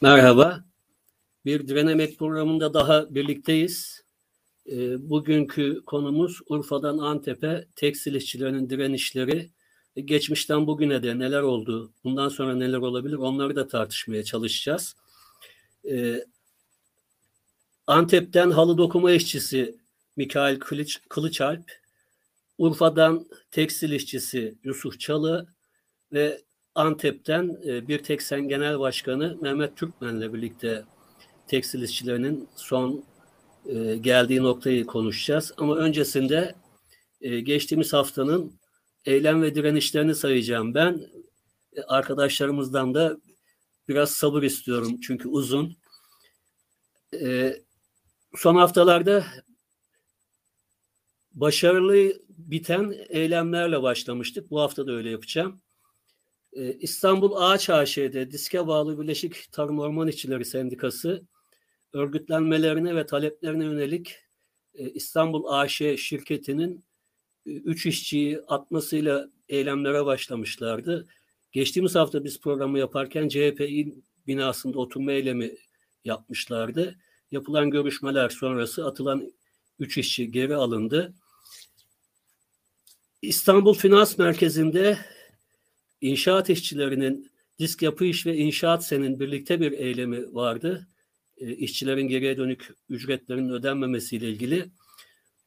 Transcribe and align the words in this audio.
Merhaba. 0.00 0.64
Bir 1.44 1.68
Direnemek 1.68 2.18
programında 2.18 2.74
daha 2.74 3.14
birlikteyiz. 3.14 4.04
E, 4.70 5.10
bugünkü 5.10 5.82
konumuz 5.86 6.40
Urfa'dan 6.48 6.98
Antep'e 6.98 7.66
tekstil 7.76 8.14
işçilerinin 8.14 8.70
direnişleri. 8.70 9.50
E, 9.96 10.00
geçmişten 10.00 10.66
bugüne 10.66 11.02
de 11.02 11.18
neler 11.18 11.42
oldu, 11.42 11.92
bundan 12.04 12.28
sonra 12.28 12.54
neler 12.56 12.78
olabilir 12.78 13.16
onları 13.16 13.56
da 13.56 13.68
tartışmaya 13.68 14.24
çalışacağız. 14.24 14.96
E, 15.90 16.24
Antep'ten 17.86 18.50
halı 18.50 18.78
dokuma 18.78 19.12
işçisi 19.12 19.76
Mikail 20.16 20.58
Kılıç, 20.58 21.00
Kılıçalp, 21.08 21.72
Urfa'dan 22.58 23.26
tekstil 23.50 23.92
işçisi 23.92 24.58
Yusuf 24.64 25.00
Çalı 25.00 25.48
ve 26.12 26.42
Antep'ten 26.76 27.58
e, 27.66 27.88
bir 27.88 28.02
tek 28.02 28.22
sen 28.22 28.48
genel 28.48 28.78
başkanı 28.78 29.38
Mehmet 29.40 29.76
Türkmen'le 29.76 30.32
birlikte 30.32 30.84
tekstil 31.46 31.82
işçilerinin 31.82 32.48
son 32.56 33.04
e, 33.66 33.96
geldiği 33.96 34.42
noktayı 34.42 34.86
konuşacağız. 34.86 35.52
Ama 35.56 35.76
öncesinde 35.76 36.54
e, 37.20 37.40
geçtiğimiz 37.40 37.92
haftanın 37.92 38.60
eylem 39.04 39.42
ve 39.42 39.54
direnişlerini 39.54 40.14
sayacağım 40.14 40.74
ben. 40.74 41.00
Arkadaşlarımızdan 41.88 42.94
da 42.94 43.16
biraz 43.88 44.10
sabır 44.10 44.42
istiyorum 44.42 45.00
çünkü 45.02 45.28
uzun. 45.28 45.76
Son 48.36 48.56
haftalarda 48.56 49.24
başarılı 51.32 52.12
biten 52.28 52.94
eylemlerle 53.08 53.82
başlamıştık. 53.82 54.50
Bu 54.50 54.60
hafta 54.60 54.86
da 54.86 54.92
öyle 54.92 55.10
yapacağım. 55.10 55.62
Ee, 56.56 56.76
İstanbul 56.80 57.32
Ağaç 57.36 57.70
AŞ'de 57.70 58.30
diske 58.30 58.66
bağlı 58.66 59.00
Birleşik 59.00 59.52
Tarım 59.52 59.78
Orman 59.78 60.08
İşçileri 60.08 60.44
Sendikası 60.44 61.26
örgütlenmelerine 61.92 62.96
ve 62.96 63.06
taleplerine 63.06 63.64
yönelik 63.64 64.16
e, 64.74 64.90
İstanbul 64.90 65.44
AŞ 65.48 65.82
şirketinin 65.96 66.84
e, 67.46 67.50
üç 67.50 67.86
işçiyi 67.86 68.40
atmasıyla 68.40 69.28
eylemlere 69.48 70.04
başlamışlardı. 70.04 71.08
Geçtiğimiz 71.52 71.94
hafta 71.94 72.24
biz 72.24 72.40
programı 72.40 72.78
yaparken 72.78 73.28
CHP'in 73.28 74.04
binasında 74.26 74.78
oturma 74.78 75.12
eylemi 75.12 75.54
yapmışlardı. 76.04 76.98
Yapılan 77.30 77.70
görüşmeler 77.70 78.28
sonrası 78.28 78.86
atılan 78.86 79.32
üç 79.78 79.98
işçi 79.98 80.30
geri 80.30 80.54
alındı. 80.54 81.14
İstanbul 83.22 83.74
Finans 83.74 84.18
Merkezi'nde 84.18 84.98
İnşaat 86.00 86.50
işçilerinin 86.50 87.30
disk 87.58 87.82
yapı 87.82 88.04
iş 88.04 88.26
ve 88.26 88.36
inşaat 88.36 88.86
senin 88.86 89.20
birlikte 89.20 89.60
bir 89.60 89.72
eylemi 89.72 90.34
vardı. 90.34 90.88
E, 91.36 91.52
işçilerin 91.52 92.08
geriye 92.08 92.36
dönük 92.36 92.74
ücretlerinin 92.88 93.50
ödenmemesiyle 93.50 94.28
ilgili. 94.28 94.70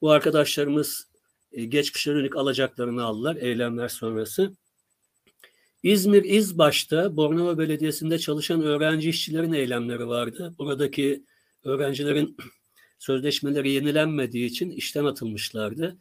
Bu 0.02 0.12
arkadaşlarımız 0.12 1.08
e, 1.52 1.66
geçmişe 1.66 2.14
dönük 2.14 2.36
alacaklarını 2.36 3.04
aldılar 3.04 3.36
eylemler 3.36 3.88
sonrası. 3.88 4.54
İzmir 5.84 6.24
İzbaş'ta 6.24 7.18
Bornova 7.18 7.58
Belediyesi'nde 7.58 8.20
çalışan 8.20 8.62
öğrenci 8.62 9.10
işçilerin 9.10 9.54
eylemleri 9.54 10.08
vardı. 10.08 10.56
Buradaki 10.58 11.24
öğrencilerin 11.64 12.38
sözleşmeleri 13.00 13.72
yenilenmediği 13.72 14.46
için 14.46 14.70
işten 14.70 15.06
atılmışlardı. 15.06 15.98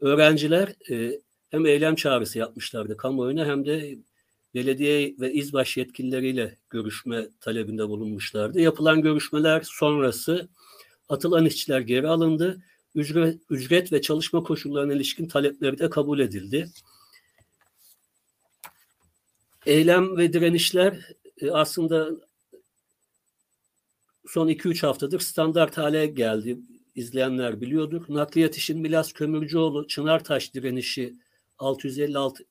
Öğrenciler 0.00 0.74
e, 0.90 1.20
hem 1.52 1.66
eylem 1.66 1.94
çağrısı 1.94 2.38
yapmışlardı 2.38 2.96
kamuoyuna 2.96 3.46
hem 3.46 3.66
de 3.66 3.98
belediye 4.54 5.14
ve 5.20 5.32
izbaş 5.32 5.76
yetkilileriyle 5.76 6.58
görüşme 6.70 7.28
talebinde 7.40 7.88
bulunmuşlardı. 7.88 8.60
Yapılan 8.60 9.02
görüşmeler 9.02 9.62
sonrası 9.64 10.48
atılan 11.08 11.46
işçiler 11.46 11.80
geri 11.80 12.08
alındı. 12.08 12.62
Ücret, 12.94 13.40
ücret 13.50 13.92
ve 13.92 14.02
çalışma 14.02 14.42
koşullarına 14.42 14.92
ilişkin 14.92 15.28
talepleri 15.28 15.78
de 15.78 15.90
kabul 15.90 16.18
edildi. 16.18 16.68
Eylem 19.66 20.16
ve 20.16 20.32
direnişler 20.32 21.08
e, 21.40 21.50
aslında 21.50 22.10
son 24.26 24.48
2-3 24.48 24.86
haftadır 24.86 25.20
standart 25.20 25.78
hale 25.78 26.06
geldi. 26.06 26.58
İzleyenler 26.94 27.60
biliyordur. 27.60 28.04
Nakliyat 28.08 28.56
işin 28.56 28.80
Milas 28.80 29.12
Kömürcüoğlu 29.12 29.86
Çınartaş 29.86 30.54
direnişi 30.54 31.14
656 31.58 32.44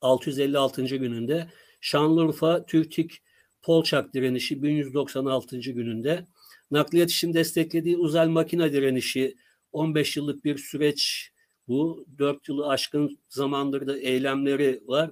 656. 0.00 0.82
gününde 0.96 1.48
Şanlıurfa 1.80 2.66
Türktik 2.66 3.22
Polçak 3.62 4.14
direnişi 4.14 4.62
1196. 4.62 5.58
gününde 5.58 6.26
nakliyat 6.70 7.10
için 7.10 7.34
desteklediği 7.34 7.96
uzay 7.96 8.28
makine 8.28 8.72
direnişi 8.72 9.36
15 9.72 10.16
yıllık 10.16 10.44
bir 10.44 10.58
süreç 10.58 11.30
bu. 11.68 12.06
4 12.18 12.48
yılı 12.48 12.68
aşkın 12.68 13.18
zamandır 13.28 13.86
da 13.86 13.98
eylemleri 13.98 14.80
var. 14.86 15.10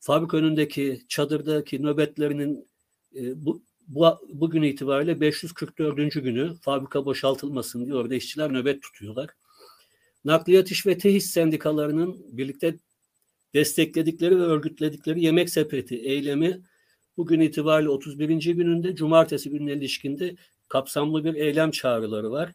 Fabrika 0.00 0.36
önündeki 0.36 1.00
çadırdaki 1.08 1.82
nöbetlerinin 1.82 2.68
e, 3.16 3.44
bu, 3.44 3.62
bu 3.88 4.06
bugün 4.28 4.62
itibariyle 4.62 5.20
544. 5.20 5.96
günü 6.14 6.54
fabrika 6.60 7.04
boşaltılmasın 7.04 7.84
diye 7.84 7.94
orada 7.94 8.14
işçiler 8.14 8.52
nöbet 8.52 8.82
tutuyorlar. 8.82 9.30
Nakliyat 10.24 10.70
İş 10.70 10.86
ve 10.86 10.98
Tehis 10.98 11.30
sendikalarının 11.30 12.26
birlikte 12.38 12.78
destekledikleri 13.54 14.38
ve 14.38 14.42
örgütledikleri 14.42 15.24
yemek 15.24 15.50
sepeti 15.50 15.96
eylemi 15.96 16.60
bugün 17.16 17.40
itibariyle 17.40 17.88
31. 17.88 18.54
gününde 18.54 18.94
cumartesi 18.94 19.50
gününe 19.50 19.72
ilişkinde 19.72 20.36
kapsamlı 20.68 21.24
bir 21.24 21.34
eylem 21.34 21.70
çağrıları 21.70 22.30
var. 22.30 22.52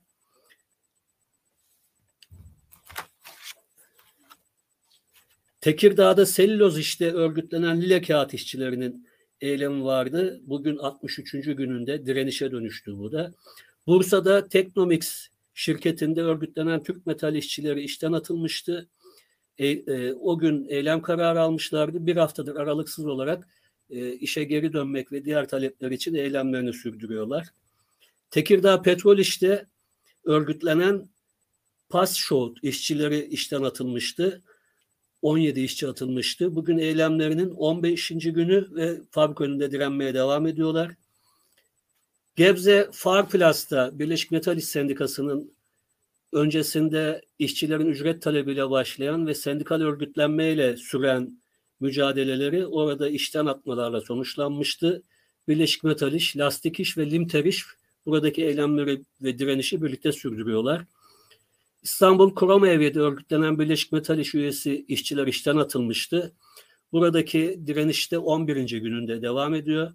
Tekirdağ'da 5.62 6.26
selüloz 6.26 6.80
işte 6.80 7.12
örgütlenen 7.14 7.82
lile 7.82 8.02
kağıt 8.02 8.34
işçilerinin 8.34 9.08
eylemi 9.42 9.84
vardı. 9.84 10.42
Bugün 10.44 10.78
63. 10.78 11.32
gününde 11.32 12.06
direnişe 12.06 12.52
dönüştü 12.52 12.98
bu 12.98 13.12
da. 13.12 13.34
Bursa'da 13.88 14.48
Teknomix 14.48 15.30
şirketinde 15.60 16.22
örgütlenen 16.22 16.84
Türk 16.84 17.06
metal 17.06 17.36
işçileri 17.36 17.82
işten 17.82 18.12
atılmıştı. 18.12 18.90
E, 19.58 19.68
e, 19.68 20.14
o 20.14 20.38
gün 20.38 20.68
eylem 20.70 21.02
kararı 21.02 21.42
almışlardı. 21.42 22.06
Bir 22.06 22.16
haftadır 22.16 22.56
aralıksız 22.56 23.06
olarak 23.06 23.48
e, 23.90 24.14
işe 24.14 24.44
geri 24.44 24.74
dönmek 24.74 25.12
ve 25.12 25.26
diğer 25.26 25.48
talepler 25.48 25.92
için 25.92 26.14
eylemlerini 26.14 26.74
sürdürüyorlar. 26.74 27.48
Tekirdağ 28.32 28.82
Petrol 28.82 29.18
İş'te 29.18 29.66
örgütlenen 30.24 31.10
Pas 31.90 32.16
Show 32.16 32.70
işçileri 32.70 33.26
işten 33.26 33.64
atılmıştı. 33.64 34.42
17 35.22 35.62
işçi 35.62 35.88
atılmıştı. 35.88 36.56
Bugün 36.56 36.78
eylemlerinin 36.78 37.50
15. 37.50 38.10
günü 38.10 38.68
ve 38.76 39.02
fabrika 39.12 39.44
önünde 39.44 39.72
direnmeye 39.72 40.14
devam 40.14 40.48
ediyorlar. 40.48 40.92
Gebze 42.40 42.90
Farplas'ta 42.92 44.00
Birleşik 44.00 44.32
Metal 44.32 44.58
İş 44.58 44.66
Sendikası'nın 44.66 45.54
öncesinde 46.34 47.22
işçilerin 47.40 47.86
ücret 47.86 48.22
talebiyle 48.22 48.70
başlayan 48.70 49.28
ve 49.28 49.34
sendikal 49.34 49.82
örgütlenmeyle 49.82 50.78
süren 50.78 51.42
mücadeleleri 51.80 52.68
orada 52.68 53.10
işten 53.10 53.46
atmalarla 53.46 54.02
sonuçlanmıştı. 54.02 55.04
Birleşik 55.48 55.84
Metal 55.84 56.14
İş, 56.14 56.38
Lastik 56.38 56.80
İş 56.80 56.98
ve 56.98 57.12
Limter 57.12 57.46
İş 57.46 57.66
buradaki 58.06 58.46
eylemleri 58.46 59.02
ve 59.22 59.40
direnişi 59.40 59.82
birlikte 59.82 60.12
sürdürüyorlar. 60.12 60.86
İstanbul 61.84 62.36
Krom 62.36 62.66
Evye'de 62.66 63.00
örgütlenen 63.00 63.60
Birleşik 63.60 63.92
Metal 63.92 64.20
İş 64.20 64.36
üyesi 64.36 64.86
işçiler 64.88 65.28
işten 65.28 65.58
atılmıştı. 65.58 66.34
Buradaki 66.92 67.60
direniş 67.68 68.12
de 68.12 68.18
11. 68.18 68.80
gününde 68.80 69.22
devam 69.22 69.56
ediyor. 69.56 69.94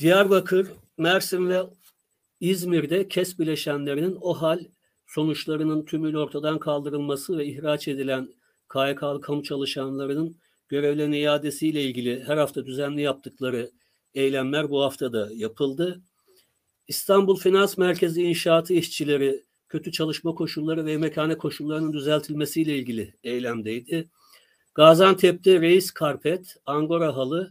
Diyarbakır, 0.00 0.68
Mersin 0.98 1.48
ve 1.48 1.62
İzmir'de 2.40 3.08
KES 3.08 3.38
bileşenlerinin 3.38 4.18
o 4.20 4.34
hal 4.34 4.60
sonuçlarının 5.06 5.84
tümüyle 5.84 6.18
ortadan 6.18 6.58
kaldırılması 6.58 7.38
ve 7.38 7.46
ihraç 7.46 7.88
edilen 7.88 8.28
KYK'lı 8.72 9.20
kamu 9.20 9.42
çalışanlarının 9.42 10.36
görevlerine 10.68 11.18
iadesiyle 11.18 11.82
ilgili 11.82 12.24
her 12.24 12.36
hafta 12.36 12.66
düzenli 12.66 13.02
yaptıkları 13.02 13.70
eylemler 14.14 14.70
bu 14.70 14.82
hafta 14.82 15.12
da 15.12 15.28
yapıldı. 15.34 16.02
İstanbul 16.88 17.36
Finans 17.36 17.78
Merkezi 17.78 18.22
İnşaatı 18.22 18.74
işçileri 18.74 19.44
kötü 19.68 19.92
çalışma 19.92 20.34
koşulları 20.34 20.84
ve 20.84 20.90
yemekhane 20.90 21.38
koşullarının 21.38 21.92
düzeltilmesiyle 21.92 22.78
ilgili 22.78 23.14
eylemdeydi. 23.24 24.10
Gaziantep'te 24.74 25.60
Reis 25.60 25.90
Karpet, 25.90 26.56
Angora 26.66 27.16
halı, 27.16 27.50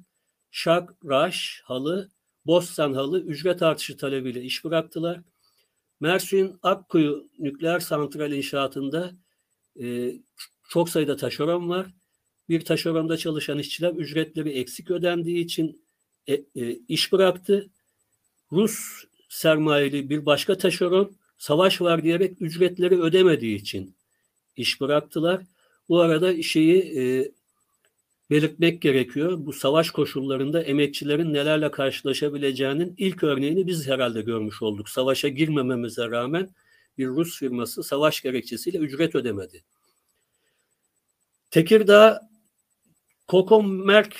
Şak 0.51 0.93
Raş 1.05 1.61
halı 1.65 2.09
Bostan 2.45 2.93
Halı 2.93 3.21
ücret 3.21 3.61
artışı 3.61 3.97
talebiyle 3.97 4.41
iş 4.41 4.65
bıraktılar. 4.65 5.21
Mersin 5.99 6.59
Akkuyu 6.63 7.29
nükleer 7.39 7.79
santral 7.79 8.31
inşaatında 8.31 9.11
e, 9.81 10.13
çok 10.69 10.89
sayıda 10.89 11.15
taşeron 11.15 11.69
var. 11.69 11.87
bir 12.49 12.65
taşeronda 12.65 13.17
çalışan 13.17 13.59
işçiler 13.59 13.93
ücretleri 13.93 14.49
eksik 14.49 14.91
ödendiği 14.91 15.45
için 15.45 15.85
e, 16.27 16.33
e, 16.33 16.71
iş 16.87 17.11
bıraktı. 17.11 17.69
Rus 18.51 19.03
sermayeli 19.29 20.09
bir 20.09 20.25
başka 20.25 20.57
taşeron 20.57 21.15
savaş 21.37 21.81
var 21.81 22.03
diyerek 22.03 22.41
ücretleri 22.41 23.01
ödemediği 23.01 23.55
için 23.55 23.95
iş 24.55 24.81
bıraktılar. 24.81 25.41
Bu 25.89 25.99
arada 25.99 26.41
şeyi 26.41 26.99
e, 26.99 27.31
belirtmek 28.31 28.81
gerekiyor. 28.81 29.37
Bu 29.45 29.53
savaş 29.53 29.91
koşullarında 29.91 30.61
emekçilerin 30.63 31.33
nelerle 31.33 31.71
karşılaşabileceğinin 31.71 32.95
ilk 32.97 33.23
örneğini 33.23 33.67
biz 33.67 33.87
herhalde 33.87 34.21
görmüş 34.21 34.61
olduk. 34.61 34.89
Savaşa 34.89 35.27
girmememize 35.27 36.09
rağmen 36.09 36.49
bir 36.97 37.07
Rus 37.07 37.39
firması 37.39 37.83
savaş 37.83 38.21
gerekçesiyle 38.21 38.77
ücret 38.77 39.15
ödemedi. 39.15 39.63
Tekirdağ 41.49 42.29
Kokomerk 43.27 44.15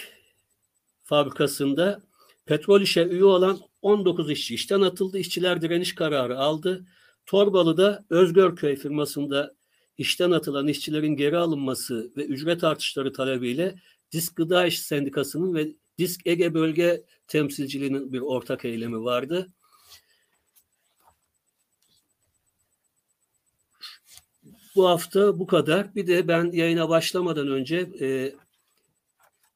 fabrikasında 1.03 2.01
petrol 2.45 2.81
işe 2.81 3.03
üye 3.03 3.25
olan 3.25 3.59
19 3.81 4.31
işçi 4.31 4.55
işten 4.55 4.81
atıldı. 4.81 5.17
İşçiler 5.17 5.61
direniş 5.61 5.95
kararı 5.95 6.39
aldı. 6.39 6.85
Torbalı'da 7.25 8.05
Özgörköy 8.09 8.75
firmasında 8.75 9.55
işten 9.97 10.31
atılan 10.31 10.67
işçilerin 10.67 11.15
geri 11.15 11.37
alınması 11.37 12.11
ve 12.17 12.25
ücret 12.25 12.63
artışları 12.63 13.13
talebiyle 13.13 13.75
Disk 14.11 14.35
Gıda 14.35 14.67
İş 14.67 14.81
Sendikası'nın 14.81 15.55
ve 15.55 15.67
Disk 15.97 16.27
Ege 16.27 16.53
Bölge 16.53 17.03
Temsilciliğinin 17.27 18.13
bir 18.13 18.21
ortak 18.21 18.65
eylemi 18.65 19.03
vardı. 19.03 19.53
Bu 24.75 24.89
hafta 24.89 25.39
bu 25.39 25.47
kadar. 25.47 25.95
Bir 25.95 26.07
de 26.07 26.27
ben 26.27 26.51
yayına 26.51 26.89
başlamadan 26.89 27.47
önce 27.47 27.89
e, 27.99 28.35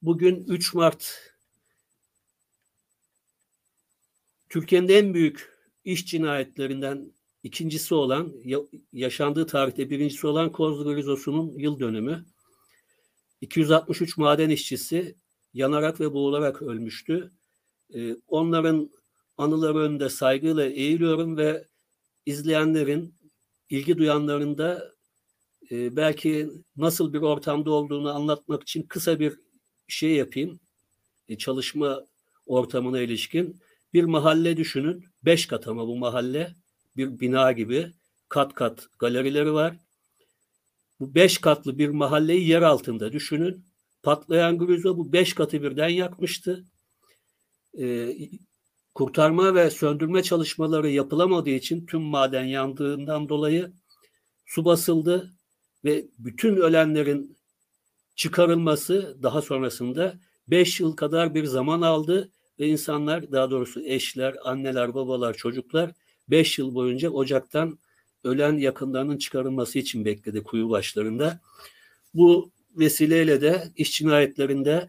bugün 0.02 0.44
3 0.48 0.74
Mart 0.74 1.32
Türkiye'nin 4.48 4.88
en 4.88 5.14
büyük 5.14 5.56
iş 5.84 6.06
cinayetlerinden 6.06 7.12
ikincisi 7.42 7.94
olan, 7.94 8.32
yaşandığı 8.92 9.46
tarihte 9.46 9.90
birincisi 9.90 10.26
olan 10.26 10.52
Kozlu 10.52 10.98
yıl 11.58 11.80
dönümü. 11.80 12.24
263 13.40 14.16
maden 14.18 14.50
işçisi 14.50 15.16
yanarak 15.54 16.00
ve 16.00 16.12
boğularak 16.12 16.62
ölmüştü. 16.62 17.32
Ee, 17.94 18.16
onların 18.28 18.90
anıları 19.38 19.78
önünde 19.78 20.08
saygıyla 20.08 20.64
eğiliyorum 20.66 21.36
ve 21.36 21.68
izleyenlerin, 22.26 23.14
ilgi 23.70 23.98
duyanların 23.98 24.58
da 24.58 24.92
e, 25.70 25.96
belki 25.96 26.50
nasıl 26.76 27.12
bir 27.12 27.20
ortamda 27.20 27.70
olduğunu 27.70 28.14
anlatmak 28.14 28.62
için 28.62 28.82
kısa 28.82 29.20
bir 29.20 29.38
şey 29.88 30.14
yapayım. 30.14 30.60
E, 31.28 31.38
çalışma 31.38 32.04
ortamına 32.46 33.00
ilişkin. 33.00 33.60
Bir 33.94 34.04
mahalle 34.04 34.56
düşünün. 34.56 35.04
Beş 35.24 35.46
kat 35.46 35.68
ama 35.68 35.86
bu 35.86 35.96
mahalle. 35.96 36.54
Bir 36.96 37.20
bina 37.20 37.52
gibi. 37.52 37.92
Kat 38.28 38.54
kat 38.54 38.88
galerileri 38.98 39.52
var. 39.52 39.76
Bu 41.00 41.14
beş 41.14 41.38
katlı 41.38 41.78
bir 41.78 41.88
mahalleyi 41.88 42.48
yer 42.48 42.62
altında 42.62 43.12
düşünün. 43.12 43.64
Patlayan 44.02 44.58
gruzo 44.58 44.96
bu 44.96 45.12
beş 45.12 45.34
katı 45.34 45.62
birden 45.62 45.88
yakmıştı. 45.88 46.64
Ee, 47.78 48.16
kurtarma 48.94 49.54
ve 49.54 49.70
söndürme 49.70 50.22
çalışmaları 50.22 50.90
yapılamadığı 50.90 51.50
için 51.50 51.86
tüm 51.86 52.02
maden 52.02 52.44
yandığından 52.44 53.28
dolayı 53.28 53.72
su 54.46 54.64
basıldı 54.64 55.34
ve 55.84 56.06
bütün 56.18 56.56
ölenlerin 56.56 57.36
çıkarılması 58.14 59.18
daha 59.22 59.42
sonrasında 59.42 60.14
beş 60.48 60.80
yıl 60.80 60.96
kadar 60.96 61.34
bir 61.34 61.44
zaman 61.44 61.80
aldı 61.80 62.30
ve 62.60 62.66
insanlar 62.66 63.32
daha 63.32 63.50
doğrusu 63.50 63.80
eşler, 63.80 64.36
anneler, 64.44 64.94
babalar, 64.94 65.34
çocuklar 65.34 65.92
beş 66.28 66.58
yıl 66.58 66.74
boyunca 66.74 67.10
ocaktan 67.10 67.78
ölen 68.24 68.56
yakınlarının 68.56 69.18
çıkarılması 69.18 69.78
için 69.78 70.04
bekledi 70.04 70.42
kuyu 70.42 70.70
başlarında. 70.70 71.40
Bu 72.14 72.50
vesileyle 72.76 73.40
de 73.40 73.72
iş 73.76 73.92
cinayetlerinde 73.98 74.88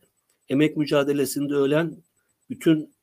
emek 0.50 0.77
mücadelesinde 0.77 1.53
ölen 1.53 1.97
bütün 2.50 2.94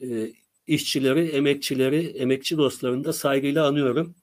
e, 0.00 0.32
işçileri, 0.66 1.28
emekçileri, 1.28 2.06
emekçi 2.06 2.58
dostlarını 2.58 3.04
da 3.04 3.12
saygıyla 3.12 3.66
anıyorum. 3.66 4.14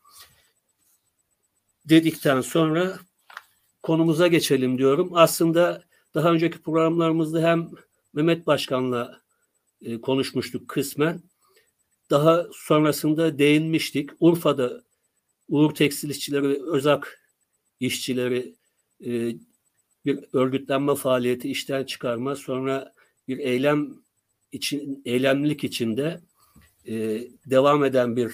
Dedikten 1.86 2.42
sonra 2.42 3.00
konumuza 3.84 4.28
geçelim 4.28 4.78
diyorum. 4.78 5.10
Aslında 5.14 5.84
daha 6.14 6.32
önceki 6.32 6.62
programlarımızda 6.62 7.42
hem 7.42 7.70
Mehmet 8.14 8.48
Başkan'la 8.48 9.22
e, 9.82 10.02
konuşmuştuk 10.02 10.68
kısmen. 10.68 11.22
Daha 12.10 12.46
sonrasında 12.54 13.40
değinmiştik. 13.40 14.10
Urfa'da 14.20 14.84
Uğur 15.48 15.76
Tekstil 15.76 16.10
İşçileri 16.10 16.50
ve 16.50 16.64
Özak 16.72 17.22
işçileri 17.80 18.56
e, 19.06 19.36
bir 20.06 20.20
örgütlenme 20.34 20.96
faaliyeti 20.96 21.50
işten 21.50 21.84
çıkarma 21.84 22.36
sonra 22.36 22.94
bir 23.28 23.38
eylem 23.38 23.94
için 24.52 25.02
eylemlilik 25.06 25.64
içinde 25.64 26.22
e, 26.88 26.94
devam 27.46 27.84
eden 27.84 28.16
bir 28.16 28.32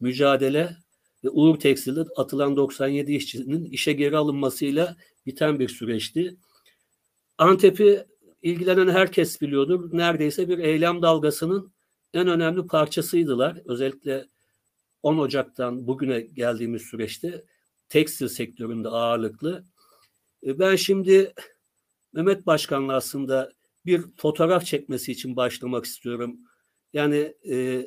mücadele 0.00 0.76
ve 1.24 1.30
Uğur 1.30 1.58
Tekstil'de 1.58 2.00
atılan 2.16 2.56
97 2.56 3.14
işçinin 3.14 3.64
işe 3.64 3.92
geri 3.92 4.16
alınmasıyla 4.16 4.96
biten 5.26 5.58
bir 5.58 5.68
süreçti. 5.68 6.36
Antep'i 7.38 8.06
ilgilenen 8.42 8.88
herkes 8.88 9.40
biliyordur. 9.40 9.90
Neredeyse 9.92 10.48
bir 10.48 10.58
eylem 10.58 11.02
dalgasının 11.02 11.72
en 12.14 12.28
önemli 12.28 12.66
parçasıydılar. 12.66 13.62
Özellikle 13.64 14.26
10 15.02 15.18
Ocak'tan 15.18 15.86
bugüne 15.86 16.20
geldiğimiz 16.20 16.82
süreçte 16.82 17.44
tekstil 17.88 18.28
sektöründe 18.28 18.88
ağırlıklı. 18.88 19.64
E, 20.46 20.58
ben 20.58 20.76
şimdi 20.76 21.34
Mehmet 22.12 22.46
Başkan'la 22.46 22.94
aslında 22.94 23.52
bir 23.86 24.02
fotoğraf 24.16 24.64
çekmesi 24.64 25.12
için 25.12 25.36
başlamak 25.36 25.84
istiyorum. 25.84 26.36
Yani 26.92 27.34
e, 27.50 27.86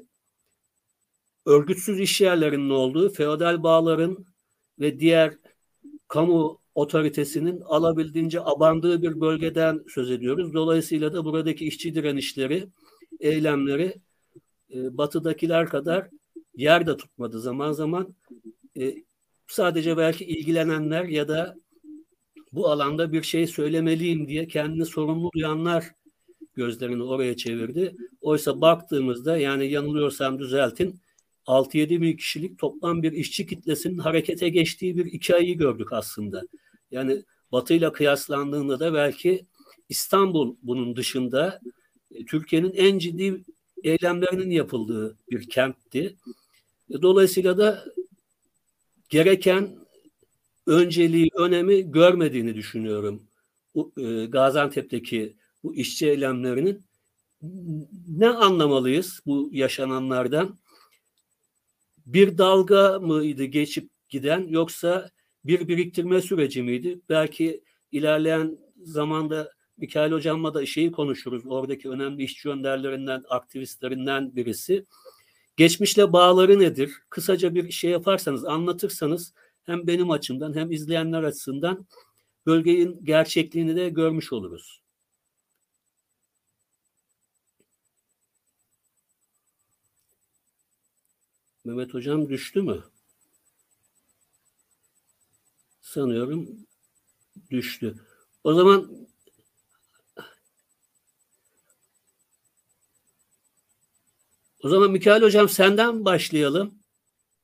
örgütsüz 1.45 1.99
iş 1.99 2.21
yerlerinin 2.21 2.69
olduğu, 2.69 3.09
feodal 3.09 3.63
bağların 3.63 4.25
ve 4.79 4.99
diğer 4.99 5.33
kamu 6.07 6.61
otoritesinin 6.75 7.61
alabildiğince 7.61 8.41
abandığı 8.41 9.01
bir 9.01 9.21
bölgeden 9.21 9.83
söz 9.87 10.11
ediyoruz. 10.11 10.53
Dolayısıyla 10.53 11.13
da 11.13 11.25
buradaki 11.25 11.67
işçi 11.67 11.95
direnişleri, 11.95 12.67
eylemleri 13.19 14.01
e, 14.73 14.97
batıdakiler 14.97 15.69
kadar 15.69 16.09
yer 16.59 16.87
de 16.87 16.97
tutmadı 16.97 17.39
zaman 17.39 17.71
zaman. 17.71 18.15
E, 18.79 18.95
sadece 19.47 19.97
belki 19.97 20.25
ilgilenenler 20.25 21.03
ya 21.03 21.27
da 21.27 21.55
bu 22.51 22.69
alanda 22.69 23.11
bir 23.11 23.23
şey 23.23 23.47
söylemeliyim 23.47 24.27
diye 24.27 24.47
kendini 24.47 24.85
sorumlu 24.85 25.31
duyanlar 25.31 25.91
gözlerini 26.55 27.03
oraya 27.03 27.37
çevirdi. 27.37 27.95
Oysa 28.21 28.61
baktığımızda 28.61 29.37
yani 29.37 29.71
yanılıyorsam 29.71 30.39
düzeltin 30.39 30.99
6-7 31.45 32.01
bin 32.01 32.17
kişilik 32.17 32.59
toplam 32.59 33.03
bir 33.03 33.11
işçi 33.11 33.47
kitlesinin 33.47 33.97
harekete 33.97 34.49
geçtiği 34.49 34.97
bir 34.97 35.33
ayı 35.33 35.57
gördük 35.57 35.93
aslında. 35.93 36.41
Yani 36.91 37.23
Batı 37.51 37.73
ile 37.73 37.91
kıyaslandığında 37.91 38.79
da 38.79 38.93
belki 38.93 39.45
İstanbul 39.89 40.55
bunun 40.63 40.95
dışında 40.95 41.59
e, 42.11 42.25
Türkiye'nin 42.25 42.73
en 42.75 42.99
ciddi 42.99 43.43
eylemlerinin 43.83 44.51
yapıldığı 44.51 45.17
bir 45.31 45.49
kentti. 45.49 46.15
E, 46.89 47.01
dolayısıyla 47.01 47.57
da 47.57 47.85
gereken 49.09 49.75
önceliği, 50.67 51.29
önemi 51.35 51.91
görmediğini 51.91 52.55
düşünüyorum. 52.55 53.23
E, 53.97 54.25
Gaziantep'teki 54.25 55.35
bu 55.63 55.75
işçi 55.75 56.09
eylemlerinin 56.09 56.83
ne 58.07 58.29
anlamalıyız 58.29 59.19
bu 59.25 59.49
yaşananlardan? 59.51 60.57
Bir 62.05 62.37
dalga 62.37 62.99
mıydı 62.99 63.43
geçip 63.43 63.89
giden 64.09 64.47
yoksa 64.47 65.09
bir 65.45 65.67
biriktirme 65.67 66.21
süreci 66.21 66.63
miydi? 66.63 66.99
Belki 67.09 67.63
ilerleyen 67.91 68.57
zamanda 68.83 69.51
Mikail 69.77 70.11
Hocam'la 70.11 70.53
da 70.53 70.65
şeyi 70.65 70.91
konuşuruz. 70.91 71.43
Oradaki 71.47 71.89
önemli 71.89 72.23
işçi 72.23 72.49
önderlerinden, 72.49 73.23
aktivistlerinden 73.29 74.35
birisi. 74.35 74.85
Geçmişle 75.59 76.13
bağları 76.13 76.59
nedir? 76.59 76.93
Kısaca 77.09 77.55
bir 77.55 77.71
şey 77.71 77.91
yaparsanız, 77.91 78.45
anlatırsanız 78.45 79.33
hem 79.63 79.87
benim 79.87 80.11
açımdan 80.11 80.55
hem 80.55 80.71
izleyenler 80.71 81.23
açısından 81.23 81.87
bölgenin 82.45 83.05
gerçekliğini 83.05 83.75
de 83.75 83.89
görmüş 83.89 84.33
oluruz. 84.33 84.81
Mehmet 91.65 91.93
Hocam 91.93 92.29
düştü 92.29 92.61
mü? 92.61 92.83
Sanıyorum 95.81 96.49
düştü. 97.51 97.95
O 98.43 98.53
zaman 98.53 99.08
O 104.63 104.69
zaman 104.69 104.91
Mikail 104.91 105.21
Hocam 105.21 105.49
senden 105.49 106.05
başlayalım. 106.05 106.73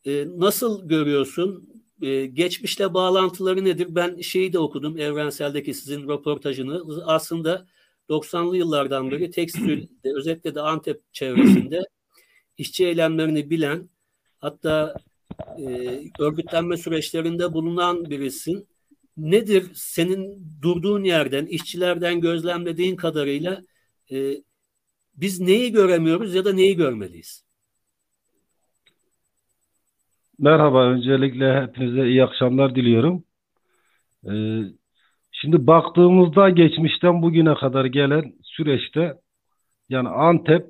Ee, 0.05 0.25
nasıl 0.27 0.87
görüyorsun? 0.87 1.69
Ee, 2.01 2.25
geçmişle 2.25 2.93
bağlantıları 2.93 3.65
nedir? 3.65 3.87
Ben 3.89 4.21
şeyi 4.21 4.53
de 4.53 4.59
okudum 4.59 4.97
Evrensel'deki 4.97 5.73
sizin 5.73 6.09
röportajını. 6.09 6.83
Aslında 7.05 7.67
90'lı 8.09 8.57
yıllardan 8.57 9.11
beri 9.11 9.31
tekstilde 9.31 9.87
özellikle 10.15 10.55
de 10.55 10.61
Antep 10.61 11.13
çevresinde 11.13 11.81
işçi 12.57 12.85
eylemlerini 12.85 13.49
bilen 13.49 13.89
hatta 14.37 14.95
e, 15.59 16.01
örgütlenme 16.19 16.77
süreçlerinde 16.77 17.53
bulunan 17.53 18.09
birisin. 18.09 18.67
Nedir 19.17 19.71
senin 19.73 20.47
durduğun 20.61 21.03
yerden, 21.03 21.45
işçilerden 21.45 22.21
gözlemlediğin 22.21 22.95
kadarıyla 22.95 23.63
e, 24.11 24.43
biz 25.17 25.39
neyi 25.39 25.71
göremiyoruz 25.71 26.35
ya 26.35 26.45
da 26.45 26.53
neyi 26.53 26.75
görmeliyiz? 26.75 27.45
Merhaba, 30.39 30.85
öncelikle 30.85 31.61
hepinize 31.61 32.07
iyi 32.07 32.23
akşamlar 32.23 32.75
diliyorum. 32.75 33.23
Ee, 34.29 34.61
şimdi 35.31 35.67
baktığımızda 35.67 36.49
geçmişten 36.49 37.21
bugüne 37.21 37.55
kadar 37.55 37.85
gelen 37.85 38.33
süreçte 38.43 39.13
yani 39.89 40.09
Antep 40.09 40.65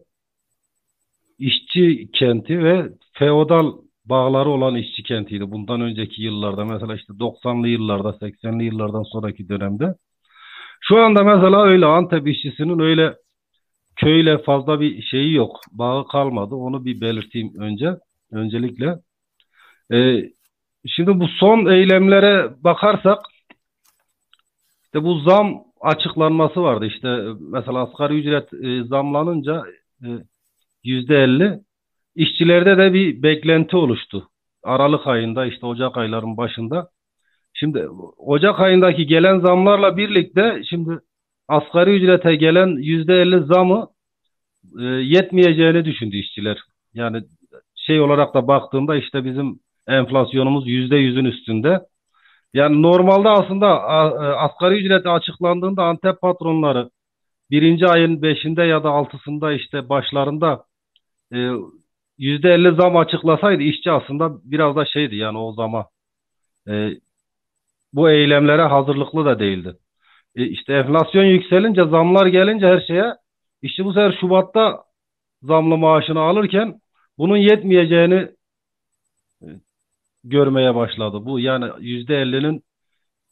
işçi 1.40 2.10
kenti 2.14 2.64
ve 2.64 2.90
feodal 3.14 3.74
bağları 4.06 4.50
olan 4.50 4.76
işçi 4.76 5.04
kentiydi. 5.04 5.52
Bundan 5.52 5.82
önceki 5.82 6.22
yıllarda 6.24 6.66
mesela 6.66 6.96
işte 6.96 7.14
90'lı 7.20 7.68
yıllarda 7.68 8.10
80'li 8.10 8.64
yıllardan 8.64 9.04
sonraki 9.04 9.50
dönemde. 9.50 9.96
Şu 10.82 10.98
anda 10.98 11.24
mesela 11.24 11.64
öyle 11.64 11.86
Antep 11.86 12.28
işçisinin 12.28 12.80
öyle 12.80 13.16
köyle 13.96 14.38
fazla 14.38 14.80
bir 14.80 15.02
şeyi 15.02 15.34
yok. 15.34 15.60
Bağı 15.72 16.08
kalmadı. 16.08 16.56
Onu 16.56 16.86
bir 16.86 17.02
belirteyim 17.02 17.54
önce. 17.60 17.96
Öncelikle. 18.32 18.96
Ee, 19.94 20.32
şimdi 20.88 21.20
bu 21.20 21.28
son 21.28 21.66
eylemlere 21.66 22.64
bakarsak 22.64 23.20
işte 24.86 25.04
bu 25.04 25.20
zam 25.20 25.64
açıklanması 25.82 26.64
vardı. 26.64 26.86
İşte 26.86 27.18
mesela 27.40 27.84
asgari 27.84 28.20
ücret 28.20 28.54
e, 28.54 28.84
zamlanınca 28.84 29.64
e, 30.04 30.08
yüzde 30.84 31.16
elli 31.24 31.60
işçilerde 32.16 32.78
de 32.78 32.94
bir 32.94 33.24
beklenti 33.24 33.78
oluştu. 33.78 34.30
Aralık 34.64 35.08
ayında 35.08 35.46
işte 35.46 35.66
Ocak 35.66 35.98
ayların 35.98 36.38
başında. 36.38 36.90
Şimdi 37.54 37.88
Ocak 38.18 38.60
ayındaki 38.60 39.08
gelen 39.08 39.40
zamlarla 39.40 39.98
birlikte 39.98 40.62
şimdi 40.70 41.00
asgari 41.48 41.96
ücrete 41.96 42.36
gelen 42.36 42.68
yüzde 42.68 43.14
elli 43.14 43.46
zamı 43.46 43.88
e, 44.80 44.84
yetmeyeceğini 44.84 45.86
düşündü 45.86 46.18
işçiler. 46.18 46.58
Yani 46.94 47.24
şey 47.76 48.02
olarak 48.02 48.34
da 48.34 48.48
baktığımda 48.48 48.96
işte 48.96 49.26
bizim 49.26 49.60
enflasyonumuz 49.88 50.68
yüzde 50.68 50.96
yüzün 50.96 51.26
üstünde. 51.26 51.82
Yani 52.54 52.82
normalde 52.82 53.30
aslında 53.30 53.68
e, 53.68 54.26
asgari 54.36 54.76
ücreti 54.76 55.10
açıklandığında 55.10 55.84
Antep 55.84 56.22
patronları 56.22 56.90
birinci 57.52 57.88
ayın 57.88 58.22
beşinde 58.22 58.64
ya 58.64 58.84
da 58.84 58.90
altısında 58.90 59.54
işte 59.54 59.90
başlarında 59.90 60.66
e, 61.34 61.52
yüzde 62.18 62.54
elli 62.54 62.76
zam 62.76 62.98
açıklasaydı 62.98 63.64
işçi 63.64 63.92
aslında 63.92 64.32
biraz 64.44 64.76
da 64.76 64.86
şeydi 64.86 65.16
yani 65.16 65.38
o 65.38 65.54
zaman 65.54 65.86
e, 66.70 66.92
bu 67.94 68.10
eylemlere 68.10 68.62
hazırlıklı 68.62 69.26
da 69.26 69.40
değildi. 69.40 69.78
E, 70.36 70.46
işte 70.46 70.74
enflasyon 70.74 71.24
yükselince 71.24 71.86
zamlar 71.86 72.26
gelince 72.28 72.68
her 72.68 72.82
şeye 72.82 73.14
işçi 73.62 73.86
bu 73.86 73.94
sefer 73.94 74.18
Şubat'ta 74.22 74.84
zamlı 75.44 75.78
maaşını 75.78 76.20
alırken 76.20 76.80
bunun 77.18 77.38
yetmeyeceğini 77.38 78.30
e, 79.42 79.48
görmeye 80.24 80.76
başladı. 80.76 81.26
Bu 81.26 81.40
yani 81.40 81.66
yüzde 81.80 82.16
ellinin 82.22 82.64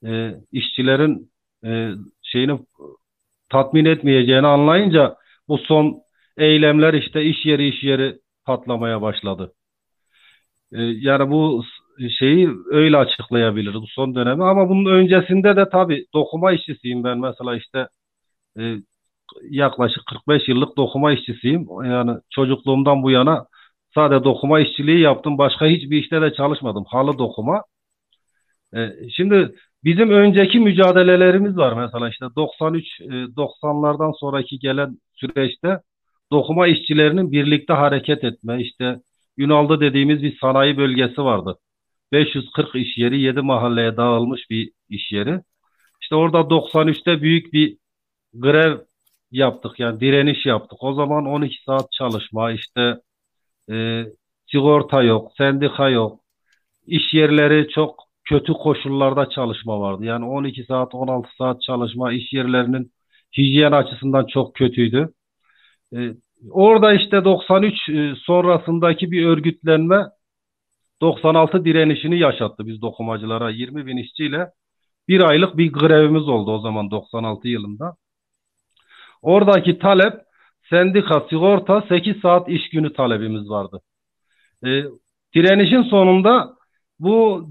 e, 0.05 0.36
işçilerin 0.51 1.31
e, 1.65 1.91
şeyini 2.22 2.60
tatmin 3.50 3.86
etmeyeceğini 3.86 4.48
anlayınca 4.48 5.15
bu 5.48 5.57
son 5.57 6.01
eylemler 6.38 6.93
işte 6.93 7.24
iş 7.24 7.45
yeri 7.45 7.69
iş 7.69 7.83
yeri 7.83 8.19
patlamaya 8.45 9.01
başladı. 9.01 9.53
E, 10.72 10.81
yani 10.81 11.31
bu 11.31 11.63
şeyi 12.19 12.50
öyle 12.71 12.97
açıklayabiliriz 12.97 13.81
bu 13.81 13.88
son 13.88 14.15
dönemi 14.15 14.43
ama 14.45 14.69
bunun 14.69 14.85
öncesinde 14.91 15.55
de 15.55 15.69
tabii 15.69 16.05
dokuma 16.13 16.51
işçisiyim 16.51 17.03
ben 17.03 17.19
mesela 17.19 17.55
işte 17.55 17.88
e, 18.59 18.75
yaklaşık 19.50 20.05
45 20.05 20.47
yıllık 20.47 20.77
dokuma 20.77 21.13
işçisiyim. 21.13 21.67
Yani 21.85 22.19
çocukluğumdan 22.29 23.03
bu 23.03 23.12
yana 23.12 23.45
sadece 23.95 24.23
dokuma 24.23 24.59
işçiliği 24.59 25.00
yaptım. 25.00 25.38
Başka 25.38 25.65
hiçbir 25.65 25.97
işte 25.97 26.21
de 26.21 26.33
çalışmadım. 26.33 26.85
Halı 26.88 27.17
dokuma. 27.17 27.63
E, 28.75 29.09
şimdi 29.15 29.55
bizim 29.83 30.09
önceki 30.12 30.59
mücadelelerimiz 30.59 31.57
var 31.57 31.73
mesela 31.73 32.09
işte 32.09 32.25
93 32.35 33.01
e, 33.01 33.05
90'lardan 33.35 34.19
sonraki 34.19 34.59
gelen 34.59 34.97
süreçte 35.13 35.79
dokuma 36.31 36.67
işçilerinin 36.67 37.31
birlikte 37.31 37.73
hareket 37.73 38.23
etme 38.23 38.62
işte 38.62 39.00
Ünal'da 39.38 39.81
dediğimiz 39.81 40.23
bir 40.23 40.38
sanayi 40.38 40.77
bölgesi 40.77 41.23
vardı. 41.23 41.57
540 42.12 42.75
iş 42.75 42.98
yeri 42.98 43.19
7 43.22 43.41
mahalleye 43.41 43.98
dağılmış 43.98 44.50
bir 44.50 44.72
iş 44.89 45.12
yeri. 45.12 45.41
İşte 46.01 46.15
orada 46.15 46.50
93'te 46.50 47.22
büyük 47.22 47.53
bir 47.53 47.77
grev 48.33 48.79
yaptık 49.31 49.79
yani 49.79 50.00
direniş 50.00 50.45
yaptık. 50.45 50.83
O 50.83 50.93
zaman 50.93 51.25
12 51.25 51.63
saat 51.63 51.91
çalışma 51.91 52.51
işte 52.51 52.95
e, 53.72 54.05
sigorta 54.51 55.03
yok, 55.03 55.31
sendika 55.38 55.89
yok. 55.89 56.19
İş 56.88 57.13
yerleri 57.13 57.69
çok 57.69 58.03
kötü 58.25 58.53
koşullarda 58.53 59.29
çalışma 59.29 59.79
vardı. 59.79 60.05
Yani 60.05 60.25
12 60.25 60.63
saat 60.63 60.95
16 60.95 61.29
saat 61.38 61.62
çalışma 61.62 62.13
iş 62.13 62.33
yerlerinin 62.33 62.93
hijyen 63.38 63.72
açısından 63.72 64.25
çok 64.25 64.55
kötüydü. 64.55 65.10
E, 65.95 65.98
orada 66.51 66.93
işte 66.93 67.25
93 67.25 67.89
e, 67.89 68.13
sonrasındaki 68.25 69.12
bir 69.12 69.25
örgütlenme 69.25 70.03
96 71.01 71.65
direnişini 71.65 72.19
yaşattı 72.19 72.67
biz 72.67 72.81
dokumacılara 72.81 73.50
20 73.50 73.85
bin 73.85 73.97
işçiyle 73.97 74.47
bir 75.07 75.21
aylık 75.21 75.57
bir 75.57 75.73
grevimiz 75.73 76.27
oldu 76.29 76.51
o 76.51 76.59
zaman 76.59 76.91
96 76.91 77.47
yılında. 77.47 77.95
Oradaki 79.21 79.79
talep 79.79 80.13
sendika, 80.69 81.25
sigorta 81.29 81.81
8 81.89 82.21
saat 82.21 82.50
iş 82.50 82.69
günü 82.69 82.93
talebimiz 82.93 83.50
vardı. 83.50 83.81
E, 84.65 84.83
direnişin 85.35 85.81
sonunda 85.83 86.53
bu 87.00 87.47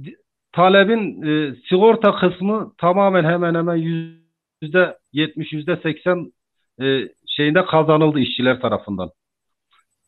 talebin 0.52 1.22
e, 1.22 1.54
sigorta 1.68 2.14
kısmı 2.16 2.72
tamamen 2.78 3.25
hemen 3.25 3.54
hemen 3.54 3.76
yüzde 3.76 4.99
70 5.12 5.52
yüzde 5.52 5.76
80 5.76 6.32
e, 6.82 7.08
şeyinde 7.26 7.64
kazanıldı 7.64 8.20
işçiler 8.20 8.61
tarafından. 8.61 9.11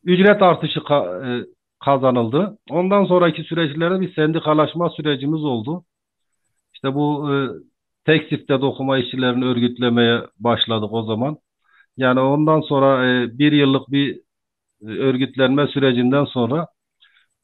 Ücret 0.05 0.43
artışı 0.43 0.81
e, 0.81 1.29
kazanıldı. 1.85 2.59
Ondan 2.71 3.05
sonraki 3.05 3.43
süreçlerde 3.43 4.01
bir 4.01 4.15
sendikalaşma 4.15 4.91
sürecimiz 4.91 5.45
oldu. 5.45 5.85
İşte 6.75 6.95
bu 6.95 7.33
e, 7.33 7.35
tekstifte 8.05 8.61
dokuma 8.61 8.99
işçilerini 8.99 9.45
örgütlemeye 9.45 10.21
başladık 10.39 10.93
o 10.93 11.03
zaman. 11.03 11.39
Yani 11.97 12.21
ondan 12.21 12.61
sonra 12.61 13.07
e, 13.11 13.39
bir 13.39 13.53
yıllık 13.53 13.91
bir 13.91 14.17
e, 14.83 14.87
örgütlenme 14.87 15.67
sürecinden 15.67 16.25
sonra 16.25 16.69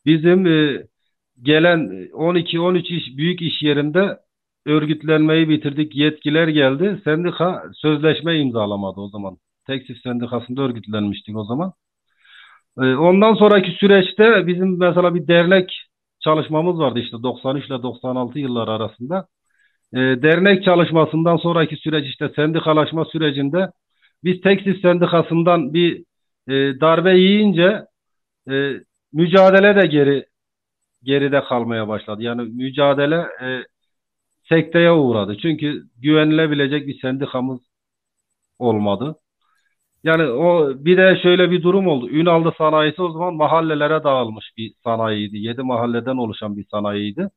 bizim 0.07 0.47
e, 0.47 0.87
gelen 1.43 2.09
12-13 2.13 2.95
iş, 2.95 3.17
büyük 3.17 3.43
iş 3.43 3.63
yerinde 3.63 4.19
örgütlenmeyi 4.67 5.49
bitirdik. 5.49 5.97
Yetkiler 5.97 6.49
geldi. 6.49 7.01
Sendika 7.05 7.65
sözleşme 7.75 8.39
imzalamadı 8.41 9.01
o 9.01 9.09
zaman. 9.09 9.39
Teksif 9.67 9.99
sendikasında 10.03 10.63
örgütlenmiştik 10.63 11.37
o 11.37 11.45
zaman. 11.45 11.73
E, 12.79 12.81
ondan 12.95 13.35
sonraki 13.35 13.71
süreçte 13.71 14.47
bizim 14.47 14.79
mesela 14.79 15.15
bir 15.15 15.29
dernek 15.29 15.91
çalışmamız 16.21 16.79
vardı 16.79 16.99
işte 17.01 17.17
93 17.23 17.67
ile 17.67 17.83
96 17.83 18.39
yıllar 18.39 18.69
arasında. 18.69 19.27
E, 19.95 19.99
dernek 19.99 20.65
çalışmasından 20.65 21.37
sonraki 21.37 21.77
süreç 21.77 22.09
işte 22.09 22.29
sendikalaşma 22.37 23.05
sürecinde 23.05 23.71
biz 24.25 24.41
tekstil 24.41 24.83
sendikasından 24.83 25.75
bir 25.75 26.05
e, 26.49 26.81
darbe 26.81 27.17
yiyince 27.19 27.85
e, 28.51 28.73
mücadele 29.13 29.77
de 29.83 29.87
geri 29.87 30.27
geride 31.03 31.45
kalmaya 31.45 31.89
başladı. 31.89 32.23
Yani 32.23 32.43
mücadele 32.43 33.17
e, 33.43 33.65
sekteye 34.49 34.93
uğradı. 34.93 35.37
Çünkü 35.43 35.85
güvenilebilecek 35.99 36.87
bir 36.87 37.01
sendikamız 37.01 37.61
olmadı. 38.59 39.17
Yani 40.05 40.23
o 40.25 40.75
bir 40.85 40.97
de 40.97 41.21
şöyle 41.23 41.51
bir 41.51 41.63
durum 41.63 41.87
oldu. 41.89 42.09
Ünal'da 42.11 42.53
sanayisi 42.59 43.03
o 43.03 43.13
zaman 43.13 43.35
mahallelere 43.35 44.05
dağılmış 44.05 44.45
bir 44.57 44.73
sanayiydi. 44.85 45.39
Yedi 45.39 45.63
mahalleden 45.63 46.17
oluşan 46.17 46.57
bir 46.57 46.67
sanayiydi. 46.71 47.29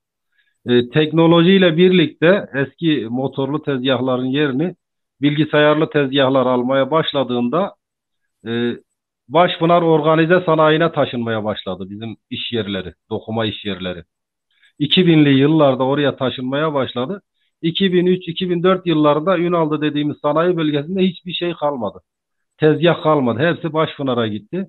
E, 0.65 0.89
teknolojiyle 0.89 1.77
birlikte 1.77 2.45
eski 2.55 3.07
motorlu 3.09 3.63
tezgahların 3.63 4.25
yerini 4.25 4.75
bilgisayarlı 5.21 5.89
tezgahlar 5.89 6.45
almaya 6.45 6.91
başladığında 6.91 7.75
e, 8.47 8.73
Başpınar 9.27 9.81
organize 9.81 10.41
sanayine 10.45 10.91
taşınmaya 10.91 11.43
başladı 11.43 11.85
bizim 11.89 12.17
iş 12.29 12.51
yerleri, 12.53 12.93
dokuma 13.09 13.45
iş 13.45 13.65
yerleri. 13.65 14.03
2000'li 14.79 15.29
yıllarda 15.39 15.83
oraya 15.83 16.15
taşınmaya 16.17 16.73
başladı. 16.73 17.21
2003-2004 17.61 18.81
yıllarında 18.85 19.37
Ünal'da 19.39 19.81
dediğimiz 19.81 20.17
sanayi 20.21 20.57
bölgesinde 20.57 21.01
hiçbir 21.01 21.33
şey 21.33 21.53
kalmadı. 21.53 22.01
Tezgah 22.63 23.03
kalmadı. 23.03 23.39
Hepsi 23.39 23.73
Başpınar'a 23.73 24.27
gitti. 24.27 24.67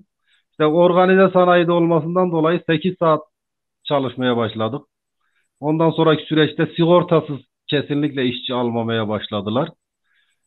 İşte 0.51 0.65
organize 0.65 1.29
sanayide 1.33 1.71
olmasından 1.71 2.31
dolayı 2.31 2.61
8 2.67 2.95
saat 2.99 3.21
çalışmaya 3.83 4.37
başladık. 4.37 4.81
Ondan 5.59 5.91
sonraki 5.91 6.23
süreçte 6.25 6.67
sigortasız 6.77 7.39
kesinlikle 7.67 8.25
işçi 8.25 8.53
almamaya 8.53 9.07
başladılar. 9.09 9.69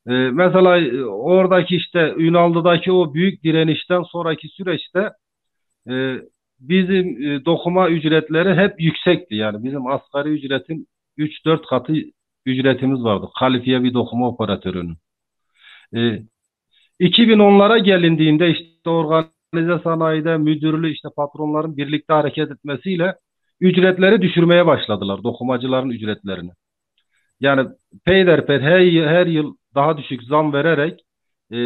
Ee, 0.09 0.13
mesela 0.13 0.79
e, 0.79 1.05
oradaki 1.05 1.77
işte 1.77 2.15
Ünallı'daki 2.19 2.93
o 2.93 3.15
büyük 3.15 3.45
direnişten 3.45 4.03
sonraki 4.03 4.49
süreçte 4.49 5.11
e, 5.91 6.17
bizim 6.61 7.23
e, 7.23 7.45
dokuma 7.45 7.89
ücretleri 7.91 8.55
hep 8.55 8.81
yüksekti. 8.81 9.35
Yani 9.35 9.65
bizim 9.65 9.87
asgari 9.87 10.29
ücretin 10.29 10.87
3-4 11.19 11.67
katı 11.67 11.95
ücretimiz 12.47 13.05
vardı. 13.05 13.27
Kalifiye 13.39 13.83
bir 13.83 13.95
dokuma 13.95 14.29
operatörünün. 14.29 14.97
E, 15.97 16.23
2010'lara 17.01 17.79
gelindiğinde 17.79 18.51
işte 18.51 18.91
organize 18.91 19.83
sanayide 19.85 20.37
müdürlü 20.37 20.93
işte 20.93 21.09
patronların 21.17 21.77
birlikte 21.77 22.15
hareket 22.15 22.51
etmesiyle 22.51 23.15
ücretleri 23.61 24.23
düşürmeye 24.23 24.67
başladılar. 24.67 25.23
Dokumacıların 25.25 25.91
ücretlerini. 25.91 26.51
Yani 27.41 27.69
peyderpey 28.05 28.61
her, 28.61 28.81
her 29.07 29.27
yıl 29.27 29.57
daha 29.75 29.99
düşük 29.99 30.23
zam 30.23 30.53
vererek 30.53 31.01
e, 31.53 31.57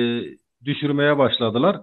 düşürmeye 0.65 1.19
başladılar. 1.19 1.83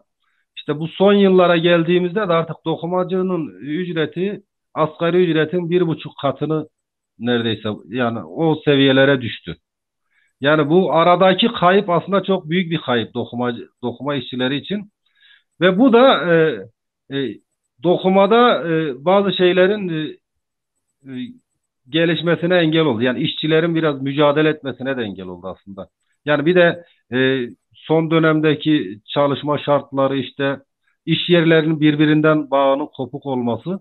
İşte 0.58 0.80
bu 0.80 0.88
son 0.88 1.14
yıllara 1.14 1.58
geldiğimizde 1.58 2.20
de 2.20 2.34
artık 2.34 2.56
dokumacının 2.66 3.48
ücreti 3.62 4.44
asgari 4.74 5.24
ücretin 5.24 5.70
bir 5.70 5.88
buçuk 5.88 6.14
katını 6.22 6.68
neredeyse 7.20 7.70
yani 7.88 8.24
o 8.24 8.56
seviyelere 8.66 9.22
düştü. 9.22 9.58
Yani 10.42 10.70
bu 10.70 10.94
aradaki 10.94 11.48
kayıp 11.48 11.90
aslında 11.90 12.24
çok 12.24 12.50
büyük 12.50 12.72
bir 12.72 12.82
kayıp 12.82 13.14
dokuma 13.14 13.54
dokuma 13.84 14.16
işçileri 14.16 14.56
için 14.58 14.92
ve 15.62 15.80
bu 15.80 15.94
da 15.94 16.34
e, 16.34 16.60
e, 17.18 17.36
dokumada 17.84 18.70
e, 18.70 19.06
bazı 19.06 19.34
şeylerin 19.34 19.90
e, 19.90 20.18
e, 21.12 21.12
gelişmesine 21.90 22.56
engel 22.58 22.82
oldu. 22.82 23.02
Yani 23.02 23.20
işçilerin 23.20 23.76
biraz 23.76 24.02
mücadele 24.02 24.50
etmesine 24.50 24.98
de 24.98 25.02
engel 25.04 25.26
oldu 25.28 25.48
aslında. 25.48 25.90
Yani 26.26 26.46
bir 26.46 26.56
de 26.56 26.86
e, 27.14 27.50
son 27.74 28.12
dönemdeki 28.12 29.00
çalışma 29.06 29.58
şartları 29.58 30.18
işte 30.18 30.60
iş 31.06 31.30
yerlerinin 31.30 31.80
birbirinden 31.82 32.52
bağının 32.52 32.88
kopuk 32.98 33.26
olması. 33.26 33.80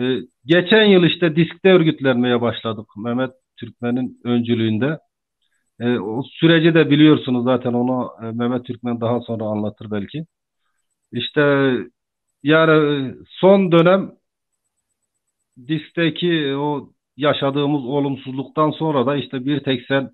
E, 0.00 0.02
geçen 0.46 0.84
yıl 0.84 1.04
işte 1.04 1.36
diskte 1.36 1.72
örgütlenmeye 1.72 2.40
başladık 2.40 2.86
Mehmet 3.04 3.30
Türkmen'in 3.56 4.20
öncülüğünde. 4.24 4.98
E, 5.80 5.98
o 5.98 6.22
süreci 6.22 6.74
de 6.74 6.90
biliyorsunuz 6.90 7.44
zaten 7.44 7.72
onu 7.72 8.10
e, 8.22 8.24
Mehmet 8.24 8.64
Türkmen 8.66 9.00
daha 9.00 9.20
sonra 9.20 9.44
anlatır 9.44 9.90
belki. 9.90 10.24
İşte 11.12 11.72
yani 12.42 13.14
son 13.28 13.72
dönem 13.72 14.12
diskteki 15.68 16.54
o 16.56 16.92
yaşadığımız 17.16 17.84
olumsuzluktan 17.84 18.70
sonra 18.70 19.06
da 19.06 19.16
işte 19.16 19.44
bir 19.46 19.60
tek 19.64 19.86
sen 19.88 20.10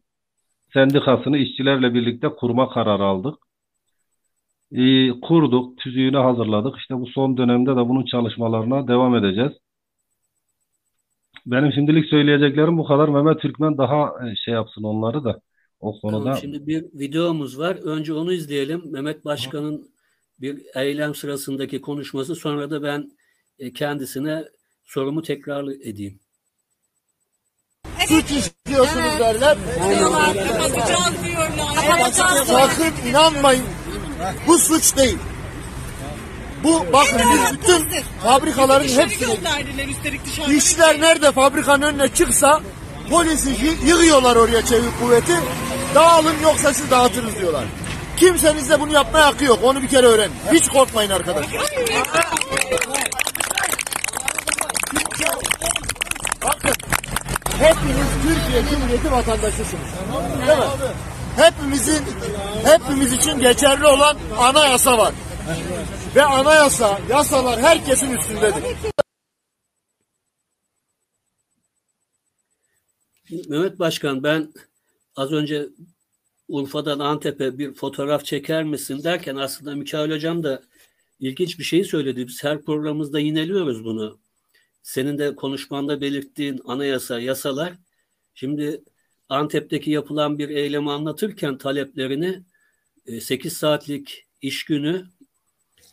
sendikasını 0.73 1.39
işçilerle 1.39 1.95
birlikte 1.95 2.29
kurma 2.29 2.71
kararı 2.71 3.05
aldık. 3.05 3.35
E, 4.73 5.11
kurduk, 5.21 5.79
tüzüğünü 5.79 6.17
hazırladık. 6.19 6.77
İşte 6.79 6.95
bu 6.95 7.07
son 7.07 7.37
dönemde 7.37 7.71
de 7.71 7.89
bunun 7.89 8.05
çalışmalarına 8.05 8.89
devam 8.89 9.17
edeceğiz. 9.17 9.53
Benim 11.47 11.73
şimdilik 11.73 12.07
söyleyeceklerim 12.07 12.79
bu 12.79 12.85
kadar. 12.85 13.09
Mehmet 13.09 13.41
Türkmen 13.41 13.79
daha 13.79 14.29
e, 14.29 14.37
şey 14.37 14.55
yapsın 14.55 14.83
onları 14.83 15.25
da 15.25 15.41
o 15.81 16.01
konuda. 16.01 16.19
Tamam, 16.19 16.39
şimdi 16.41 16.67
bir 16.67 16.83
videomuz 16.83 17.59
var. 17.59 17.77
Önce 17.77 18.15
onu 18.15 18.33
izleyelim. 18.33 18.83
Mehmet 18.93 19.25
Başkan'ın 19.25 19.91
bir 20.41 20.63
eylem 20.75 21.15
sırasındaki 21.15 21.81
konuşması. 21.81 22.35
Sonra 22.35 22.71
da 22.71 22.83
ben 22.83 23.11
e, 23.59 23.73
kendisine 23.73 24.45
sorumu 24.85 25.23
tekrar 25.23 25.65
edeyim 25.69 26.21
suç 28.09 28.25
işliyorsunuz 28.31 29.19
derler. 29.19 29.59
Sakın 32.47 33.09
inanmayın. 33.09 33.65
Bu 34.47 34.59
suç 34.59 34.97
değil. 34.97 35.19
Bu 36.65 36.87
bakın 36.93 37.21
biz 37.33 37.59
bütün 37.59 38.03
fabrikaların 38.23 38.89
hepsini 38.89 40.57
işler 40.57 41.01
nerede 41.01 41.33
fabrikanın 41.33 41.83
önüne 41.83 42.09
çıksa 42.09 42.61
polisi 43.11 43.51
yığıyorlar 43.87 44.37
oraya 44.37 44.65
çevik 44.65 45.01
kuvveti. 45.01 45.37
Dağılın 45.95 46.35
yoksa 46.43 46.75
siz 46.75 46.91
dağıtırız 46.91 47.37
diyorlar. 47.39 47.65
Kimsenin 48.17 48.69
de 48.69 48.81
bunu 48.81 48.93
yapmaya 48.93 49.27
hakkı 49.27 49.45
yok. 49.45 49.59
Onu 49.63 49.83
bir 49.83 49.89
kere 49.89 50.07
öğren. 50.07 50.31
Hiç 50.53 50.69
korkmayın 50.69 51.11
arkadaşlar. 51.11 51.61
Hepiniz 57.59 58.07
Türkiye 58.23 58.63
Cumhuriyeti 58.71 59.13
vatandaşısınız. 59.13 59.89
Değil 60.47 60.59
mi? 60.59 60.65
Hepimizin 61.37 62.05
hepimiz 62.65 63.13
için 63.13 63.41
geçerli 63.41 63.87
olan 63.87 64.17
anayasa 64.39 64.99
var. 64.99 65.13
Ve 66.17 66.25
anayasa, 66.25 66.99
yasalar 67.11 67.61
herkesin 67.61 68.17
üstündedir. 68.17 68.63
Mehmet 73.31 73.79
Başkan 73.79 74.23
ben 74.23 74.53
az 75.17 75.33
önce 75.33 75.69
Urfa'dan 76.49 76.99
Antep'e 76.99 77.59
bir 77.59 77.75
fotoğraf 77.75 78.25
çeker 78.25 78.65
misin 78.65 79.05
derken 79.05 79.37
aslında 79.37 79.75
Mikail 79.75 80.11
Hocam 80.11 80.43
da 80.43 80.63
ilginç 81.21 81.59
bir 81.59 81.65
şey 81.65 81.85
söyledi. 81.85 82.27
Biz 82.27 82.45
her 82.45 82.63
programımızda 82.63 83.21
yineliyoruz 83.21 83.85
bunu 83.85 84.19
senin 84.83 85.19
de 85.19 85.35
konuşmanda 85.37 86.01
belirttiğin 86.01 86.61
anayasa, 86.65 87.21
yasalar 87.21 87.75
şimdi 88.35 88.85
Antep'teki 89.29 89.91
yapılan 89.91 90.39
bir 90.39 90.49
eylemi 90.49 90.91
anlatırken 90.91 91.59
taleplerini 91.59 92.43
8 93.21 93.53
e, 93.53 93.57
saatlik 93.57 94.27
iş 94.43 94.65
günü 94.65 95.07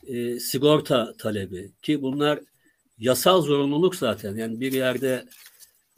e, 0.07 0.39
sigorta 0.39 1.13
talebi 1.17 1.71
ki 1.81 2.01
bunlar 2.01 2.39
yasal 2.97 3.41
zorunluluk 3.41 3.95
zaten. 3.95 4.35
Yani 4.35 4.59
bir 4.59 4.71
yerde 4.71 5.25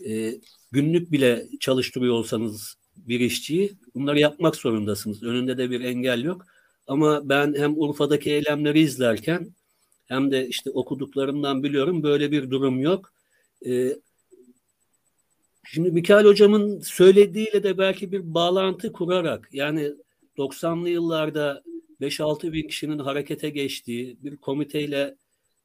e, 0.05 0.33
günlük 0.75 1.11
bile 1.11 1.47
çalıştırıyor 1.59 2.13
olsanız 2.13 2.75
bir 2.97 3.19
işçiyi 3.19 3.73
bunları 3.95 4.19
yapmak 4.19 4.55
zorundasınız. 4.55 5.23
Önünde 5.23 5.57
de 5.57 5.71
bir 5.71 5.81
engel 5.81 6.23
yok. 6.23 6.45
Ama 6.87 7.29
ben 7.29 7.55
hem 7.57 7.77
Urfa'daki 7.77 8.31
eylemleri 8.31 8.79
izlerken 8.79 9.49
hem 10.05 10.31
de 10.31 10.47
işte 10.47 10.69
okuduklarımdan 10.69 11.63
biliyorum 11.63 12.03
böyle 12.03 12.31
bir 12.31 12.51
durum 12.51 12.79
yok. 12.79 13.13
Ee, 13.65 13.95
şimdi 15.63 15.91
Mikail 15.91 16.25
Hocam'ın 16.25 16.79
söylediğiyle 16.79 17.63
de 17.63 17.77
belki 17.77 18.11
bir 18.11 18.33
bağlantı 18.33 18.91
kurarak 18.91 19.49
yani 19.53 19.91
90'lı 20.37 20.89
yıllarda 20.89 21.63
5-6 22.01 22.53
bin 22.53 22.67
kişinin 22.67 22.99
harekete 22.99 23.49
geçtiği 23.49 24.17
bir 24.23 24.37
komiteyle 24.37 25.15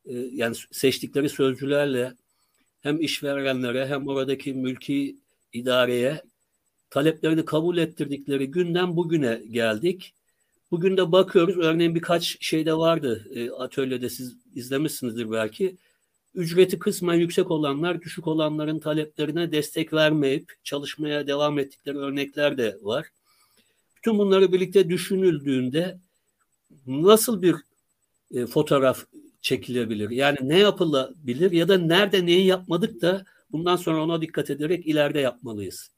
e, 0.04 0.14
yani 0.14 0.56
seçtikleri 0.70 1.28
sözcülerle 1.28 2.12
hem 2.80 3.00
işverenlere 3.00 3.86
hem 3.86 4.08
oradaki 4.08 4.54
mülki 4.54 5.16
idareye 5.52 6.22
taleplerini 6.90 7.44
kabul 7.44 7.78
ettirdikleri 7.78 8.50
günden 8.50 8.96
bugüne 8.96 9.42
geldik. 9.50 10.14
Bugün 10.70 10.96
de 10.96 11.12
bakıyoruz 11.12 11.58
örneğin 11.58 11.94
birkaç 11.94 12.36
şeyde 12.40 12.74
vardı 12.74 13.26
e, 13.34 13.50
atölyede 13.50 14.10
siz 14.10 14.36
izlemişsinizdir 14.54 15.30
belki. 15.30 15.76
Ücreti 16.34 16.78
kısmen 16.78 17.14
yüksek 17.14 17.50
olanlar 17.50 18.00
düşük 18.02 18.26
olanların 18.26 18.78
taleplerine 18.78 19.52
destek 19.52 19.92
vermeyip 19.92 20.52
çalışmaya 20.64 21.26
devam 21.26 21.58
ettikleri 21.58 21.98
örnekler 21.98 22.58
de 22.58 22.78
var. 22.82 23.06
Bütün 23.96 24.18
bunları 24.18 24.52
birlikte 24.52 24.88
düşünüldüğünde 24.88 25.98
nasıl 26.86 27.42
bir 27.42 27.56
e, 28.34 28.46
fotoğraf 28.46 29.04
çekilebilir? 29.40 30.10
Yani 30.10 30.38
ne 30.42 30.58
yapılabilir 30.58 31.52
ya 31.52 31.68
da 31.68 31.78
nerede 31.78 32.26
neyi 32.26 32.46
yapmadık 32.46 33.02
da 33.02 33.24
bundan 33.52 33.76
sonra 33.76 34.02
ona 34.02 34.22
dikkat 34.22 34.50
ederek 34.50 34.86
ileride 34.86 35.20
yapmalıyız. 35.20 35.90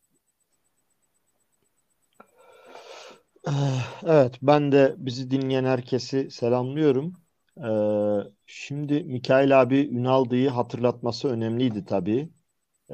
Evet, 4.06 4.38
ben 4.42 4.72
de 4.72 4.94
bizi 4.98 5.30
dinleyen 5.30 5.64
herkesi 5.64 6.30
selamlıyorum. 6.30 7.14
Ee, 7.58 8.30
şimdi 8.46 9.04
Mikail 9.04 9.62
abi 9.62 9.88
Ünaldı'yı 9.92 10.48
hatırlatması 10.48 11.28
önemliydi 11.28 11.84
tabii. 11.84 12.30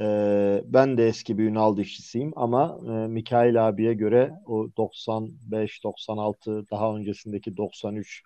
Ee, 0.01 0.63
ben 0.67 0.99
de 0.99 1.07
eski 1.09 1.39
bir 1.39 1.45
Ünaldı 1.45 1.81
işçisiyim 1.81 2.33
ama 2.37 2.81
e, 2.87 2.91
Mikail 2.91 3.69
abiye 3.69 3.95
göre 3.95 4.33
o 4.47 4.69
95, 4.77 5.85
96 5.85 6.71
daha 6.71 6.97
öncesindeki 6.97 7.57
93 7.57 8.23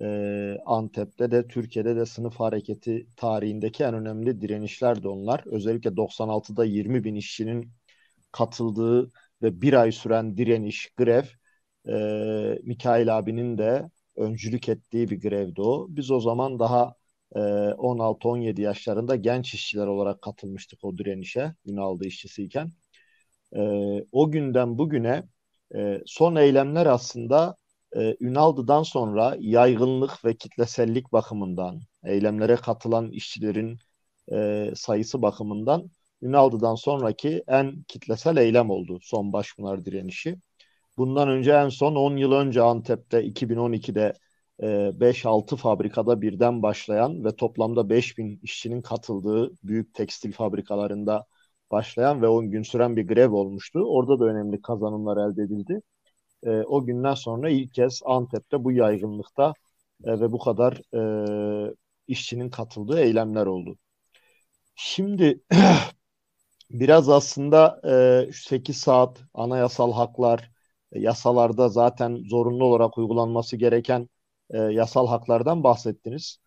e, 0.00 0.58
Antep'te 0.66 1.30
de 1.30 1.48
Türkiye'de 1.48 1.96
de 1.96 2.06
sınıf 2.06 2.40
hareketi 2.40 3.06
tarihindeki 3.16 3.84
en 3.84 3.94
önemli 3.94 4.40
direnişler 4.40 5.02
de 5.02 5.08
onlar. 5.08 5.42
Özellikle 5.46 5.96
96'da 5.96 6.64
20 6.64 7.04
bin 7.04 7.14
işçinin 7.14 7.72
katıldığı 8.32 9.12
ve 9.42 9.62
bir 9.62 9.72
ay 9.72 9.92
süren 9.92 10.36
direniş, 10.36 10.90
grev 10.96 11.24
e, 11.88 12.58
Mikail 12.62 13.18
abinin 13.18 13.58
de 13.58 13.90
öncülük 14.16 14.68
ettiği 14.68 15.10
bir 15.10 15.20
grevdi 15.20 15.60
o. 15.62 15.86
Biz 15.90 16.10
o 16.10 16.20
zaman 16.20 16.58
daha 16.58 16.94
e, 17.36 17.38
16-17 17.74 18.60
yaşlarında 18.62 19.16
genç 19.16 19.54
işçiler 19.54 19.86
olarak 19.86 20.22
katılmıştık 20.22 20.84
o 20.84 20.98
direnişe 20.98 21.54
Ünal'da 21.66 22.06
işçisiyken. 22.06 22.72
E, 23.56 23.60
o 24.12 24.30
günden 24.30 24.78
bugüne 24.78 25.24
e, 25.74 26.00
son 26.06 26.36
eylemler 26.36 26.86
aslında 26.86 27.56
e, 27.96 28.16
Ünaldı'dan 28.20 28.82
sonra 28.82 29.36
yaygınlık 29.40 30.24
ve 30.24 30.36
kitlesellik 30.36 31.12
bakımından, 31.12 31.80
eylemlere 32.04 32.56
katılan 32.56 33.10
işçilerin 33.10 33.78
e, 34.32 34.70
sayısı 34.76 35.22
bakımından 35.22 35.90
Ünaldı'dan 36.22 36.74
sonraki 36.74 37.44
en 37.48 37.82
kitlesel 37.88 38.36
eylem 38.36 38.70
oldu 38.70 38.98
son 39.02 39.32
Başpınar 39.32 39.84
direnişi. 39.84 40.36
Bundan 40.98 41.28
önce 41.28 41.52
en 41.52 41.68
son 41.68 41.94
10 41.96 42.16
yıl 42.16 42.32
önce 42.32 42.62
Antep'te 42.62 43.24
2012'de 43.24 44.12
e, 44.62 44.66
5-6 45.00 45.56
fabrikada 45.56 46.20
birden 46.22 46.62
başlayan 46.62 47.24
ve 47.24 47.36
toplamda 47.36 47.88
5000 47.88 48.40
işçinin 48.42 48.82
katıldığı 48.82 49.52
büyük 49.64 49.94
tekstil 49.94 50.32
fabrikalarında 50.32 51.26
başlayan 51.70 52.22
ve 52.22 52.28
10 52.28 52.50
gün 52.50 52.62
süren 52.62 52.96
bir 52.96 53.06
grev 53.08 53.32
olmuştu. 53.32 53.80
Orada 53.80 54.20
da 54.20 54.24
önemli 54.24 54.62
kazanımlar 54.62 55.16
elde 55.30 55.42
edildi. 55.42 55.80
E, 56.42 56.50
o 56.50 56.84
günden 56.84 57.14
sonra 57.14 57.50
ilk 57.50 57.74
kez 57.74 58.00
Antep'te 58.04 58.64
bu 58.64 58.72
yaygınlıkta 58.72 59.52
e, 60.04 60.20
ve 60.20 60.32
bu 60.32 60.38
kadar 60.38 60.82
e, 61.70 61.74
işçinin 62.08 62.50
katıldığı 62.50 63.00
eylemler 63.00 63.46
oldu. 63.46 63.78
Şimdi 64.74 65.40
biraz 66.70 67.08
aslında 67.08 67.80
e, 68.28 68.32
8 68.32 68.76
saat 68.76 69.22
anayasal 69.34 69.92
haklar, 69.92 70.50
e, 70.92 71.00
yasalarda 71.00 71.68
zaten 71.68 72.22
zorunlu 72.30 72.64
olarak 72.64 72.98
uygulanması 72.98 73.56
gereken 73.56 74.08
e, 74.50 74.58
yasal 74.58 75.06
haklardan 75.08 75.64
bahsettiniz. 75.64 76.38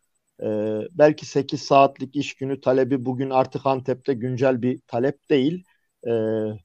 E, 0.43 0.45
belki 0.91 1.25
8 1.25 1.62
saatlik 1.63 2.15
iş 2.15 2.36
günü 2.36 2.62
talebi 2.62 3.06
bugün 3.06 3.30
artık 3.30 3.65
Antep'te 3.65 4.13
güncel 4.13 4.62
bir 4.62 4.80
talep 4.88 5.30
değil. 5.30 5.63
E, 6.08 6.12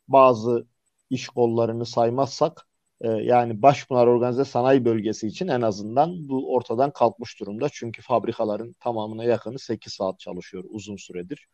bazı 0.08 0.66
iş 1.10 1.28
kollarını 1.28 1.86
saymazsak 1.86 2.66
e, 3.00 3.08
yani 3.08 3.62
Başpınar 3.62 4.06
Organize 4.06 4.44
Sanayi 4.44 4.84
Bölgesi 4.84 5.26
için 5.26 5.48
en 5.48 5.60
azından 5.60 6.28
bu 6.28 6.54
ortadan 6.54 6.90
kalkmış 6.90 7.40
durumda. 7.40 7.68
Çünkü 7.72 8.02
fabrikaların 8.02 8.72
tamamına 8.80 9.24
yakını 9.24 9.58
8 9.58 9.92
saat 9.92 10.20
çalışıyor 10.20 10.64
uzun 10.68 10.96
süredir. 10.96 11.48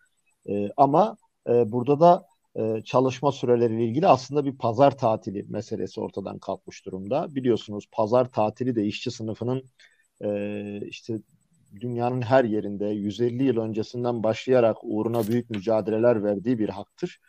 E, 0.49 0.69
ama 0.77 1.17
e, 1.49 1.73
burada 1.73 2.01
da 2.01 2.27
e, 2.57 2.83
çalışma 2.85 3.33
süreleriyle 3.33 3.85
ilgili 3.85 4.07
aslında 4.07 4.45
bir 4.45 4.59
pazar 4.59 4.99
tatili 4.99 5.47
meselesi 5.49 6.01
ortadan 6.01 6.39
kalkmış 6.39 6.87
durumda. 6.87 7.35
Biliyorsunuz 7.35 7.87
pazar 7.93 8.31
tatili 8.31 8.77
de 8.77 8.85
işçi 8.85 9.11
sınıfının 9.11 9.63
e, 10.25 10.87
işte 10.87 11.19
dünyanın 11.81 12.23
her 12.23 12.45
yerinde 12.45 12.87
150 12.87 13.45
yıl 13.45 13.57
öncesinden 13.57 14.23
başlayarak 14.23 14.77
uğruna 14.83 15.29
büyük 15.29 15.51
mücadeleler 15.51 16.25
verdiği 16.25 16.59
bir 16.59 16.69
haktır. 16.69 17.21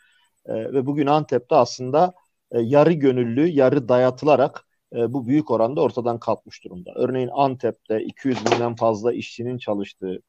E, 0.46 0.54
ve 0.54 0.86
bugün 0.86 1.06
Antep'te 1.06 1.54
aslında 1.54 2.14
e, 2.54 2.60
yarı 2.62 2.94
gönüllü, 2.94 3.48
yarı 3.48 3.88
dayatılarak 3.90 4.66
e, 4.96 5.14
bu 5.14 5.28
büyük 5.28 5.52
oranda 5.52 5.82
ortadan 5.82 6.20
kalkmış 6.20 6.64
durumda. 6.64 6.92
Örneğin 6.96 7.30
Antep'te 7.34 8.04
200 8.04 8.38
binden 8.46 8.76
fazla 8.76 9.14
işçinin 9.14 9.58
çalıştığı 9.58 10.22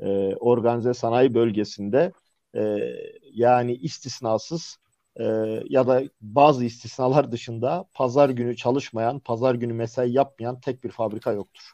e, 0.00 0.36
organize 0.36 0.94
sanayi 0.94 1.34
bölgesinde 1.34 2.12
e, 2.56 2.78
yani 3.34 3.74
istisnasız 3.74 4.78
e, 5.20 5.24
ya 5.70 5.86
da 5.88 6.02
bazı 6.20 6.64
istisnalar 6.64 7.32
dışında 7.32 7.86
pazar 7.94 8.30
günü 8.30 8.56
çalışmayan, 8.56 9.20
pazar 9.20 9.54
günü 9.54 9.72
mesai 9.72 10.12
yapmayan 10.12 10.60
tek 10.60 10.84
bir 10.84 10.90
fabrika 10.90 11.32
yoktur. 11.32 11.72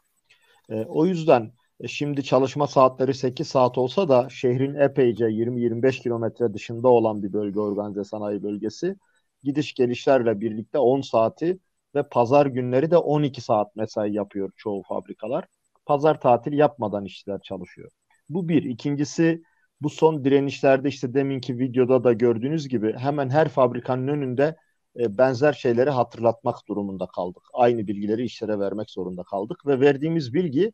E, 0.70 0.74
o 0.84 1.06
yüzden 1.06 1.52
e, 1.80 1.88
şimdi 1.88 2.24
çalışma 2.24 2.66
saatleri 2.66 3.14
8 3.14 3.48
saat 3.48 3.78
olsa 3.78 4.08
da 4.08 4.28
şehrin 4.30 4.74
epeyce 4.74 5.24
20-25 5.26 6.00
kilometre 6.02 6.54
dışında 6.54 6.88
olan 6.88 7.22
bir 7.22 7.32
bölge 7.32 7.60
organize 7.60 8.04
sanayi 8.04 8.42
bölgesi 8.42 8.96
gidiş 9.42 9.74
gelişlerle 9.74 10.40
birlikte 10.40 10.78
10 10.78 11.00
saati 11.00 11.58
ve 11.94 12.02
pazar 12.08 12.46
günleri 12.46 12.90
de 12.90 12.96
12 12.96 13.40
saat 13.40 13.76
mesai 13.76 14.12
yapıyor 14.14 14.50
çoğu 14.56 14.82
fabrikalar. 14.82 15.44
Pazar 15.86 16.20
tatil 16.20 16.52
yapmadan 16.52 17.04
işçiler 17.04 17.40
çalışıyor. 17.40 17.90
Bu 18.28 18.48
bir. 18.48 18.62
İkincisi 18.62 19.42
bu 19.80 19.90
son 19.90 20.24
direnişlerde 20.24 20.88
işte 20.88 21.14
deminki 21.14 21.58
videoda 21.58 22.04
da 22.04 22.12
gördüğünüz 22.12 22.68
gibi 22.68 22.92
hemen 22.98 23.30
her 23.30 23.48
fabrikanın 23.48 24.08
önünde 24.08 24.56
e, 24.98 25.18
benzer 25.18 25.52
şeyleri 25.52 25.90
hatırlatmak 25.90 26.56
durumunda 26.68 27.06
kaldık. 27.06 27.42
Aynı 27.52 27.86
bilgileri 27.86 28.24
işlere 28.24 28.58
vermek 28.58 28.90
zorunda 28.90 29.22
kaldık 29.22 29.66
ve 29.66 29.80
verdiğimiz 29.80 30.34
bilgi 30.34 30.72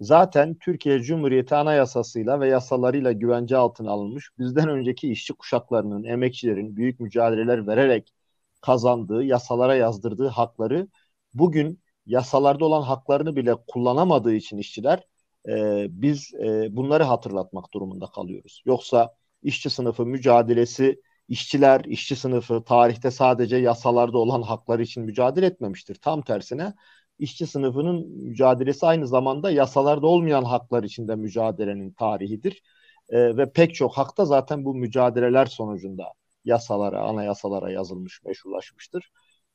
zaten 0.00 0.54
Türkiye 0.54 1.00
Cumhuriyeti 1.02 1.54
Anayasasıyla 1.54 2.40
ve 2.40 2.48
yasalarıyla 2.48 3.12
güvence 3.12 3.56
altına 3.56 3.90
alınmış 3.90 4.30
bizden 4.38 4.68
önceki 4.68 5.12
işçi 5.12 5.32
kuşaklarının, 5.34 6.04
emekçilerin 6.04 6.76
büyük 6.76 7.00
mücadeleler 7.00 7.66
vererek 7.66 8.14
kazandığı, 8.60 9.24
yasalara 9.24 9.74
yazdırdığı 9.74 10.28
hakları 10.28 10.88
bugün 11.34 11.80
yasalarda 12.06 12.64
olan 12.64 12.82
haklarını 12.82 13.36
bile 13.36 13.54
kullanamadığı 13.68 14.34
için 14.34 14.58
işçiler 14.58 15.04
e, 15.48 15.86
biz 15.90 16.34
e, 16.34 16.76
bunları 16.76 17.04
hatırlatmak 17.04 17.74
durumunda 17.74 18.06
kalıyoruz. 18.06 18.62
Yoksa 18.66 19.14
işçi 19.42 19.70
sınıfı 19.70 20.06
mücadelesi, 20.06 21.02
işçiler, 21.28 21.80
işçi 21.84 22.16
sınıfı 22.16 22.64
tarihte 22.64 23.10
sadece 23.10 23.56
yasalarda 23.56 24.18
olan 24.18 24.42
hakları 24.42 24.82
için 24.82 25.04
mücadele 25.04 25.46
etmemiştir. 25.46 25.94
Tam 25.94 26.22
tersine 26.22 26.74
işçi 27.20 27.46
sınıfının 27.46 28.08
mücadelesi 28.08 28.86
aynı 28.86 29.06
zamanda 29.06 29.50
yasalarda 29.50 30.06
olmayan 30.06 30.44
haklar 30.44 30.82
içinde 30.82 31.16
mücadelenin 31.16 31.92
tarihidir. 31.92 32.62
E, 33.08 33.36
ve 33.36 33.52
pek 33.52 33.74
çok 33.74 33.98
hakta 33.98 34.24
zaten 34.24 34.64
bu 34.64 34.74
mücadeleler 34.74 35.46
sonucunda 35.46 36.04
yasalara, 36.44 37.00
anayasalara 37.02 37.70
yazılmış, 37.70 38.22
meşrulaşmıştır. 38.24 39.10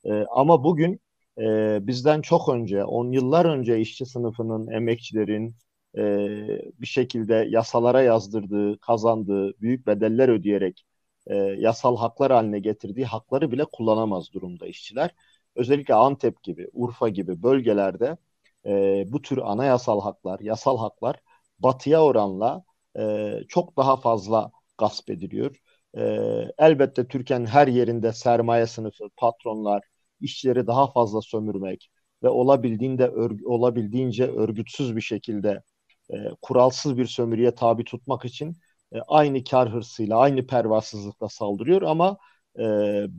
E, 0.06 0.12
ama 0.32 0.63
bugün 0.63 1.01
e, 1.39 1.78
bizden 1.88 2.21
çok 2.21 2.49
önce, 2.49 2.84
on 2.86 3.12
yıllar 3.12 3.45
önce 3.45 3.80
işçi 3.80 4.06
sınıfının, 4.06 4.67
emekçilerin, 4.71 5.56
e, 5.97 6.01
bir 6.82 6.88
şekilde 6.88 7.47
yasalara 7.49 8.01
yazdırdığı, 8.01 8.80
kazandığı, 8.80 9.62
büyük 9.62 9.88
bedeller 9.88 10.30
ödeyerek 10.30 10.86
e, 11.28 11.36
yasal 11.36 11.97
haklar 11.97 12.32
haline 12.32 12.60
getirdiği 12.60 13.06
hakları 13.06 13.51
bile 13.51 13.65
kullanamaz 13.65 14.34
durumda 14.34 14.67
işçiler. 14.67 15.12
Özellikle 15.55 15.93
Antep 15.93 16.43
gibi, 16.43 16.67
Urfa 16.73 17.09
gibi 17.09 17.43
bölgelerde 17.43 18.17
e, 18.65 19.03
bu 19.07 19.21
tür 19.21 19.37
anayasal 19.37 20.01
haklar, 20.01 20.39
yasal 20.39 20.77
haklar 20.77 21.15
batıya 21.59 22.03
oranla 22.03 22.63
e, 22.99 23.33
çok 23.49 23.77
daha 23.77 23.95
fazla 23.97 24.51
gasp 24.77 25.09
ediliyor. 25.09 25.55
E, 25.97 26.01
elbette 26.57 27.07
Türkiye'nin 27.07 27.45
her 27.45 27.67
yerinde 27.67 28.13
sermaye 28.13 28.67
sınıfı, 28.67 29.03
patronlar, 29.17 29.83
işçileri 30.21 30.67
daha 30.67 30.91
fazla 30.91 31.21
sömürmek 31.21 31.89
ve 32.23 32.29
olabildiğinde 32.29 33.03
örg- 33.05 33.45
olabildiğince 33.45 34.27
örgütsüz 34.31 34.95
bir 34.95 35.01
şekilde 35.01 35.63
e, 36.13 36.15
kuralsız 36.41 36.97
bir 36.97 37.05
sömürüye 37.05 37.55
tabi 37.55 37.83
tutmak 37.83 38.25
için 38.25 38.57
e, 38.93 38.99
aynı 39.07 39.43
kar 39.43 39.73
hırsıyla, 39.73 40.17
aynı 40.17 40.47
pervasızlıkla 40.47 41.29
saldırıyor 41.29 41.81
ama 41.81 42.17
e, 42.59 42.63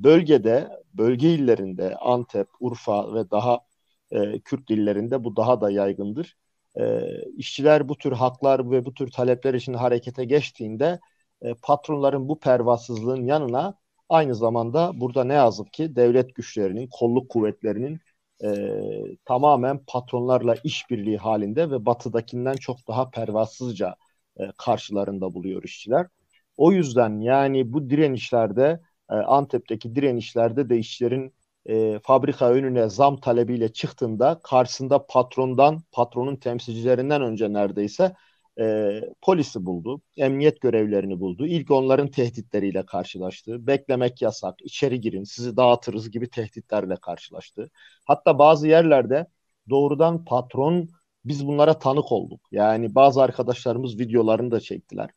bölgede, 0.05 0.69
bölge 0.95 1.31
illerinde 1.31 1.97
Antep, 1.97 2.49
Urfa 2.61 3.15
ve 3.15 3.31
daha 3.31 3.61
e, 4.11 4.41
Kürt 4.41 4.71
illerinde 4.71 5.25
bu 5.25 5.37
daha 5.37 5.61
da 5.61 5.71
yaygındır. 5.71 6.37
E, 6.79 7.03
işçiler 7.37 7.89
bu 7.89 7.99
tür 7.99 8.13
haklar 8.13 8.71
ve 8.71 8.85
bu 8.85 8.95
tür 8.95 9.11
talepler 9.11 9.55
için 9.55 9.75
harekete 9.75 10.25
geçtiğinde 10.25 11.01
e, 11.43 11.55
patronların 11.63 12.29
bu 12.29 12.41
pervasızlığın 12.41 13.25
yanına 13.25 13.75
aynı 14.09 14.35
zamanda 14.35 14.93
burada 14.95 15.25
ne 15.25 15.35
yazık 15.35 15.73
ki 15.73 15.97
devlet 15.97 16.35
güçlerinin, 16.35 16.89
kolluk 16.93 17.31
kuvvetlerinin 17.31 18.01
e, 18.45 18.49
tamamen 19.25 19.85
patronlarla 19.87 20.55
işbirliği 20.65 21.19
halinde 21.19 21.71
ve 21.71 21.87
batıdakinden 21.87 22.55
çok 22.57 22.89
daha 22.89 23.11
pervasızca 23.11 23.97
e, 24.41 24.53
karşılarında 24.59 25.35
buluyor 25.35 25.63
işçiler. 25.63 26.07
O 26.57 26.73
yüzden 26.73 27.21
yani 27.21 27.73
bu 27.73 27.91
direnişlerde 27.91 28.81
e, 29.11 29.15
Antep'teki 29.15 29.97
direnişlerde 29.97 30.69
de 30.69 30.79
işçilerin 30.79 31.35
e, 31.67 31.99
fabrika 32.03 32.51
önüne 32.51 32.89
zam 32.89 33.21
talebiyle 33.21 33.73
çıktığında 33.73 34.41
karşısında 34.43 35.07
patrondan, 35.07 35.83
patronun 35.93 36.37
temsilcilerinden 36.37 37.23
önce 37.23 37.53
neredeyse 37.53 38.15
e, 38.61 39.01
polisi 39.23 39.67
buldu, 39.67 40.03
emniyet 40.17 40.61
görevlerini 40.61 41.21
buldu. 41.21 41.47
İlk 41.47 41.71
onların 41.71 42.09
tehditleriyle 42.09 42.87
karşılaştı. 42.87 43.67
Beklemek 43.67 44.23
yasak, 44.23 44.55
içeri 44.63 45.01
girin, 45.01 45.25
sizi 45.25 45.57
dağıtırız 45.57 46.11
gibi 46.11 46.31
tehditlerle 46.31 46.97
karşılaştı. 46.97 47.71
Hatta 48.05 48.39
bazı 48.39 48.69
yerlerde 48.69 49.27
doğrudan 49.71 50.25
patron 50.25 50.89
biz 51.25 51.47
bunlara 51.47 51.79
tanık 51.79 52.13
olduk. 52.13 52.41
Yani 52.51 52.95
bazı 52.95 53.23
arkadaşlarımız 53.23 53.99
videolarını 53.99 54.51
da 54.51 54.61
çektiler. 54.61 55.11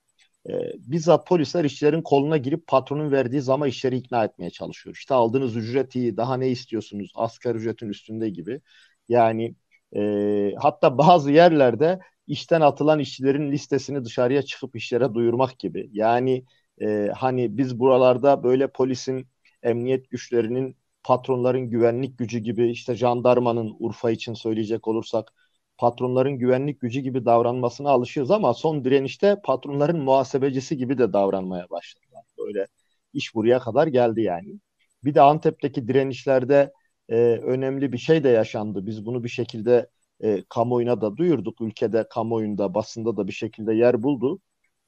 E, 0.49 0.53
bizzat 0.77 1.27
polisler 1.27 1.65
işçilerin 1.65 2.01
koluna 2.01 2.37
girip 2.37 2.67
patronun 2.67 3.11
verdiği 3.11 3.41
zama 3.41 3.67
işleri 3.67 3.97
ikna 3.97 4.23
etmeye 4.25 4.49
çalışıyor. 4.49 4.95
İşte 4.95 5.13
aldığınız 5.13 5.55
ücret 5.55 5.95
iyi, 5.95 6.17
daha 6.17 6.37
ne 6.37 6.49
istiyorsunuz, 6.49 7.11
asgari 7.15 7.57
ücretin 7.57 7.89
üstünde 7.89 8.29
gibi. 8.29 8.61
Yani 9.09 9.55
e, 9.95 10.53
hatta 10.59 10.97
bazı 10.97 11.31
yerlerde 11.31 11.99
işten 12.27 12.61
atılan 12.61 12.99
işçilerin 12.99 13.51
listesini 13.51 14.05
dışarıya 14.05 14.41
çıkıp 14.41 14.75
işlere 14.75 15.13
duyurmak 15.13 15.59
gibi. 15.59 15.89
Yani 15.93 16.45
e, 16.81 17.09
hani 17.15 17.57
biz 17.57 17.79
buralarda 17.79 18.43
böyle 18.43 18.67
polisin, 18.71 19.27
emniyet 19.63 20.09
güçlerinin, 20.09 20.77
patronların 21.03 21.69
güvenlik 21.69 22.17
gücü 22.17 22.39
gibi 22.39 22.71
işte 22.71 22.95
jandarmanın 22.95 23.75
Urfa 23.79 24.11
için 24.11 24.33
söyleyecek 24.33 24.87
olursak 24.87 25.33
patronların 25.79 26.39
güvenlik 26.39 26.81
gücü 26.81 26.99
gibi 27.01 27.25
davranmasına 27.25 27.89
alışıyoruz 27.89 28.31
ama 28.31 28.53
son 28.53 28.85
direnişte 28.85 29.41
patronların 29.43 29.99
muhasebecisi 29.99 30.77
gibi 30.77 30.97
de 30.97 31.13
davranmaya 31.13 31.69
başladılar. 31.69 32.23
Böyle 32.37 32.67
iş 33.13 33.35
buraya 33.35 33.59
kadar 33.59 33.87
geldi 33.87 34.21
yani. 34.21 34.59
Bir 35.03 35.15
de 35.15 35.21
Antep'teki 35.21 35.87
direnişlerde 35.87 36.73
e, 37.09 37.15
önemli 37.21 37.91
bir 37.93 37.97
şey 37.97 38.23
de 38.23 38.29
yaşandı. 38.29 38.85
Biz 38.85 39.05
bunu 39.05 39.23
bir 39.23 39.29
şekilde 39.29 39.89
e, 40.23 40.43
kamuoyuna 40.49 41.01
da 41.01 41.17
duyurduk. 41.17 41.61
Ülkede, 41.61 42.07
kamuoyunda, 42.09 42.73
basında 42.73 43.17
da 43.17 43.27
bir 43.27 43.33
şekilde 43.33 43.73
yer 43.73 44.03
buldu. 44.03 44.39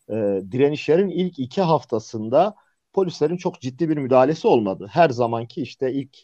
E, 0.10 0.16
direnişlerin 0.52 1.10
ilk 1.10 1.40
iki 1.40 1.62
haftasında 1.62 2.56
polislerin 2.94 3.38
çok 3.38 3.62
ciddi 3.62 3.90
bir 3.90 3.98
müdahalesi 3.98 4.48
olmadı. 4.48 4.88
Her 4.92 5.10
zamanki 5.10 5.62
işte 5.62 5.94
ilk 5.94 6.18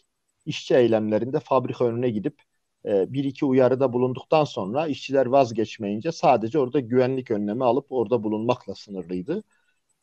işçi 0.46 0.74
eylemlerinde 0.74 1.40
fabrika 1.40 1.84
önüne 1.84 2.10
gidip 2.10 2.42
e, 2.84 3.12
bir 3.12 3.24
iki 3.24 3.44
uyarıda 3.46 3.92
bulunduktan 3.92 4.44
sonra 4.44 4.86
işçiler 4.86 5.26
vazgeçmeyince 5.26 6.12
sadece 6.12 6.58
orada 6.58 6.80
güvenlik 6.80 7.30
önlemi 7.30 7.64
alıp 7.64 7.86
orada 7.92 8.22
bulunmakla 8.22 8.74
sınırlıydı. 8.74 9.42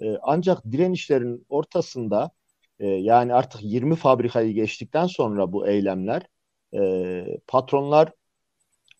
E, 0.01 0.17
ancak 0.21 0.65
direnişlerin 0.71 1.45
ortasında 1.49 2.31
e, 2.79 2.87
yani 2.87 3.33
artık 3.33 3.63
20 3.63 3.95
fabrikayı 3.95 4.53
geçtikten 4.53 5.07
sonra 5.07 5.53
bu 5.53 5.67
eylemler 5.67 6.27
patronlar 7.47 8.13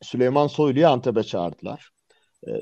Süleyman 0.01 0.47
Soylu'yu 0.47 0.87
Antep'e 0.87 1.23
çağırdılar. 1.23 1.91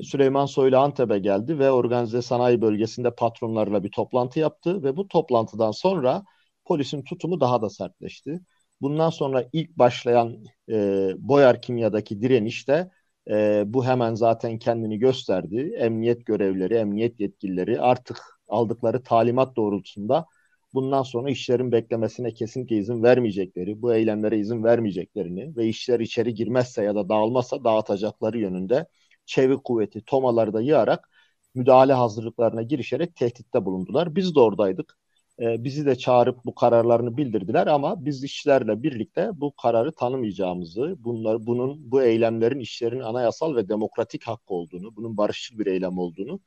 Süleyman 0.02 0.46
Soylu 0.46 0.78
Antep'e 0.78 1.18
geldi 1.18 1.58
ve 1.58 1.70
organize 1.70 2.22
sanayi 2.22 2.60
bölgesinde 2.62 3.14
patronlarla 3.14 3.84
bir 3.84 3.90
toplantı 3.90 4.40
yaptı 4.40 4.82
ve 4.82 4.96
bu 4.96 5.08
toplantıdan 5.08 5.70
sonra 5.70 6.24
polisin 6.64 7.02
tutumu 7.02 7.40
daha 7.40 7.62
da 7.62 7.70
sertleşti. 7.70 8.40
Bundan 8.84 9.10
sonra 9.10 9.48
ilk 9.52 9.78
başlayan 9.78 10.44
e, 10.70 10.74
Boyar 11.18 11.62
Kimya'daki 11.62 12.22
direniş 12.22 12.68
de 12.68 12.90
e, 13.30 13.64
bu 13.66 13.84
hemen 13.86 14.14
zaten 14.14 14.58
kendini 14.58 14.98
gösterdi. 14.98 15.74
Emniyet 15.78 16.26
görevlileri, 16.26 16.74
emniyet 16.74 17.20
yetkilileri 17.20 17.80
artık 17.80 18.18
aldıkları 18.48 19.02
talimat 19.02 19.56
doğrultusunda 19.56 20.26
bundan 20.74 21.02
sonra 21.02 21.30
işlerin 21.30 21.72
beklemesine 21.72 22.34
kesinlikle 22.34 22.76
izin 22.76 23.02
vermeyecekleri, 23.02 23.82
bu 23.82 23.94
eylemlere 23.94 24.38
izin 24.38 24.64
vermeyeceklerini 24.64 25.56
ve 25.56 25.66
işler 25.66 26.00
içeri 26.00 26.34
girmezse 26.34 26.84
ya 26.84 26.94
da 26.94 27.08
dağılmazsa 27.08 27.64
dağıtacakları 27.64 28.38
yönünde 28.38 28.86
çevik 29.26 29.64
kuvveti, 29.64 30.04
tomaları 30.04 30.52
da 30.52 30.60
yığarak 30.60 31.10
müdahale 31.54 31.92
hazırlıklarına 31.92 32.62
girişerek 32.62 33.16
tehditte 33.16 33.64
bulundular. 33.64 34.14
Biz 34.16 34.34
de 34.34 34.40
oradaydık 34.40 34.98
e, 35.40 35.64
bizi 35.64 35.86
de 35.86 35.96
çağırıp 35.96 36.44
bu 36.44 36.54
kararlarını 36.54 37.16
bildirdiler 37.16 37.66
ama 37.66 38.04
biz 38.04 38.24
işçilerle 38.24 38.82
birlikte 38.82 39.30
bu 39.34 39.56
kararı 39.56 39.92
tanımayacağımızı, 39.94 40.96
bunlar 40.98 41.46
bunun 41.46 41.90
bu 41.90 42.02
eylemlerin 42.02 42.60
işlerin 42.60 43.00
anayasal 43.00 43.56
ve 43.56 43.68
demokratik 43.68 44.24
hakkı 44.24 44.54
olduğunu, 44.54 44.96
bunun 44.96 45.16
barışçıl 45.16 45.58
bir 45.58 45.66
eylem 45.66 45.98
olduğunu 45.98 46.40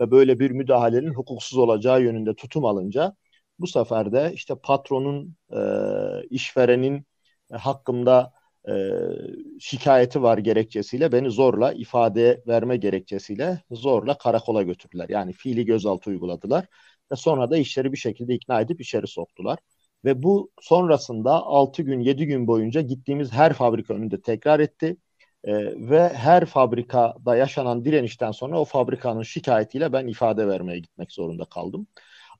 ve 0.00 0.10
böyle 0.10 0.38
bir 0.40 0.50
müdahalenin 0.50 1.14
hukuksuz 1.14 1.58
olacağı 1.58 2.02
yönünde 2.02 2.34
tutum 2.34 2.64
alınca 2.64 3.16
bu 3.58 3.66
sefer 3.66 4.12
de 4.12 4.32
işte 4.34 4.54
patronun, 4.62 5.36
e, 5.52 5.58
işverenin 6.30 7.06
e, 7.52 7.56
hakkımda 7.56 8.32
e, 8.68 8.72
şikayeti 9.60 10.22
var 10.22 10.38
gerekçesiyle 10.38 11.12
beni 11.12 11.30
zorla 11.30 11.72
ifade 11.72 12.42
verme 12.46 12.76
gerekçesiyle 12.76 13.62
zorla 13.70 14.18
karakola 14.18 14.62
götürdüler. 14.62 15.08
Yani 15.08 15.32
fiili 15.32 15.64
gözaltı 15.64 16.10
uyguladılar 16.10 16.66
ve 17.12 17.16
sonra 17.16 17.50
da 17.50 17.56
işleri 17.56 17.92
bir 17.92 17.96
şekilde 17.96 18.34
ikna 18.34 18.60
edip 18.60 18.80
içeri 18.80 19.06
soktular. 19.06 19.58
Ve 20.04 20.22
bu 20.22 20.50
sonrasında 20.60 21.32
6 21.42 21.82
gün 21.82 22.00
7 22.00 22.26
gün 22.26 22.46
boyunca 22.46 22.80
gittiğimiz 22.80 23.32
her 23.32 23.52
fabrika 23.52 23.94
önünde 23.94 24.20
tekrar 24.20 24.60
etti. 24.60 24.96
E, 25.44 25.52
ve 25.90 26.08
her 26.08 26.46
fabrikada 26.46 27.36
yaşanan 27.36 27.84
direnişten 27.84 28.30
sonra 28.32 28.60
o 28.60 28.64
fabrikanın 28.64 29.22
şikayetiyle 29.22 29.92
ben 29.92 30.06
ifade 30.06 30.48
vermeye 30.48 30.78
gitmek 30.78 31.12
zorunda 31.12 31.44
kaldım. 31.44 31.86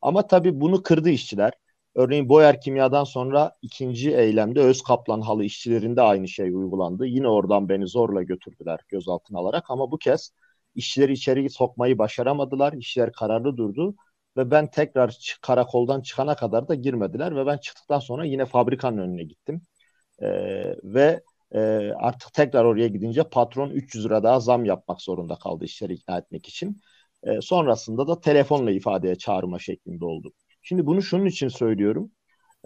Ama 0.03 0.27
tabii 0.27 0.61
bunu 0.61 0.83
kırdı 0.83 1.11
işçiler. 1.11 1.53
Örneğin 1.95 2.29
Boyer 2.29 2.61
Kimya'dan 2.61 3.05
sonra 3.05 3.53
ikinci 3.63 4.17
eylemde 4.17 4.61
Öz 4.61 4.83
Kaplan 4.83 5.21
halı 5.21 5.45
işçilerinde 5.45 6.03
aynı 6.03 6.29
şey 6.29 6.51
uygulandı. 6.55 7.07
Yine 7.07 7.29
oradan 7.29 7.69
beni 7.69 7.89
zorla 7.89 8.23
götürdüler 8.23 8.81
gözaltına 8.89 9.39
alarak 9.39 9.71
ama 9.71 9.91
bu 9.91 9.99
kez 9.99 10.33
işçileri 10.75 11.13
içeri 11.13 11.51
sokmayı 11.51 11.99
başaramadılar. 11.99 12.73
İşçiler 12.73 13.13
kararlı 13.13 13.57
durdu 13.57 13.95
ve 14.37 14.51
ben 14.51 14.71
tekrar 14.71 15.39
karakoldan 15.43 16.01
çıkana 16.01 16.37
kadar 16.37 16.69
da 16.69 16.75
girmediler 16.75 17.37
ve 17.37 17.47
ben 17.47 17.57
çıktıktan 17.59 17.99
sonra 17.99 18.25
yine 18.25 18.47
fabrikanın 18.47 18.99
önüne 18.99 19.25
gittim. 19.25 19.63
E, 20.23 20.29
ve 20.85 21.23
e, 21.55 21.61
artık 21.97 22.33
tekrar 22.33 22.65
oraya 22.65 22.89
gidince 22.89 23.23
patron 23.25 23.71
300 23.71 24.05
lira 24.05 24.23
daha 24.23 24.41
zam 24.41 24.65
yapmak 24.65 25.03
zorunda 25.03 25.37
kaldı 25.37 25.65
işleri 25.65 25.95
ikna 25.95 26.19
etmek 26.19 26.49
için. 26.49 26.81
E, 27.23 27.41
sonrasında 27.41 28.09
da 28.09 28.21
telefonla 28.21 28.71
ifadeye 28.71 29.15
çağırma 29.17 29.59
şeklinde 29.59 30.05
oldu. 30.05 30.33
Şimdi 30.63 30.87
bunu 30.87 31.03
şunun 31.03 31.27
için 31.27 31.49
söylüyorum. 31.49 32.13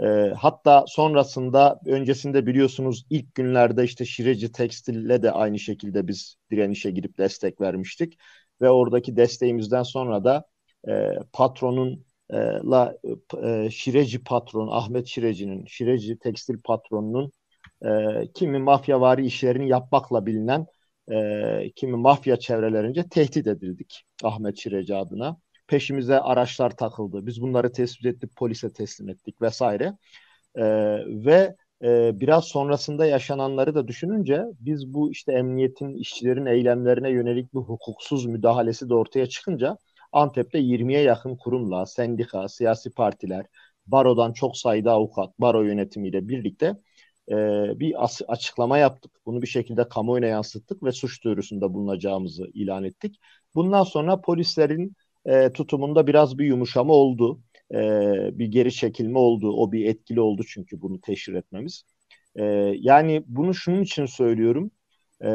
E, 0.02 0.06
hatta 0.38 0.84
sonrasında 0.88 1.80
öncesinde 1.86 2.46
biliyorsunuz 2.46 3.06
ilk 3.10 3.34
günlerde 3.34 3.84
işte 3.84 4.04
Şireci 4.04 4.52
Tekstil'le 4.52 5.22
de 5.22 5.30
aynı 5.32 5.58
şekilde 5.58 6.08
biz 6.08 6.36
direnişe 6.50 6.90
gidip 6.90 7.18
destek 7.18 7.60
vermiştik. 7.60 8.18
Ve 8.60 8.70
oradaki 8.70 9.16
desteğimizden 9.16 9.82
sonra 9.82 10.24
da 10.24 10.46
e, 10.88 11.18
patronun 11.32 12.04
e, 12.30 12.36
la 12.64 12.96
e, 13.42 13.70
Şireci 13.70 14.24
patron 14.24 14.68
Ahmet 14.70 15.06
Şireci'nin 15.06 15.66
Şireci 15.66 16.18
tekstil 16.18 16.60
patronunun 16.64 17.32
e, 17.84 17.88
kimi 18.34 18.58
mafyavari 18.58 19.26
işlerini 19.26 19.68
yapmakla 19.68 20.26
bilinen 20.26 20.66
e, 21.10 21.70
kimi 21.76 21.96
mafya 21.96 22.36
çevrelerince 22.36 23.08
tehdit 23.08 23.46
edildik 23.46 24.04
Ahmet 24.22 24.58
Şireci 24.58 24.94
adına. 24.94 25.36
Peşimize 25.68 26.20
araçlar 26.20 26.76
takıldı. 26.76 27.26
Biz 27.26 27.42
bunları 27.42 27.72
tespit 27.72 28.06
ettik, 28.06 28.36
polise 28.36 28.72
teslim 28.72 29.08
ettik 29.08 29.42
vesaire. 29.42 29.92
E, 30.54 30.64
ve 31.24 31.56
e, 31.82 32.20
biraz 32.20 32.44
sonrasında 32.44 33.06
yaşananları 33.06 33.74
da 33.74 33.88
düşününce 33.88 34.44
biz 34.60 34.94
bu 34.94 35.10
işte 35.12 35.32
emniyetin 35.32 35.94
işçilerin 35.94 36.46
eylemlerine 36.46 37.10
yönelik 37.10 37.54
bir 37.54 37.58
hukuksuz 37.58 38.26
müdahalesi 38.26 38.88
de 38.88 38.94
ortaya 38.94 39.26
çıkınca 39.26 39.78
Antep'te 40.12 40.58
20'ye 40.58 41.00
yakın 41.02 41.36
kurumla, 41.36 41.86
sendika, 41.86 42.48
siyasi 42.48 42.90
partiler, 42.90 43.46
barodan 43.86 44.32
çok 44.32 44.56
sayıda 44.56 44.92
avukat, 44.92 45.40
baro 45.40 45.62
yönetimiyle 45.62 46.28
birlikte 46.28 46.76
e, 47.30 47.34
bir 47.80 47.94
açıklama 48.28 48.78
yaptık. 48.78 49.12
Bunu 49.26 49.42
bir 49.42 49.46
şekilde 49.46 49.88
kamuoyuna 49.88 50.26
yansıttık 50.26 50.82
ve 50.82 50.92
suç 50.92 51.24
duyurusunda 51.24 51.74
bulunacağımızı 51.74 52.46
ilan 52.54 52.84
ettik. 52.84 53.20
Bundan 53.54 53.82
sonra 53.84 54.20
polislerin 54.20 54.96
e, 55.26 55.52
tutumunda 55.52 56.06
biraz 56.06 56.38
bir 56.38 56.46
yumuşama 56.46 56.92
oldu. 56.94 57.40
E, 57.74 57.78
bir 58.38 58.46
geri 58.46 58.72
çekilme 58.72 59.18
oldu. 59.18 59.52
O 59.52 59.72
bir 59.72 59.86
etkili 59.86 60.20
oldu 60.20 60.42
çünkü 60.48 60.80
bunu 60.80 61.00
teşhir 61.00 61.34
etmemiz. 61.34 61.82
E, 62.36 62.44
yani 62.80 63.22
bunu 63.26 63.54
şunun 63.54 63.82
için 63.82 64.06
söylüyorum. 64.06 64.70
E, 65.24 65.30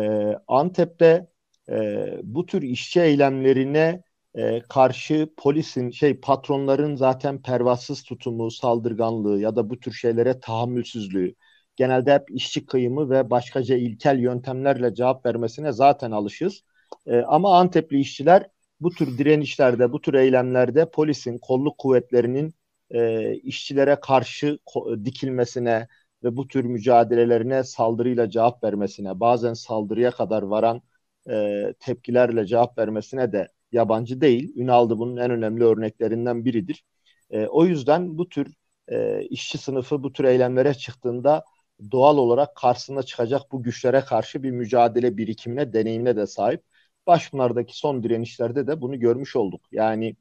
Antep'te 0.48 1.28
e, 1.70 2.08
bu 2.24 2.46
tür 2.46 2.62
işçi 2.62 3.02
eylemlerine 3.02 4.04
e, 4.36 4.62
karşı 4.70 5.30
polisin 5.38 5.92
şey 5.92 6.20
patronların 6.20 6.96
zaten 6.96 7.42
pervasız 7.42 8.04
tutumu, 8.04 8.52
saldırganlığı 8.52 9.40
ya 9.40 9.56
da 9.56 9.70
bu 9.70 9.80
tür 9.80 9.92
şeylere 9.94 10.40
tahammülsüzlüğü 10.40 11.36
genelde 11.76 12.14
hep 12.14 12.32
işçi 12.32 12.66
kıyımı 12.66 13.10
ve 13.10 13.30
başkaca 13.30 13.76
ilkel 13.76 14.20
yöntemlerle 14.20 14.94
cevap 14.96 15.26
vermesine 15.26 15.72
zaten 15.72 16.12
alışız. 16.12 16.64
E, 17.08 17.22
ama 17.22 17.60
Antepli 17.60 18.00
işçiler 18.00 18.48
bu 18.80 18.90
tür 18.90 19.18
direnişlerde, 19.18 19.92
bu 19.92 20.02
tür 20.02 20.14
eylemlerde 20.14 20.92
polisin, 20.92 21.38
kolluk 21.38 21.78
kuvvetlerinin 21.78 22.54
e, 22.90 23.34
işçilere 23.36 23.96
karşı 24.02 24.60
dikilmesine 25.06 25.88
ve 26.24 26.38
bu 26.38 26.48
tür 26.48 26.64
mücadelelerine 26.66 27.64
saldırıyla 27.64 28.30
cevap 28.30 28.64
vermesine, 28.64 29.20
bazen 29.20 29.54
saldırıya 29.54 30.12
kadar 30.12 30.42
varan 30.42 30.82
e, 31.30 31.74
tepkilerle 31.80 32.46
cevap 32.46 32.78
vermesine 32.78 33.32
de 33.32 33.48
yabancı 33.72 34.22
değil. 34.22 34.54
Ünal'da 34.56 35.00
bunun 35.00 35.18
en 35.18 35.32
önemli 35.32 35.64
örneklerinden 35.64 36.46
biridir. 36.46 36.84
E, 37.30 37.48
o 37.48 37.66
yüzden 37.66 38.18
bu 38.18 38.30
tür 38.30 38.54
e, 38.88 39.24
işçi 39.30 39.58
sınıfı 39.58 40.04
bu 40.04 40.14
tür 40.14 40.24
eylemlere 40.24 40.74
çıktığında 40.74 41.46
doğal 41.92 42.18
olarak 42.18 42.56
karşısına 42.56 43.04
çıkacak 43.04 43.52
bu 43.52 43.64
güçlere 43.64 44.02
karşı 44.02 44.44
bir 44.44 44.52
mücadele 44.52 45.18
birikimine, 45.18 45.74
deneyimine 45.74 46.16
de 46.16 46.28
sahip. 46.28 46.64
Başpınar'daki 47.08 47.78
son 47.78 48.04
direnişlerde 48.04 48.68
de 48.68 48.82
bunu 48.82 49.00
görmüş 49.00 49.36
olduk. 49.36 49.62
Yani 49.72 50.16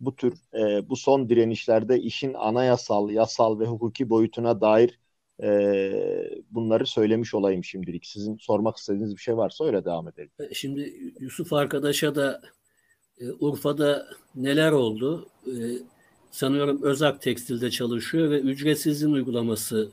bu 0.00 0.16
tür 0.16 0.34
e, 0.54 0.88
bu 0.88 0.96
son 0.96 1.28
direnişlerde 1.28 2.00
işin 2.00 2.34
anayasal, 2.34 3.10
yasal 3.10 3.60
ve 3.60 3.66
hukuki 3.66 4.10
boyutuna 4.10 4.60
dair 4.60 5.00
e, 5.42 5.48
bunları 6.50 6.86
söylemiş 6.86 7.34
olayım 7.34 7.64
şimdilik. 7.64 8.06
Sizin 8.06 8.36
sormak 8.36 8.76
istediğiniz 8.76 9.16
bir 9.16 9.20
şey 9.20 9.36
varsa 9.36 9.64
öyle 9.64 9.84
devam 9.84 10.08
edelim. 10.08 10.30
E, 10.50 10.54
şimdi 10.54 10.94
Yusuf 11.20 11.52
arkadaşa 11.52 12.14
da 12.14 12.40
e, 13.20 13.24
Urfa'da 13.40 14.08
neler 14.34 14.72
oldu? 14.72 15.26
E, 15.46 15.52
sanıyorum 16.30 16.82
Özak 16.82 17.22
Tekstil'de 17.22 17.70
çalışıyor 17.70 18.30
ve 18.30 18.40
ücretsizin 18.40 19.12
uygulaması 19.12 19.90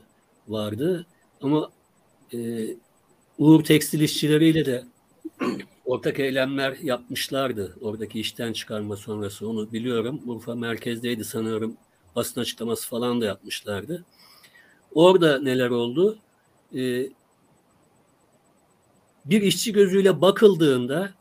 vardı. 0.48 1.06
Ama 1.42 1.70
e, 2.34 2.66
Uğur 3.38 3.64
Tekstil 3.64 4.00
işçileriyle 4.00 4.66
de 4.66 4.84
ortak 5.84 6.18
eylemler 6.20 6.76
yapmışlardı. 6.82 7.76
Oradaki 7.80 8.20
işten 8.20 8.52
çıkarma 8.52 8.96
sonrası 8.96 9.48
onu 9.48 9.72
biliyorum. 9.72 10.20
Urfa 10.26 10.54
merkezdeydi 10.54 11.24
sanıyorum. 11.24 11.76
Basın 12.16 12.40
açıklaması 12.40 12.88
falan 12.88 13.20
da 13.20 13.24
yapmışlardı. 13.24 14.04
Orada 14.94 15.38
neler 15.38 15.70
oldu? 15.70 16.18
Ee, 16.74 17.06
bir 19.24 19.42
işçi 19.42 19.72
gözüyle 19.72 20.20
bakıldığında 20.20 21.14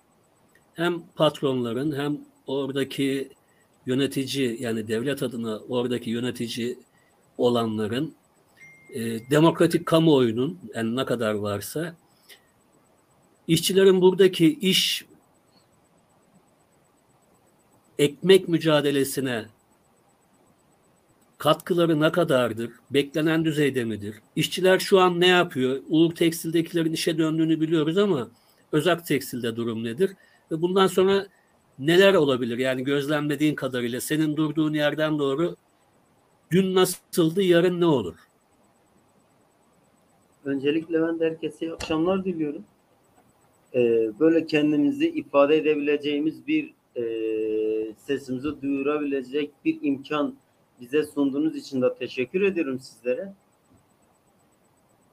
hem 0.75 1.03
patronların 1.15 1.99
hem 1.99 2.17
oradaki 2.47 3.29
yönetici 3.85 4.57
yani 4.59 4.87
devlet 4.87 5.23
adına 5.23 5.57
oradaki 5.57 6.09
yönetici 6.09 6.77
olanların 7.37 8.15
e, 8.93 9.29
demokratik 9.29 9.85
kamuoyunun 9.85 10.59
yani 10.75 10.95
ne 10.95 11.05
kadar 11.05 11.33
varsa 11.33 11.95
işçilerin 13.47 14.01
buradaki 14.01 14.53
iş 14.53 15.05
ekmek 17.99 18.47
mücadelesine 18.47 19.45
katkıları 21.37 22.01
ne 22.01 22.11
kadardır? 22.11 22.71
Beklenen 22.91 23.45
düzeyde 23.45 23.83
midir? 23.83 24.15
İşçiler 24.35 24.79
şu 24.79 24.99
an 24.99 25.19
ne 25.19 25.27
yapıyor? 25.27 25.81
Uğur 25.89 26.15
Tekstil'dekilerin 26.15 26.93
işe 26.93 27.17
döndüğünü 27.17 27.61
biliyoruz 27.61 27.97
ama 27.97 28.27
Özak 28.71 29.07
Tekstil'de 29.07 29.55
durum 29.55 29.83
nedir? 29.83 30.11
Ve 30.53 30.61
bundan 30.61 30.87
sonra 30.87 31.27
neler 31.79 32.13
olabilir? 32.13 32.57
Yani 32.57 32.83
gözlemlediğin 32.83 33.55
kadarıyla 33.55 34.01
senin 34.01 34.37
durduğun 34.37 34.73
yerden 34.73 35.19
doğru 35.19 35.55
dün 36.51 36.75
nasıldı, 36.75 37.41
yarın 37.41 37.81
ne 37.81 37.85
olur? 37.85 38.15
Öncelikle 40.45 41.01
ben 41.01 41.19
de 41.19 41.25
herkese 41.25 41.73
akşamlar 41.73 42.25
diliyorum. 42.25 42.63
Ee, 43.75 44.11
böyle 44.19 44.45
kendimizi 44.45 45.09
ifade 45.09 45.57
edebileceğimiz 45.57 46.47
bir 46.47 46.73
e, 46.95 47.03
sesimizi 47.97 48.61
duyurabilecek 48.61 49.51
bir 49.65 49.79
imkan 49.81 50.35
bize 50.81 51.03
sunduğunuz 51.03 51.55
için 51.55 51.81
de 51.81 51.95
teşekkür 51.99 52.41
ediyorum 52.41 52.79
sizlere. 52.79 53.33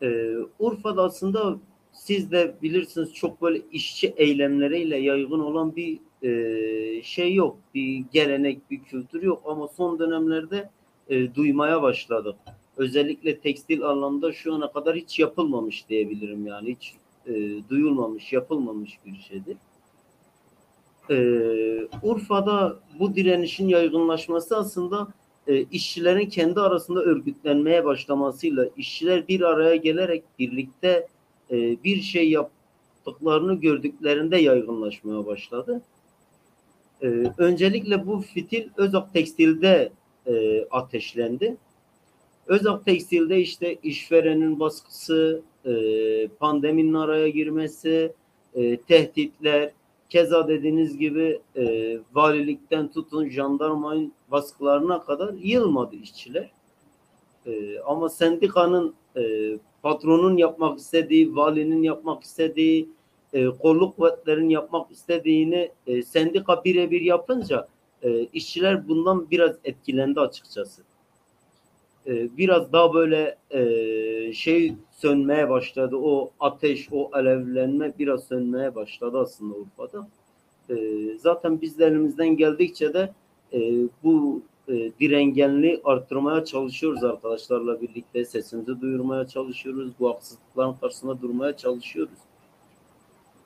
Ee, 0.03 0.37
Urfa'da 0.59 1.03
aslında 1.03 1.59
siz 2.01 2.31
de 2.31 2.55
bilirsiniz 2.63 3.15
çok 3.15 3.43
böyle 3.43 3.63
işçi 3.73 4.15
eylemleriyle 4.17 4.97
yaygın 4.97 5.41
olan 5.41 5.77
bir 5.77 5.99
e, 6.23 7.03
şey 7.03 7.35
yok. 7.35 7.57
Bir 7.75 8.05
gelenek, 8.13 8.71
bir 8.71 8.83
kültür 8.83 9.23
yok 9.23 9.43
ama 9.47 9.69
son 9.69 9.99
dönemlerde 9.99 10.71
e, 11.09 11.35
duymaya 11.35 11.83
başladık. 11.83 12.37
Özellikle 12.77 13.41
tekstil 13.41 13.83
anlamda 13.83 14.33
şu 14.33 14.55
ana 14.55 14.73
kadar 14.73 14.97
hiç 14.97 15.19
yapılmamış 15.19 15.89
diyebilirim 15.89 16.47
yani. 16.47 16.71
Hiç 16.71 16.95
e, 17.27 17.33
duyulmamış, 17.69 18.33
yapılmamış 18.33 18.99
bir 19.07 19.17
şeydir. 19.17 19.57
E, 21.11 21.17
Urfa'da 22.03 22.81
bu 22.99 23.15
direnişin 23.15 23.69
yaygınlaşması 23.69 24.57
aslında 24.57 25.09
e, 25.47 25.63
işçilerin 25.63 26.29
kendi 26.29 26.61
arasında 26.61 27.01
örgütlenmeye 27.01 27.85
başlamasıyla 27.85 28.67
işçiler 28.77 29.29
bir 29.29 29.41
araya 29.41 29.77
gelerek 29.77 30.25
birlikte 30.39 31.09
e, 31.51 31.85
bir 31.85 32.01
şey 32.01 32.31
yaptıklarını 32.31 33.55
gördüklerinde 33.55 34.37
yaygınlaşmaya 34.37 35.27
başladı. 35.27 35.83
E, 37.03 37.07
öncelikle 37.39 38.07
bu 38.07 38.21
fitil 38.21 38.69
Özak 38.77 39.13
Tekstil'de 39.13 39.93
e, 40.27 40.65
ateşlendi. 40.71 41.57
Özak 42.47 42.85
Tekstil'de 42.85 43.41
işte 43.41 43.75
işverenin 43.75 44.61
baskısı, 44.61 45.43
pandeminin 46.39 46.95
araya 46.95 47.29
girmesi, 47.29 48.13
tehditler, 48.89 49.73
keza 50.09 50.49
dediğiniz 50.49 50.99
gibi 50.99 51.41
valilikten 52.15 52.93
tutun 52.93 53.29
jandarmayın 53.29 54.13
baskılarına 54.31 55.03
kadar 55.03 55.35
yılmadı 55.35 55.97
işçiler. 55.97 56.51
Ama 57.87 58.09
sendikanın 58.09 58.95
e, 59.16 59.53
patronun 59.83 60.37
yapmak 60.37 60.79
istediği, 60.79 61.37
valinin 61.37 61.83
yapmak 61.83 62.23
istediği, 62.23 62.88
e, 63.33 63.46
kolluk 63.46 63.96
kuvvetlerin 63.96 64.49
yapmak 64.49 64.90
istediğini 64.90 65.70
e, 65.87 66.03
sendika 66.03 66.64
birebir 66.64 67.01
yapınca 67.01 67.68
e, 68.03 68.25
işçiler 68.25 68.88
bundan 68.88 69.31
biraz 69.31 69.57
etkilendi 69.64 70.20
açıkçası. 70.20 70.83
E, 72.07 72.37
biraz 72.37 72.73
daha 72.73 72.94
böyle 72.94 73.37
e, 73.51 74.33
şey 74.33 74.75
sönmeye 74.90 75.49
başladı. 75.49 75.96
O 75.96 76.31
ateş, 76.40 76.88
o 76.92 77.11
alevlenme 77.12 77.92
biraz 77.99 78.25
sönmeye 78.25 78.75
başladı 78.75 79.18
aslında 79.18 79.55
Urfa'da. 79.55 80.09
E, 80.70 80.77
zaten 81.18 81.61
biz 81.61 81.79
de 81.79 81.87
elimizden 81.87 82.37
geldikçe 82.37 82.94
de 82.94 83.12
e, 83.53 83.59
bu 84.05 84.42
e, 84.68 84.90
direngenliği 85.01 85.81
arttırmaya 85.85 86.44
çalışıyoruz 86.44 87.05
arkadaşlarla 87.05 87.81
birlikte. 87.81 88.25
Sesimizi 88.25 88.81
duyurmaya 88.81 89.27
çalışıyoruz. 89.27 89.92
Bu 90.01 90.11
haksızlıkların 90.11 90.75
karşısında 90.81 91.23
durmaya 91.23 91.57
çalışıyoruz. 91.57 92.18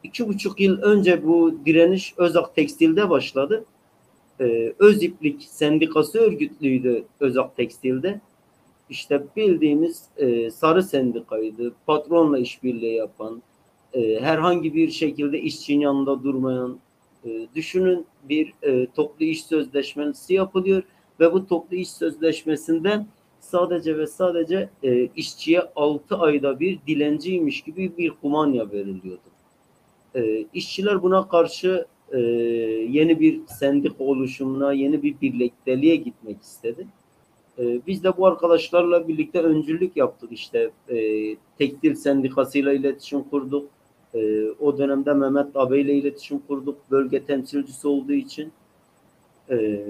İki 0.02 0.28
buçuk 0.28 0.60
yıl 0.60 0.82
önce 0.82 1.26
bu 1.26 1.54
direniş 1.66 2.14
Özak 2.16 2.54
Tekstil'de 2.54 3.10
başladı. 3.10 3.64
Ee, 4.40 4.74
Öziplik 4.78 5.42
Sendikası 5.42 6.18
örgütlüydü 6.18 7.04
Özak 7.20 7.56
Tekstil'de. 7.56 8.20
İşte 8.90 9.22
bildiğimiz 9.36 10.04
e, 10.16 10.50
sarı 10.50 10.82
sendikaydı. 10.82 11.72
Patronla 11.86 12.38
işbirliği 12.38 12.94
yapan, 12.94 13.42
e, 13.92 14.20
herhangi 14.20 14.74
bir 14.74 14.90
şekilde 14.90 15.40
işçinin 15.40 15.80
yanında 15.80 16.24
durmayan, 16.24 16.78
e, 17.24 17.46
düşünün 17.54 18.06
bir 18.28 18.52
e, 18.62 18.86
toplu 18.86 19.24
iş 19.24 19.44
sözleşmesi 19.44 20.34
yapılıyor 20.34 20.82
ve 21.20 21.32
bu 21.32 21.46
toplu 21.46 21.76
iş 21.76 21.90
sözleşmesinden 21.90 23.06
sadece 23.40 23.98
ve 23.98 24.06
sadece 24.06 24.68
e, 24.82 25.08
işçiye 25.16 25.62
6 25.76 26.16
ayda 26.16 26.60
bir 26.60 26.78
dilenciymiş 26.86 27.62
gibi 27.62 27.92
bir 27.98 28.10
kumanya 28.10 28.72
veriliyordu. 28.72 29.20
E, 30.14 30.44
işçiler 30.54 31.02
buna 31.02 31.28
karşı 31.28 31.86
e, 32.12 32.18
yeni 32.90 33.20
bir 33.20 33.40
sendika 33.46 34.04
oluşumuna, 34.04 34.72
yeni 34.72 35.02
bir 35.02 35.20
birlikteliğe 35.20 35.96
gitmek 35.96 36.42
istedi. 36.42 36.86
E, 37.58 37.86
biz 37.86 38.04
de 38.04 38.16
bu 38.16 38.26
arkadaşlarla 38.26 39.08
birlikte 39.08 39.42
öncülük 39.42 39.96
yaptık 39.96 40.32
işte. 40.32 40.70
E, 40.88 40.96
tekstil 41.58 41.94
sendikasıyla 41.94 42.72
iletişim 42.72 43.22
kurduk. 43.22 43.68
E, 44.14 44.50
o 44.50 44.78
dönemde 44.78 45.12
Mehmet 45.12 45.56
Abi 45.56 45.80
ile 45.80 45.94
iletişim 45.94 46.38
kurduk. 46.38 46.78
Bölge 46.90 47.24
temsilcisi 47.24 47.88
olduğu 47.88 48.12
için. 48.12 48.52
E, 49.50 49.86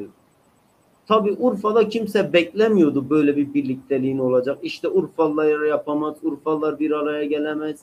tabii 1.09 1.37
Urfa'da 1.39 1.89
kimse 1.89 2.33
beklemiyordu 2.33 3.11
böyle 3.11 3.37
bir 3.37 3.55
birlikteliğin 3.55 4.19
olacak. 4.19 4.59
İşte 4.63 4.89
Urfalılar 4.89 5.65
yapamaz, 5.67 6.15
Urfalılar 6.23 6.79
bir 6.79 6.91
araya 6.91 7.25
gelemez. 7.25 7.81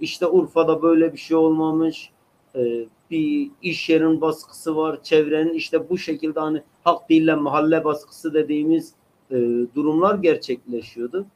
İşte 0.00 0.26
Urfa'da 0.26 0.82
böyle 0.82 1.12
bir 1.12 1.18
şey 1.18 1.36
olmamış. 1.36 2.10
E, 2.54 2.84
bir 3.10 3.50
iş 3.62 3.88
yerin 3.88 4.20
baskısı 4.20 4.76
var. 4.76 5.02
Çevrenin 5.02 5.54
işte 5.54 5.90
bu 5.90 5.98
şekilde 5.98 6.40
hani 6.40 6.62
hak 6.84 7.10
değille 7.10 7.34
mahalle 7.34 7.84
baskısı 7.84 8.34
dediğimiz 8.34 8.92
e, 9.30 9.36
durumlar 9.74 10.14
gerçekleşiyordu. 10.14 11.26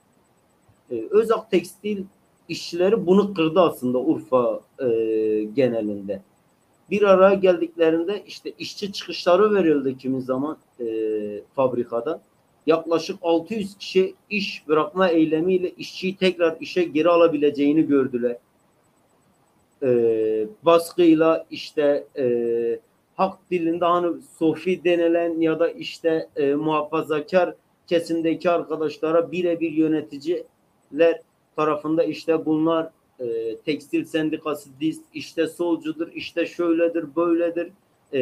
E, 0.90 1.04
Özak 1.10 1.50
Tekstil 1.50 2.04
işçileri 2.48 3.06
bunu 3.06 3.34
kırdı 3.34 3.60
aslında 3.60 3.98
Urfa 3.98 4.60
e, 4.78 4.86
genelinde. 5.54 6.22
Bir 6.90 7.02
araya 7.02 7.34
geldiklerinde 7.34 8.22
işte 8.26 8.52
işçi 8.58 8.92
çıkışları 8.92 9.54
verildi 9.54 9.98
kimi 9.98 10.22
zaman 10.22 10.58
e, 10.80 10.86
fabrikada. 11.54 12.20
Yaklaşık 12.66 13.18
600 13.22 13.78
kişi 13.78 14.14
iş 14.30 14.68
bırakma 14.68 15.08
eylemiyle 15.08 15.70
işçiyi 15.70 16.16
tekrar 16.16 16.56
işe 16.60 16.84
geri 16.84 17.08
alabileceğini 17.08 17.86
gördüler. 17.86 18.36
E, 19.82 19.88
baskıyla 20.62 21.46
işte 21.50 22.04
e, 22.18 22.26
hak 23.16 23.38
dilinde 23.50 23.84
hani 23.84 24.16
sofi 24.38 24.84
denilen 24.84 25.40
ya 25.40 25.58
da 25.58 25.70
işte 25.70 26.28
e, 26.36 26.54
muhafazakar 26.54 27.54
kesimdeki 27.86 28.50
arkadaşlara 28.50 29.32
birebir 29.32 29.72
yöneticiler 29.72 31.20
tarafında 31.56 32.04
işte 32.04 32.46
bunlar 32.46 32.90
e, 33.20 33.56
tekstil 33.56 34.04
sendikası 34.04 34.70
diz 34.80 35.00
işte 35.14 35.46
solcudur 35.46 36.08
işte 36.14 36.46
şöyledir 36.46 37.04
böyledir 37.16 37.72
e, 38.12 38.20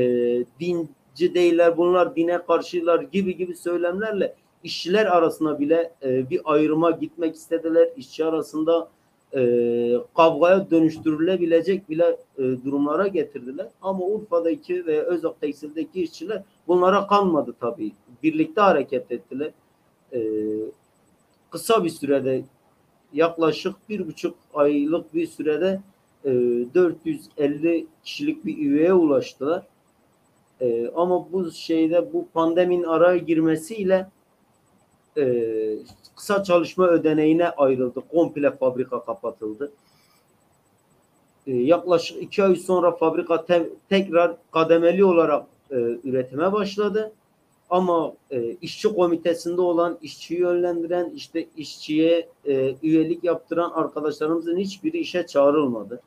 dinci 0.60 1.34
değiller 1.34 1.76
bunlar 1.76 2.16
dine 2.16 2.42
karşılar 2.46 3.00
gibi 3.00 3.36
gibi 3.36 3.56
söylemlerle 3.56 4.34
işçiler 4.66 5.06
arasında 5.06 5.58
bile 5.60 5.92
e, 6.02 6.30
bir 6.30 6.40
ayrıma 6.44 6.90
gitmek 6.90 7.34
istediler. 7.34 7.88
İşçi 7.96 8.24
arasında 8.24 8.88
e, 9.34 9.40
kavgaya 10.16 10.70
dönüştürülebilecek 10.70 11.90
bile 11.90 12.16
e, 12.38 12.42
durumlara 12.42 13.06
getirdiler. 13.06 13.68
Ama 13.82 14.04
Urfa'daki 14.04 14.86
ve 14.86 15.02
Özak 15.02 15.40
Tekstil'deki 15.40 16.02
işçiler 16.02 16.42
bunlara 16.68 17.06
kanmadı 17.06 17.54
tabii. 17.60 17.92
Birlikte 18.22 18.60
hareket 18.60 19.12
ettiler. 19.12 19.50
E, 20.12 20.20
kısa 21.50 21.84
bir 21.84 21.90
sürede 21.90 22.42
yaklaşık 23.16 23.88
bir 23.88 24.06
buçuk 24.06 24.34
aylık 24.54 25.14
bir 25.14 25.26
sürede 25.26 25.80
e, 26.24 26.30
450 26.74 27.86
kişilik 28.04 28.44
bir 28.44 28.58
üyeye 28.58 28.92
ulaştılar. 28.92 29.62
E, 30.60 30.88
ama 30.88 31.32
bu 31.32 31.50
şeyde 31.50 32.12
bu 32.12 32.28
pandemin 32.34 32.82
araya 32.82 33.16
girmesiyle 33.16 34.06
e, 35.18 35.24
kısa 36.16 36.44
çalışma 36.44 36.86
ödeneğine 36.86 37.48
ayrıldı. 37.48 38.02
Komple 38.10 38.50
fabrika 38.50 39.04
kapatıldı. 39.04 39.72
E, 41.46 41.56
yaklaşık 41.56 42.22
iki 42.22 42.44
ay 42.44 42.56
sonra 42.56 42.92
fabrika 42.92 43.44
te- 43.44 43.68
tekrar 43.88 44.36
kademeli 44.50 45.04
olarak 45.04 45.46
e, 45.70 45.76
üretime 46.04 46.52
başladı. 46.52 47.12
Ama 47.70 48.14
e, 48.30 48.56
işçi 48.62 48.88
komitesinde 48.94 49.60
olan, 49.60 49.98
işçiyi 50.02 50.40
yönlendiren, 50.40 51.10
işte 51.14 51.46
işçiye 51.56 52.28
e, 52.44 52.74
üyelik 52.82 53.24
yaptıran 53.24 53.70
arkadaşlarımızın 53.70 54.56
hiçbiri 54.56 54.98
işe 54.98 55.26
çağrılmadı. 55.26 56.00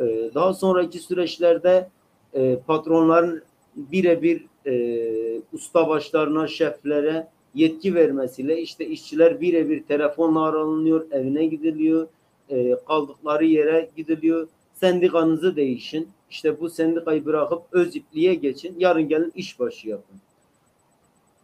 E, 0.00 0.30
daha 0.34 0.54
sonraki 0.54 0.98
süreçlerde 0.98 1.88
e, 2.34 2.56
patronların 2.56 3.42
birebir 3.76 4.46
e, 4.66 5.42
ustabaşlarına, 5.52 6.48
şeflere 6.48 7.28
yetki 7.54 7.94
vermesiyle 7.94 8.60
işte 8.60 8.86
işçiler 8.86 9.40
birebir 9.40 9.82
telefonla 9.82 10.42
aranıyor, 10.42 11.10
evine 11.10 11.46
gidiliyor, 11.46 12.08
e, 12.48 12.76
kaldıkları 12.88 13.44
yere 13.44 13.90
gidiliyor. 13.96 14.48
Sendikanızı 14.74 15.56
değişin. 15.56 16.08
İşte 16.30 16.60
bu 16.60 16.70
sendikayı 16.70 17.24
bırakıp 17.24 17.62
öz 17.72 17.96
ipliğe 17.96 18.34
geçin. 18.34 18.74
Yarın 18.78 19.08
gelin 19.08 19.32
işbaşı 19.34 19.88
yapın. 19.88 20.16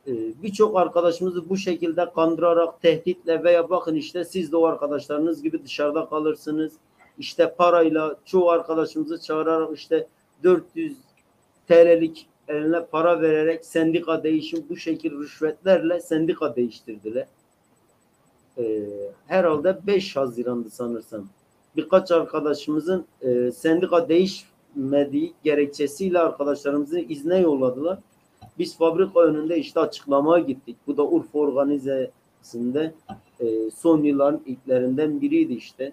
E, 0.06 0.12
Birçok 0.42 0.76
arkadaşımızı 0.76 1.48
bu 1.48 1.56
şekilde 1.56 2.10
kandırarak, 2.10 2.82
tehditle 2.82 3.44
veya 3.44 3.70
bakın 3.70 3.94
işte 3.94 4.24
siz 4.24 4.52
de 4.52 4.56
o 4.56 4.64
arkadaşlarınız 4.64 5.42
gibi 5.42 5.64
dışarıda 5.64 6.08
kalırsınız. 6.08 6.72
İşte 7.18 7.54
parayla 7.58 8.16
çoğu 8.24 8.50
arkadaşımızı 8.50 9.20
çağırarak 9.20 9.78
işte 9.78 10.08
400 10.42 10.96
TL'lik 11.68 12.26
eline 12.48 12.86
para 12.86 13.20
vererek 13.20 13.64
sendika 13.64 14.22
değişim 14.22 14.66
bu 14.68 14.76
şekil 14.76 15.18
rüşvetlerle 15.18 16.00
sendika 16.00 16.56
değiştirdiler. 16.56 17.26
Ee, 18.58 18.82
herhalde 19.26 19.78
5 19.86 20.16
Haziran'dı 20.16 20.70
sanırsam. 20.70 21.28
Birkaç 21.76 22.10
arkadaşımızın 22.10 23.06
e, 23.22 23.52
sendika 23.52 24.08
değişmediği 24.76 25.32
gerekçesiyle 25.44 26.18
arkadaşlarımızı 26.18 27.00
izne 27.00 27.38
yolladılar. 27.38 27.98
Biz 28.58 28.78
fabrika 28.78 29.20
önünde 29.20 29.58
işte 29.58 29.80
açıklamaya 29.80 30.44
gittik. 30.44 30.76
Bu 30.86 30.96
da 30.96 31.06
Urfa 31.06 31.38
organizesinde 31.38 32.94
e, 33.40 33.70
son 33.70 34.02
yılların 34.02 34.40
ilklerinden 34.46 35.20
biriydi 35.20 35.52
işte. 35.52 35.92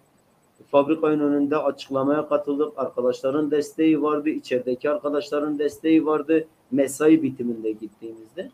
Fabrikanın 0.72 1.20
önünde 1.20 1.58
açıklamaya 1.58 2.30
katıldık. 2.30 2.74
Arkadaşların 2.78 3.52
desteği 3.52 4.02
vardı. 4.02 4.30
içerideki 4.30 4.90
arkadaşların 4.90 5.60
desteği 5.60 6.06
vardı. 6.06 6.48
Mesai 6.72 7.24
bitiminde 7.24 7.72
gittiğimizde. 7.72 8.52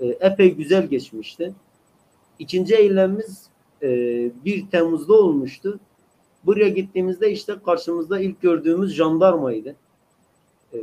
E, 0.00 0.06
epey 0.06 0.54
güzel 0.54 0.86
geçmişti. 0.86 1.52
İkinci 2.38 2.74
eylemimiz 2.74 3.46
e, 3.82 3.88
1 4.44 4.70
Temmuz'da 4.70 5.14
olmuştu. 5.14 5.80
Buraya 6.46 6.68
gittiğimizde 6.68 7.30
işte 7.30 7.56
karşımızda 7.66 8.20
ilk 8.20 8.42
gördüğümüz 8.42 8.94
jandarmaydı. 8.94 9.76
E, 10.74 10.78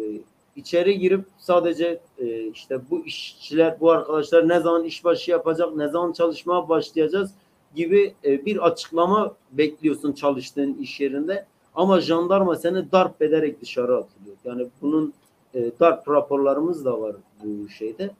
içeri 0.55 0.99
girip 0.99 1.25
sadece 1.37 1.99
e, 2.17 2.47
işte 2.47 2.79
bu 2.91 3.05
işçiler, 3.05 3.79
bu 3.79 3.91
arkadaşlar 3.91 4.49
ne 4.49 4.59
zaman 4.59 4.83
işbaşı 4.83 5.31
yapacak, 5.31 5.75
ne 5.75 5.87
zaman 5.87 6.11
çalışmaya 6.11 6.69
başlayacağız 6.69 7.31
gibi 7.75 8.13
e, 8.25 8.45
bir 8.45 8.65
açıklama 8.65 9.35
bekliyorsun 9.51 10.13
çalıştığın 10.13 10.73
iş 10.73 10.99
yerinde. 10.99 11.45
Ama 11.75 12.01
jandarma 12.01 12.55
seni 12.55 12.91
darp 12.91 13.21
ederek 13.21 13.61
dışarı 13.61 13.97
atılıyor. 13.97 14.37
Yani 14.45 14.67
bunun 14.81 15.13
e, 15.53 15.71
darp 15.79 16.09
raporlarımız 16.09 16.85
da 16.85 17.01
var 17.01 17.15
bu 17.43 17.69
şeyde. 17.69 18.11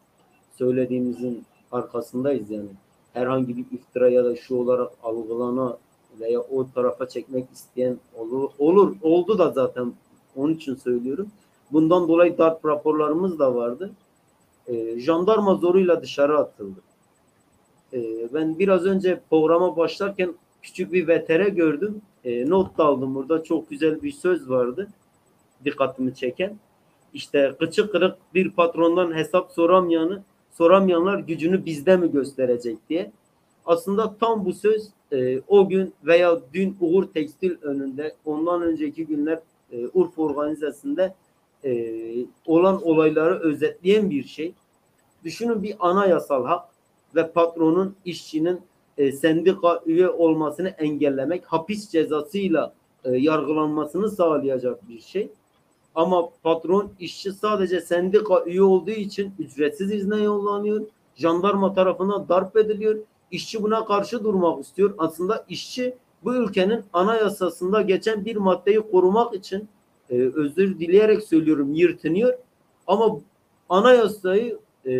Söylediğimizin 0.57 1.43
arkasındayız 1.71 2.51
yani. 2.51 2.69
Herhangi 3.13 3.57
bir 3.57 3.65
iftira 3.71 4.09
ya 4.09 4.25
da 4.25 4.35
şu 4.35 4.55
olarak 4.55 4.91
algılana 5.03 5.77
veya 6.19 6.39
o 6.39 6.71
tarafa 6.71 7.07
çekmek 7.07 7.45
isteyen 7.53 7.97
olur. 8.17 8.49
Olur. 8.59 8.95
Oldu 9.01 9.37
da 9.37 9.51
zaten. 9.51 9.93
Onun 10.35 10.53
için 10.53 10.75
söylüyorum. 10.75 11.27
Bundan 11.71 12.07
dolayı 12.07 12.37
darp 12.37 12.65
raporlarımız 12.65 13.39
da 13.39 13.55
vardı. 13.55 13.91
E, 14.67 14.99
jandarma 14.99 15.55
zoruyla 15.55 16.01
dışarı 16.01 16.37
atıldı. 16.37 16.79
E, 17.93 17.99
ben 18.33 18.59
biraz 18.59 18.85
önce 18.85 19.21
programa 19.29 19.77
başlarken 19.77 20.33
küçük 20.61 20.93
bir 20.93 21.07
vetere 21.07 21.49
gördüm. 21.49 22.01
E, 22.25 22.49
not 22.49 22.77
da 22.77 22.85
aldım 22.85 23.15
burada. 23.15 23.43
Çok 23.43 23.69
güzel 23.69 24.01
bir 24.01 24.11
söz 24.11 24.49
vardı. 24.49 24.87
Dikkatimi 25.65 26.15
çeken. 26.15 26.57
İşte 27.13 27.55
kıçı 27.59 27.91
kırık 27.91 28.17
bir 28.33 28.51
patrondan 28.51 29.15
hesap 29.15 29.51
soramayanı 29.51 30.23
soramayanlar 30.51 31.19
gücünü 31.19 31.65
bizde 31.65 31.97
mi 31.97 32.11
gösterecek 32.11 32.77
diye. 32.89 33.11
Aslında 33.65 34.17
tam 34.17 34.45
bu 34.45 34.53
söz 34.53 34.89
e, 35.11 35.41
o 35.47 35.69
gün 35.69 35.93
veya 36.05 36.39
dün 36.53 36.77
Uğur 36.81 37.03
Tekstil 37.03 37.55
önünde 37.61 38.15
ondan 38.25 38.61
önceki 38.61 39.05
günler 39.05 39.39
e, 39.71 39.87
Urfa 39.93 40.21
organizasında 40.21 41.15
e, 41.65 41.93
olan 42.45 42.87
olayları 42.87 43.39
özetleyen 43.39 44.09
bir 44.09 44.23
şey. 44.23 44.53
Düşünün 45.23 45.63
bir 45.63 45.75
anayasal 45.79 46.45
hak 46.45 46.65
ve 47.15 47.31
patronun 47.31 47.95
işçinin 48.05 48.61
e, 48.97 49.11
sendika 49.11 49.81
üye 49.85 50.09
olmasını 50.09 50.69
engellemek 50.69 51.45
hapis 51.45 51.89
cezasıyla 51.89 52.73
e, 53.03 53.11
yargılanmasını 53.11 54.09
sağlayacak 54.09 54.89
bir 54.89 54.99
şey. 54.99 55.29
Ama 55.95 56.29
patron 56.43 56.91
işçi 56.99 57.31
sadece 57.31 57.81
sendika 57.81 58.43
üye 58.45 58.61
olduğu 58.61 58.91
için 58.91 59.33
ücretsiz 59.39 59.91
izne 59.91 60.23
yollanıyor. 60.23 60.81
Jandarma 61.15 61.73
tarafından 61.73 62.29
darp 62.29 62.57
ediliyor. 62.57 62.97
İşçi 63.33 63.63
buna 63.63 63.85
karşı 63.85 64.23
durmak 64.23 64.63
istiyor. 64.63 64.95
Aslında 64.97 65.45
işçi 65.49 65.95
bu 66.23 66.35
ülkenin 66.35 66.83
anayasasında 66.93 67.81
geçen 67.81 68.25
bir 68.25 68.35
maddeyi 68.35 68.81
korumak 68.91 69.35
için 69.35 69.67
e, 70.09 70.15
özür 70.15 70.79
dileyerek 70.79 71.23
söylüyorum 71.23 71.73
yırtınıyor. 71.73 72.33
Ama 72.87 73.19
anayasayı 73.69 74.59
e, 74.85 74.93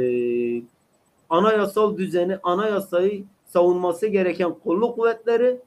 anayasal 1.30 1.98
düzeni, 1.98 2.38
anayasayı 2.44 3.24
savunması 3.48 4.08
gereken 4.08 4.54
kolluk 4.64 4.96
kuvvetleri 4.96 5.60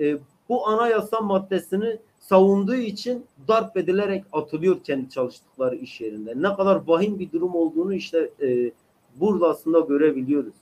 e, 0.00 0.18
bu 0.48 0.68
anayasa 0.68 1.20
maddesini 1.20 1.98
savunduğu 2.18 2.74
için 2.74 3.26
darp 3.48 3.76
edilerek 3.76 4.24
atılıyor 4.32 4.84
kendi 4.84 5.10
çalıştıkları 5.10 5.76
iş 5.76 6.00
yerinde. 6.00 6.34
Ne 6.36 6.56
kadar 6.56 6.80
vahim 6.86 7.18
bir 7.18 7.32
durum 7.32 7.54
olduğunu 7.54 7.94
işte 7.94 8.30
e, 8.42 8.70
burada 9.16 9.48
aslında 9.48 9.80
görebiliyoruz. 9.80 10.54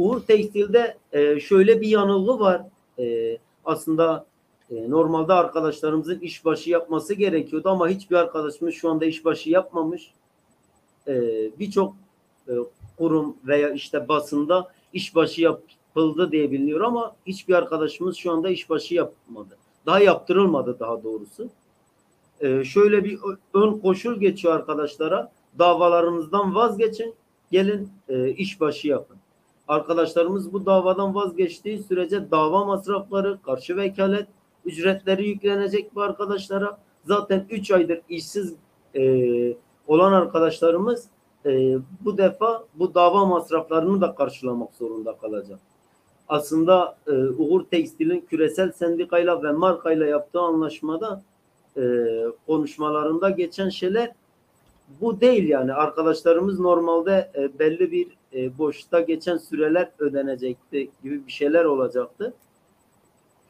Uğur 0.00 0.20
Tekstil'de 0.20 0.96
e, 1.12 1.40
şöyle 1.40 1.80
bir 1.80 1.88
yanılgı 1.88 2.40
var. 2.40 2.62
E, 2.98 3.38
aslında 3.64 4.26
e, 4.70 4.90
normalde 4.90 5.32
arkadaşlarımızın 5.32 6.20
işbaşı 6.20 6.70
yapması 6.70 7.14
gerekiyordu 7.14 7.68
ama 7.68 7.88
hiçbir 7.88 8.16
arkadaşımız 8.16 8.74
şu 8.74 8.90
anda 8.90 9.04
işbaşı 9.04 9.50
yapmamış. 9.50 10.12
E, 11.08 11.14
Birçok 11.58 11.94
e, 12.48 12.52
kurum 12.98 13.36
veya 13.46 13.70
işte 13.70 14.08
basında 14.08 14.72
işbaşı 14.92 15.42
yapıldı 15.42 16.32
diye 16.32 16.50
biliniyor 16.50 16.80
ama 16.80 17.16
hiçbir 17.26 17.54
arkadaşımız 17.54 18.16
şu 18.16 18.32
anda 18.32 18.48
işbaşı 18.48 18.94
yapmadı. 18.94 19.58
Daha 19.86 20.00
yaptırılmadı 20.00 20.76
daha 20.80 21.02
doğrusu. 21.02 21.48
Ee, 22.40 22.64
şöyle 22.64 23.04
bir 23.04 23.18
ön 23.54 23.78
koşul 23.78 24.20
geçiyor 24.20 24.54
arkadaşlara. 24.54 25.32
Davalarınızdan 25.58 26.54
vazgeçin. 26.54 27.14
Gelin 27.50 27.88
e, 28.08 28.30
işbaşı 28.30 28.88
yapın. 28.88 29.19
Arkadaşlarımız 29.70 30.52
bu 30.52 30.66
davadan 30.66 31.14
vazgeçtiği 31.14 31.78
sürece 31.78 32.30
dava 32.30 32.64
masrafları, 32.64 33.38
karşı 33.42 33.76
vekalet 33.76 34.26
ücretleri 34.64 35.28
yüklenecek 35.28 35.94
bu 35.94 36.02
arkadaşlara. 36.02 36.78
Zaten 37.04 37.46
3 37.50 37.70
aydır 37.70 38.00
işsiz 38.08 38.54
e, 38.94 39.02
olan 39.86 40.12
arkadaşlarımız 40.12 41.06
e, 41.46 41.78
bu 42.04 42.18
defa 42.18 42.64
bu 42.74 42.94
dava 42.94 43.24
masraflarını 43.24 44.00
da 44.00 44.14
karşılamak 44.14 44.74
zorunda 44.74 45.16
kalacak. 45.16 45.58
aslında 46.28 46.96
e, 47.06 47.12
Uğur 47.12 47.64
Tekstil'in 47.64 48.20
küresel 48.20 48.72
sendikayla 48.72 49.42
ve 49.42 49.52
markayla 49.52 50.06
yaptığı 50.06 50.40
anlaşmada 50.40 51.22
e, 51.76 51.82
konuşmalarında 52.46 53.30
geçen 53.30 53.68
şeyler 53.68 54.12
bu 55.00 55.20
değil 55.20 55.48
yani. 55.48 55.72
Arkadaşlarımız 55.72 56.60
normalde 56.60 57.30
e, 57.34 57.58
belli 57.58 57.92
bir 57.92 58.19
e, 58.34 58.58
boşta 58.58 59.00
geçen 59.00 59.36
süreler 59.36 59.90
ödenecekti 59.98 60.90
gibi 61.02 61.26
bir 61.26 61.32
şeyler 61.32 61.64
olacaktı. 61.64 62.34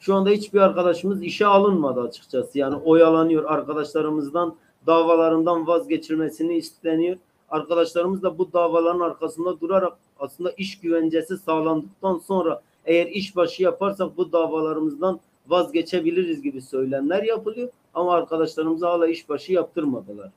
Şu 0.01 0.15
anda 0.15 0.31
hiçbir 0.31 0.61
arkadaşımız 0.61 1.23
işe 1.23 1.47
alınmadı 1.47 2.01
açıkçası. 2.01 2.59
Yani 2.59 2.77
oyalanıyor 2.77 3.45
arkadaşlarımızdan 3.45 4.57
davalarından 4.87 5.67
vazgeçilmesini 5.67 6.57
isteniyor. 6.57 7.17
Arkadaşlarımız 7.49 8.23
da 8.23 8.39
bu 8.39 8.53
davaların 8.53 9.01
arkasında 9.01 9.61
durarak 9.61 9.99
aslında 10.19 10.51
iş 10.51 10.81
güvencesi 10.81 11.39
sağlandıktan 11.39 12.19
sonra 12.19 12.63
eğer 12.85 13.07
işbaşı 13.07 13.63
yaparsak 13.63 14.17
bu 14.17 14.33
davalarımızdan 14.33 15.21
vazgeçebiliriz 15.49 16.43
gibi 16.43 16.63
söylemler 16.63 17.23
yapılıyor. 17.23 17.69
Ama 17.95 18.15
arkadaşlarımıza 18.15 18.91
hala 18.91 19.07
işbaşı 19.07 19.53
yaptırmadılar. 19.53 20.31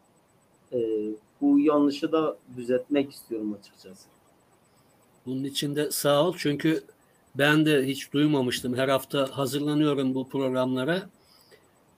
Ee, 0.74 0.80
bu 1.42 1.60
yanlışı 1.60 2.12
da 2.12 2.38
düzeltmek 2.58 3.12
istiyorum 3.12 3.58
açıkçası. 3.60 4.08
Bunun 5.26 5.44
için 5.44 5.76
de 5.76 5.92
sağ 5.92 6.28
ol 6.28 6.36
çünkü 6.38 6.84
ben 7.36 7.66
de 7.66 7.88
hiç 7.88 8.14
duymamıştım. 8.14 8.78
Her 8.78 8.90
hafta 8.90 9.38
hazırlanıyorum 9.38 10.16
bu 10.16 10.30
programlara. 10.30 11.10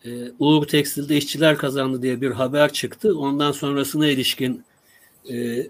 Ee, 0.06 0.32
Uğur 0.40 0.66
Tekstil'de 0.68 1.18
işçiler 1.18 1.58
kazandı 1.58 2.02
diye 2.02 2.22
bir 2.22 2.32
haber 2.32 2.74
çıktı. 2.74 3.18
Ondan 3.18 3.52
sonrasına 3.52 4.08
ilişkin 4.08 4.64
e, 5.32 5.68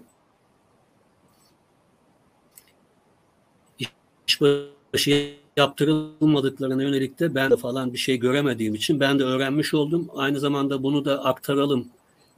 işbaşı 4.28 5.34
yaptırılmadıklarına 5.56 6.82
yönelik 6.82 7.20
de 7.20 7.34
ben 7.34 7.50
de 7.50 7.56
falan 7.56 7.92
bir 7.92 7.98
şey 7.98 8.16
göremediğim 8.16 8.74
için 8.74 9.00
ben 9.00 9.18
de 9.18 9.24
öğrenmiş 9.24 9.74
oldum. 9.74 10.08
Aynı 10.14 10.40
zamanda 10.40 10.82
bunu 10.82 11.04
da 11.04 11.24
aktaralım 11.24 11.88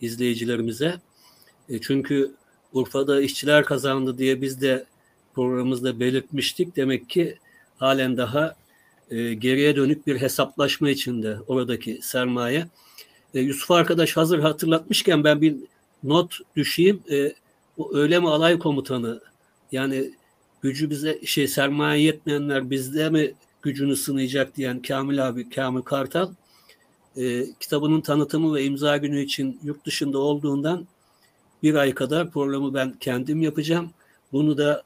izleyicilerimize. 0.01 1.01
E, 1.69 1.81
çünkü 1.81 2.35
Urfa'da 2.73 3.21
işçiler 3.21 3.64
kazandı 3.64 4.19
diye 4.19 4.43
biz 4.43 4.61
de 4.61 4.87
programımızda 5.39 6.01
belirtmiştik. 6.01 6.76
Demek 6.76 7.11
ki 7.11 7.39
halen 7.76 8.16
daha 8.16 8.55
e, 9.11 9.34
geriye 9.34 9.76
dönük 9.76 10.07
bir 10.07 10.20
hesaplaşma 10.20 10.91
içinde 10.91 11.39
oradaki 11.47 11.99
sermaye. 12.03 12.66
E, 13.34 13.41
Yusuf 13.41 13.70
arkadaş 13.70 14.16
hazır 14.16 14.39
hatırlatmışken 14.39 15.24
ben 15.24 15.41
bir 15.41 15.57
not 16.03 16.39
düşeyim. 16.57 17.03
E, 17.11 17.32
o 17.76 17.95
öyle 17.95 18.18
mi 18.18 18.28
alay 18.28 18.59
komutanı 18.59 19.20
yani 19.72 20.11
gücü 20.62 20.91
bize 20.91 21.20
şey 21.26 21.49
sermaye 21.49 22.03
yetmeyenler 22.03 22.70
bizde 22.70 23.11
mi 23.11 23.34
gücünü 23.62 23.97
sınayacak 23.97 24.57
diyen 24.57 24.82
Kamil 24.82 25.28
abi 25.28 25.51
Kamil 25.51 25.82
Kartal 25.82 26.30
e, 27.16 27.45
kitabının 27.61 28.01
tanıtımı 28.01 28.55
ve 28.55 28.64
imza 28.64 28.97
günü 28.97 29.20
için 29.20 29.61
yurt 29.62 29.86
dışında 29.86 30.18
olduğundan 30.18 30.86
bir 31.62 31.74
ay 31.74 31.95
kadar 31.95 32.30
programı 32.30 32.74
ben 32.74 32.95
kendim 33.01 33.43
yapacağım. 33.43 33.91
Bunu 34.32 34.59
da 34.59 34.82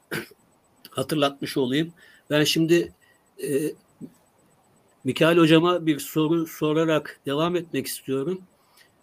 hatırlatmış 0.93 1.57
olayım. 1.57 1.93
Ben 2.30 2.45
şimdi 2.45 2.93
e, 3.43 3.72
Mikail 5.05 5.38
hocama 5.38 5.86
bir 5.86 5.99
soru 5.99 6.47
sorarak 6.47 7.20
devam 7.26 7.57
etmek 7.57 7.86
istiyorum. 7.86 8.43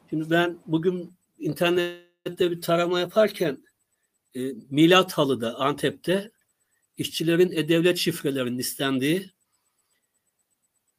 Şimdi 0.09 0.29
ben 0.29 0.57
bugün 0.67 1.13
internette 1.39 2.51
bir 2.51 2.61
tarama 2.61 2.99
yaparken 2.99 3.57
e, 4.35 4.39
Milat 4.69 5.13
Halı'da 5.13 5.59
Antep'te 5.59 6.31
işçilerin 6.97 7.51
e-devlet 7.51 7.97
şifrelerinin 7.97 8.57
istendiği 8.57 9.31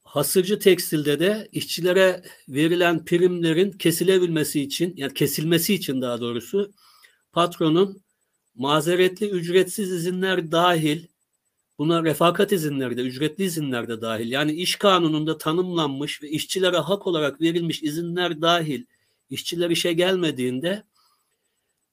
hasırcı 0.05 0.59
tekstilde 0.59 1.20
de 1.20 1.49
işçilere 1.53 2.22
verilen 2.49 3.05
primlerin 3.05 3.72
kesilebilmesi 3.72 4.61
için 4.61 4.95
yani 4.97 5.14
kesilmesi 5.14 5.74
için 5.74 6.03
daha 6.03 6.20
doğrusu 6.20 6.72
patronun 7.32 8.03
mazeretli 8.55 9.30
ücretsiz 9.30 9.92
izinler 9.92 10.53
dahil 10.53 11.07
buna 11.78 12.05
refakat 12.05 12.53
izinleri 12.53 12.96
de 12.96 13.03
ücretli 13.03 13.44
izinler 13.44 13.88
de 13.88 14.01
dahil 14.01 14.32
yani 14.32 14.53
iş 14.53 14.76
kanununda 14.76 15.38
tanımlanmış 15.38 16.22
ve 16.22 16.28
işçilere 16.28 16.76
hak 16.78 17.07
olarak 17.07 17.40
verilmiş 17.40 17.82
izinler 17.82 18.42
dahil 18.42 18.84
işçiler 19.30 19.70
işe 19.70 19.92
gelmediğinde 19.92 20.84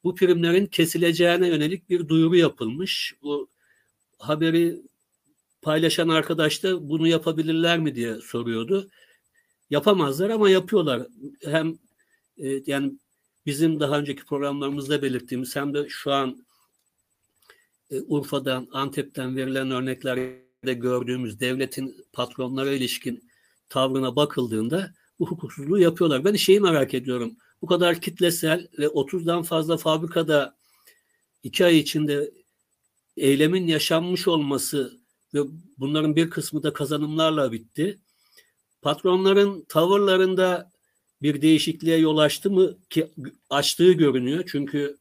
bu 0.04 0.16
primlerin 0.16 0.66
kesileceğine 0.66 1.48
yönelik 1.48 1.90
bir 1.90 2.08
duyuru 2.08 2.36
yapılmış. 2.36 3.16
Bu 3.22 3.50
haberi 4.20 4.82
paylaşan 5.62 6.10
arkadaş 6.10 6.64
da 6.64 6.90
bunu 6.90 7.08
yapabilirler 7.08 7.80
mi 7.80 7.96
diye 7.96 8.16
soruyordu. 8.16 8.90
Yapamazlar 9.70 10.30
ama 10.30 10.50
yapıyorlar. 10.50 11.08
Hem 11.44 11.78
e, 12.38 12.62
yani 12.66 12.94
bizim 13.46 13.80
daha 13.80 14.00
önceki 14.00 14.26
programlarımızda 14.26 15.02
belirttiğimiz 15.02 15.56
hem 15.56 15.74
de 15.74 15.90
şu 15.90 16.12
an 16.12 16.47
e, 17.92 18.02
Urfa'dan, 18.02 18.68
Antep'ten 18.72 19.36
verilen 19.36 19.72
örneklerde 19.72 20.74
gördüğümüz 20.74 21.40
devletin 21.40 22.06
patronlara 22.14 22.72
ilişkin 22.72 23.30
tavrına 23.70 24.16
bakıldığında 24.16 24.94
bu 25.20 25.28
hukuksuzluğu 25.28 25.80
yapıyorlar. 25.80 26.26
Ben 26.26 26.36
şeyi 26.36 26.60
merak 26.60 26.94
ediyorum. 26.94 27.38
Bu 27.62 27.68
kadar 27.68 28.02
kitlesel 28.02 28.68
ve 28.80 28.86
30'dan 28.86 29.44
fazla 29.44 29.78
fabrikada 29.78 30.58
iki 31.44 31.66
ay 31.66 31.78
içinde 31.78 32.32
eylemin 33.18 33.68
yaşanmış 33.68 34.28
olması 34.28 35.00
ve 35.34 35.40
bunların 35.78 36.16
bir 36.16 36.30
kısmı 36.30 36.64
da 36.64 36.74
kazanımlarla 36.74 37.52
bitti. 37.52 38.00
Patronların 38.82 39.66
tavırlarında 39.70 40.72
bir 41.22 41.42
değişikliğe 41.42 41.98
yol 41.98 42.18
açtı 42.18 42.52
mı 42.52 42.78
ki 42.90 43.12
açtığı 43.50 43.92
görünüyor. 43.92 44.44
Çünkü 44.48 44.98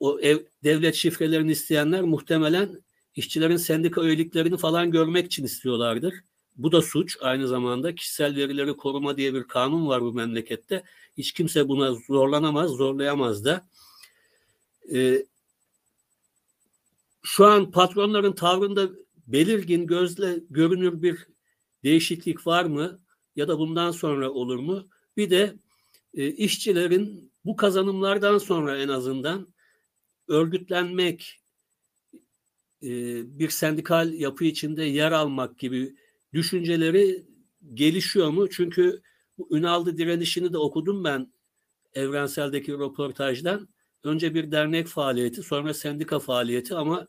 o 0.00 0.20
ev, 0.20 0.38
devlet 0.64 0.94
şifrelerini 0.94 1.52
isteyenler 1.52 2.02
muhtemelen 2.02 2.80
işçilerin 3.14 3.56
sendika 3.56 4.02
üyeliklerini 4.02 4.56
falan 4.56 4.90
görmek 4.90 5.26
için 5.26 5.44
istiyorlardır. 5.44 6.14
Bu 6.56 6.72
da 6.72 6.82
suç. 6.82 7.16
Aynı 7.20 7.48
zamanda 7.48 7.94
kişisel 7.94 8.36
verileri 8.36 8.76
koruma 8.76 9.16
diye 9.16 9.34
bir 9.34 9.44
kanun 9.44 9.88
var 9.88 10.02
bu 10.02 10.12
memlekette. 10.12 10.84
Hiç 11.16 11.32
kimse 11.32 11.68
buna 11.68 11.94
zorlanamaz, 11.94 12.70
zorlayamaz 12.70 13.44
da. 13.44 13.68
Ee, 14.92 15.26
şu 17.22 17.46
an 17.46 17.70
patronların 17.70 18.32
tavrında 18.32 18.88
belirgin 19.26 19.86
gözle 19.86 20.40
görünür 20.50 21.02
bir 21.02 21.26
değişiklik 21.84 22.46
var 22.46 22.64
mı 22.64 23.00
ya 23.36 23.48
da 23.48 23.58
bundan 23.58 23.90
sonra 23.90 24.30
olur 24.30 24.58
mu? 24.58 24.86
Bir 25.16 25.30
de 25.30 25.56
e, 26.14 26.26
işçilerin 26.26 27.32
bu 27.44 27.56
kazanımlardan 27.56 28.38
sonra 28.38 28.78
en 28.78 28.88
azından 28.88 29.48
örgütlenmek, 30.28 31.40
e, 32.82 32.88
bir 33.38 33.48
sendikal 33.48 34.12
yapı 34.12 34.44
içinde 34.44 34.84
yer 34.84 35.12
almak 35.12 35.58
gibi 35.58 35.96
düşünceleri 36.32 37.26
gelişiyor 37.74 38.30
mu? 38.30 38.50
Çünkü 38.50 39.02
bu 39.38 39.56
Ünal'dı 39.56 39.98
direnişini 39.98 40.52
de 40.52 40.58
okudum 40.58 41.04
ben 41.04 41.32
Evrensel'deki 41.94 42.72
röportajdan. 42.72 43.68
Önce 44.04 44.34
bir 44.34 44.50
dernek 44.50 44.86
faaliyeti, 44.86 45.42
sonra 45.42 45.74
sendika 45.74 46.18
faaliyeti 46.18 46.74
ama 46.74 47.08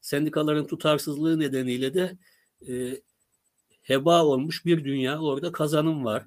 sendikaların 0.00 0.66
tutarsızlığı 0.66 1.40
nedeniyle 1.40 1.94
de 1.94 2.18
e, 2.68 3.00
heba 3.82 4.24
olmuş 4.24 4.64
bir 4.64 4.84
dünya 4.84 5.20
orada 5.20 5.52
kazanım 5.52 6.04
var. 6.04 6.26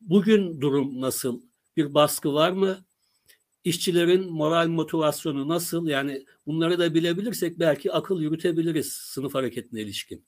Bugün 0.00 0.60
durum 0.60 1.00
nasıl? 1.00 1.42
Bir 1.76 1.94
baskı 1.94 2.34
var 2.34 2.50
mı? 2.50 2.84
İşçilerin 3.64 4.32
moral 4.32 4.68
motivasyonu 4.68 5.48
nasıl? 5.48 5.86
Yani 5.88 6.26
bunları 6.46 6.78
da 6.78 6.94
bilebilirsek 6.94 7.58
belki 7.58 7.92
akıl 7.92 8.20
yürütebiliriz 8.20 8.92
sınıf 8.92 9.34
hareketine 9.34 9.80
ilişkin. 9.82 10.24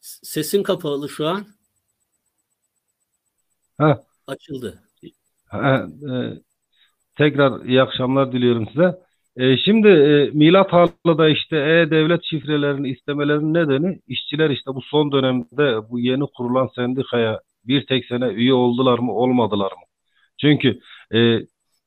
Sesin 0.00 0.62
kapalı 0.62 1.08
şu 1.08 1.26
an. 1.26 1.46
Ha. 3.78 4.02
Açıldı. 4.26 4.82
Ha, 5.46 5.86
e, 6.10 6.40
tekrar 7.16 7.64
iyi 7.64 7.82
akşamlar 7.82 8.32
diliyorum 8.32 8.66
size. 8.68 9.05
E, 9.36 9.56
şimdi 9.56 9.88
e, 9.88 10.30
Milat 10.32 10.72
Halı'da 10.72 11.28
işte 11.28 11.56
e-devlet 11.56 12.24
şifrelerini 12.24 12.88
istemelerinin 12.90 13.54
nedeni 13.54 14.00
işçiler 14.08 14.50
işte 14.50 14.70
bu 14.74 14.82
son 14.82 15.12
dönemde 15.12 15.90
bu 15.90 16.00
yeni 16.00 16.24
kurulan 16.36 16.68
sendikaya 16.74 17.40
bir 17.64 17.86
tek 17.86 18.06
sene 18.06 18.26
üye 18.26 18.54
oldular 18.54 18.98
mı 18.98 19.12
olmadılar 19.12 19.72
mı? 19.72 19.84
Çünkü 20.40 20.80
e, 21.14 21.40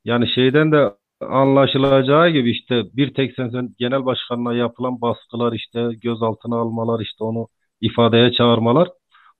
yani 0.05 0.27
şeyden 0.35 0.71
de 0.71 0.91
anlaşılacağı 1.21 2.29
gibi 2.29 2.51
işte 2.51 2.83
bir 2.93 3.13
tek 3.13 3.35
sen 3.35 3.75
genel 3.79 4.05
başkanına 4.05 4.53
yapılan 4.53 5.01
baskılar 5.01 5.53
işte 5.53 5.89
gözaltına 6.01 6.55
almalar 6.55 7.01
işte 7.01 7.23
onu 7.23 7.47
ifadeye 7.81 8.31
çağırmalar 8.31 8.89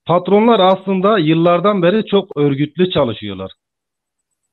patronlar 0.06 0.60
aslında 0.60 1.20
yıllardan 1.20 1.82
beri 1.82 2.06
çok 2.06 2.38
örgütlü 2.38 2.92
çalışıyorlar. 2.92 3.52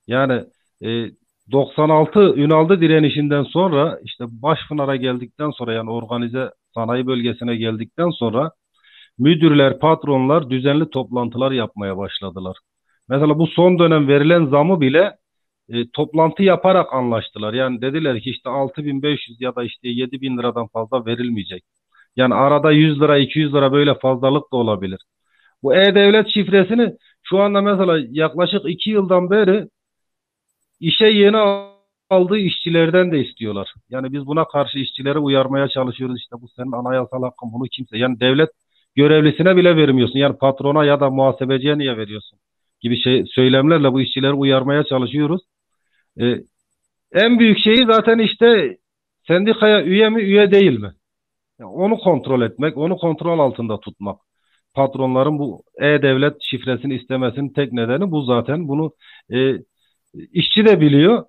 Yani 0.06 0.44
e, 0.84 1.10
96 1.52 2.20
Ünal'da 2.36 2.80
direnişinden 2.80 3.42
sonra 3.42 4.00
işte 4.04 4.24
Başpınar'a 4.28 4.96
geldikten 4.96 5.50
sonra 5.50 5.72
yani 5.72 5.90
organize 5.90 6.50
sanayi 6.74 7.06
bölgesine 7.06 7.56
geldikten 7.56 8.10
sonra 8.10 8.50
müdürler, 9.18 9.78
patronlar 9.78 10.50
düzenli 10.50 10.90
toplantılar 10.90 11.52
yapmaya 11.52 11.96
başladılar. 11.96 12.56
Mesela 13.08 13.38
bu 13.38 13.46
son 13.46 13.78
dönem 13.78 14.08
verilen 14.08 14.46
zamı 14.46 14.80
bile 14.80 15.16
e, 15.68 15.90
toplantı 15.90 16.42
yaparak 16.42 16.92
anlaştılar. 16.92 17.54
Yani 17.54 17.80
dediler 17.82 18.20
ki 18.20 18.30
işte 18.30 18.50
6500 18.50 19.40
ya 19.40 19.56
da 19.56 19.64
işte 19.64 19.88
7000 19.88 20.38
liradan 20.38 20.66
fazla 20.68 21.06
verilmeyecek. 21.06 21.62
Yani 22.16 22.34
arada 22.34 22.72
100 22.72 23.00
lira 23.00 23.18
200 23.18 23.54
lira 23.54 23.72
böyle 23.72 23.94
fazlalık 23.98 24.52
da 24.52 24.56
olabilir. 24.56 25.00
Bu 25.62 25.74
e-devlet 25.74 26.28
şifresini 26.34 26.92
şu 27.22 27.38
anda 27.40 27.60
mesela 27.62 28.06
yaklaşık 28.10 28.62
2 28.66 28.90
yıldan 28.90 29.30
beri 29.30 29.68
işe 30.80 31.06
yeni 31.06 31.36
aldığı 32.10 32.38
işçilerden 32.38 33.12
de 33.12 33.20
istiyorlar. 33.20 33.74
Yani 33.90 34.12
biz 34.12 34.26
buna 34.26 34.44
karşı 34.44 34.78
işçileri 34.78 35.18
uyarmaya 35.18 35.68
çalışıyoruz. 35.68 36.18
İşte 36.18 36.36
bu 36.40 36.48
senin 36.48 36.72
anayasal 36.72 37.22
hakkın 37.22 37.52
bunu 37.52 37.64
kimse 37.72 37.98
yani 37.98 38.20
devlet 38.20 38.50
görevlisine 38.96 39.56
bile 39.56 39.76
vermiyorsun. 39.76 40.18
Yani 40.18 40.38
patrona 40.38 40.84
ya 40.84 41.00
da 41.00 41.10
muhasebeciye 41.10 41.78
niye 41.78 41.96
veriyorsun? 41.96 42.38
Gibi 42.80 42.96
şey 43.02 43.24
söylemlerle 43.26 43.92
bu 43.92 44.00
işçileri 44.00 44.32
uyarmaya 44.32 44.84
çalışıyoruz. 44.84 45.42
Ee, 46.20 46.36
en 47.12 47.38
büyük 47.38 47.58
şeyi 47.58 47.86
zaten 47.86 48.18
işte 48.18 48.78
sendikaya 49.28 49.84
üye 49.84 50.08
mi 50.10 50.22
üye 50.22 50.50
değil 50.52 50.78
mi? 50.80 50.92
Yani 51.60 51.70
onu 51.70 51.98
kontrol 51.98 52.42
etmek, 52.42 52.76
onu 52.76 52.96
kontrol 52.96 53.38
altında 53.38 53.80
tutmak. 53.80 54.20
Patronların 54.74 55.38
bu 55.38 55.62
e-devlet 55.80 56.34
şifresini 56.40 56.94
istemesinin 56.94 57.52
tek 57.52 57.72
nedeni 57.72 58.10
bu 58.10 58.22
zaten. 58.22 58.68
Bunu 58.68 58.92
e, 59.32 59.56
işçi 60.32 60.64
de 60.64 60.80
biliyor. 60.80 61.24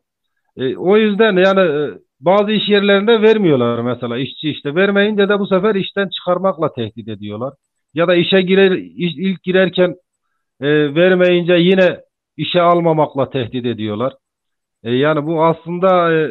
E, 0.58 0.78
o 0.78 0.98
yüzden 0.98 1.38
yani 1.38 1.60
e, 1.60 2.00
bazı 2.20 2.52
iş 2.52 2.70
yerlerinde 2.70 3.22
vermiyorlar 3.22 3.80
mesela 3.82 4.18
işçi 4.18 4.50
işte 4.50 4.76
vermeyince 4.76 5.30
de 5.30 5.40
bu 5.40 5.48
sefer 5.48 5.76
işten 5.76 6.10
çıkarmakla 6.10 6.74
tehdit 6.74 7.08
ediyorlar. 7.08 7.54
Ya 7.94 8.08
da 8.08 8.16
işe 8.16 8.42
girer 8.42 8.72
iş, 8.72 9.14
ilk 9.18 9.44
girerken 9.44 9.96
e, 10.62 10.96
vermeyince 10.96 11.54
yine 11.54 12.00
işe 12.38 12.62
almamakla 12.62 13.30
tehdit 13.30 13.66
ediyorlar. 13.66 14.14
E, 14.84 14.92
yani 14.92 15.26
bu 15.26 15.46
aslında 15.46 16.14
e, 16.14 16.30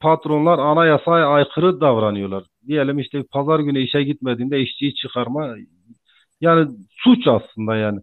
patronlar 0.00 0.58
anayasaya 0.58 1.26
aykırı 1.26 1.80
davranıyorlar. 1.80 2.44
Diyelim 2.66 2.98
işte 2.98 3.22
pazar 3.32 3.60
günü 3.60 3.80
işe 3.82 4.02
gitmediğinde 4.02 4.60
işçiyi 4.60 4.94
çıkarma 4.94 5.56
yani 6.40 6.70
suç 6.90 7.26
aslında 7.26 7.76
yani. 7.76 8.00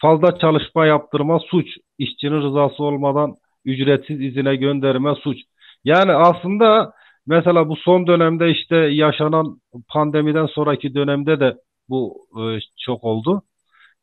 Fazla 0.00 0.38
çalışma 0.38 0.86
yaptırma 0.86 1.38
suç. 1.38 1.66
İşçinin 2.02 2.42
rızası 2.42 2.84
olmadan 2.84 3.34
ücretsiz 3.64 4.20
izine 4.20 4.56
gönderme 4.56 5.14
suç. 5.14 5.38
Yani 5.84 6.12
aslında 6.12 6.92
mesela 7.26 7.68
bu 7.68 7.76
son 7.76 8.06
dönemde 8.06 8.50
işte 8.50 8.76
yaşanan 8.76 9.60
pandemiden 9.88 10.46
sonraki 10.46 10.94
dönemde 10.94 11.40
de 11.40 11.56
bu 11.88 12.26
e, 12.40 12.42
çok 12.84 13.04
oldu. 13.04 13.42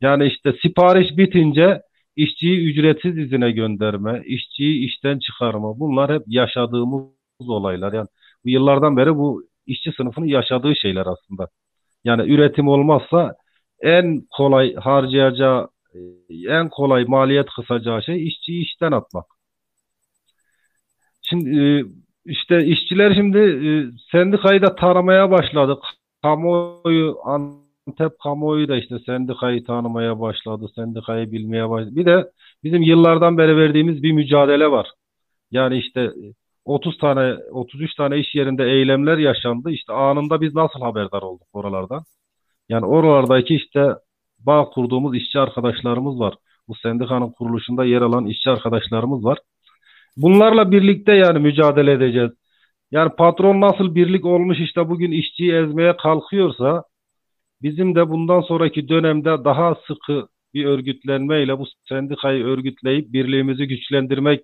Yani 0.02 0.28
işte 0.28 0.54
sipariş 0.62 1.18
bitince 1.18 1.82
işçiyi 2.16 2.70
ücretsiz 2.70 3.18
izine 3.18 3.52
gönderme, 3.52 4.24
işçiyi 4.26 4.86
işten 4.88 5.20
çıkarma 5.20 5.80
bunlar 5.80 6.14
hep 6.14 6.24
yaşadığımız 6.28 7.10
olaylar. 7.48 7.94
Yani 7.94 8.08
bu 8.46 8.50
yıllardan 8.50 8.98
beri 8.98 9.16
bu 9.16 9.44
işçi 9.66 9.92
sınıfının 9.92 10.26
yaşadığı 10.26 10.76
şeyler 10.76 11.06
aslında. 11.06 11.48
Yani 12.04 12.34
üretim 12.34 12.68
olmazsa 12.68 13.36
en 13.82 14.22
kolay 14.38 14.76
harcayacağı, 14.76 15.70
en 16.48 16.70
kolay 16.70 17.06
maliyet 17.06 17.48
kısacağı 17.50 18.04
şey 18.04 18.28
işçiyi 18.28 18.64
işten 18.64 18.92
atmak. 18.92 19.26
Şimdi 21.22 21.60
e, 21.60 21.86
işte 22.26 22.66
işçiler 22.66 23.16
şimdi 23.16 23.38
e, 23.38 23.70
sendikayı 24.12 24.62
da 24.62 24.76
taramaya 24.76 25.32
başladı. 25.32 25.80
Kamuoyu 26.22 27.18
Antep 27.24 28.20
kamuoyu 28.20 28.68
da 28.68 28.78
işte 28.78 29.00
sendikayı 29.06 29.66
tanımaya 29.66 30.20
başladı, 30.20 30.66
sendikayı 30.76 31.32
bilmeye 31.32 31.70
başladı. 31.70 31.96
Bir 31.96 32.06
de 32.06 32.32
bizim 32.64 32.82
yıllardan 32.82 33.38
beri 33.38 33.58
verdiğimiz 33.58 34.04
bir 34.04 34.12
mücadele 34.12 34.72
var. 34.72 34.88
Yani 35.52 35.78
işte 35.78 36.12
30 36.66 36.98
tane, 36.98 37.36
33 37.52 37.96
tane 37.96 38.18
iş 38.20 38.36
yerinde 38.36 38.64
eylemler 38.64 39.18
yaşandı. 39.18 39.72
İşte 39.72 39.94
anında 39.94 40.42
biz 40.42 40.56
nasıl 40.56 40.80
haberdar 40.80 41.22
olduk 41.22 41.48
oralardan? 41.54 42.04
Yani 42.70 42.86
oralardaki 42.86 43.56
işte 43.56 43.96
bağ 44.40 44.66
kurduğumuz 44.66 45.16
işçi 45.16 45.40
arkadaşlarımız 45.40 46.20
var. 46.20 46.34
Bu 46.68 46.76
sendikanın 46.76 47.32
kuruluşunda 47.32 47.86
yer 47.86 48.02
alan 48.02 48.26
işçi 48.26 48.50
arkadaşlarımız 48.50 49.26
var. 49.26 49.40
Bunlarla 50.18 50.72
birlikte 50.72 51.14
yani 51.14 51.40
mücadele 51.40 51.92
edeceğiz. 51.92 52.32
Yani 52.92 53.12
patron 53.18 53.62
nasıl 53.62 53.96
birlik 53.96 54.26
olmuş 54.26 54.60
işte 54.60 54.90
bugün 54.90 55.12
işçiyi 55.12 55.54
ezmeye 55.54 55.98
kalkıyorsa 55.98 56.84
bizim 57.62 57.96
de 57.96 58.10
bundan 58.10 58.42
sonraki 58.42 58.90
dönemde 58.90 59.44
daha 59.46 59.76
sıkı 59.88 60.28
bir 60.54 60.66
örgütlenmeyle 60.66 61.60
bu 61.60 61.66
sendikayı 61.90 62.46
örgütleyip 62.46 63.14
birliğimizi 63.14 63.68
güçlendirmek 63.68 64.42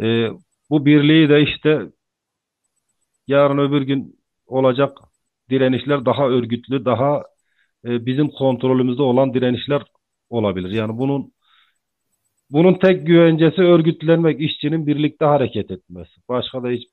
e, 0.00 0.30
bu 0.70 0.86
birliği 0.86 1.28
de 1.28 1.42
işte 1.42 1.82
yarın 3.26 3.58
öbür 3.58 3.82
gün 3.82 4.18
olacak 4.46 4.98
direnişler 5.50 6.04
daha 6.06 6.28
örgütlü, 6.28 6.84
daha 6.84 7.22
e, 7.86 8.06
bizim 8.06 8.28
kontrolümüzde 8.28 9.02
olan 9.02 9.34
direnişler 9.34 9.82
olabilir. 10.30 10.70
Yani 10.70 10.98
bunun 10.98 11.32
bunun 12.50 12.74
tek 12.74 13.06
güvencesi 13.06 13.62
örgütlenmek, 13.62 14.40
işçinin 14.40 14.86
birlikte 14.86 15.24
hareket 15.24 15.70
etmesi. 15.70 16.12
Başka 16.28 16.62
da 16.62 16.68
hiçbir 16.68 16.90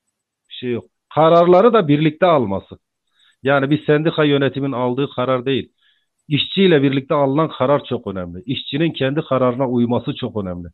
şey 0.48 0.70
yok. 0.72 0.84
Kararları 1.14 1.72
da 1.72 1.88
birlikte 1.88 2.26
alması. 2.26 2.78
Yani 3.42 3.70
bir 3.70 3.86
sendika 3.86 4.24
yönetimin 4.24 4.72
aldığı 4.72 5.08
karar 5.16 5.46
değil. 5.46 5.72
İşçiyle 6.28 6.82
birlikte 6.82 7.14
alınan 7.14 7.48
karar 7.58 7.84
çok 7.84 8.06
önemli. 8.06 8.42
İşçinin 8.46 8.92
kendi 8.92 9.22
kararına 9.22 9.68
uyması 9.68 10.14
çok 10.16 10.36
önemli. 10.44 10.68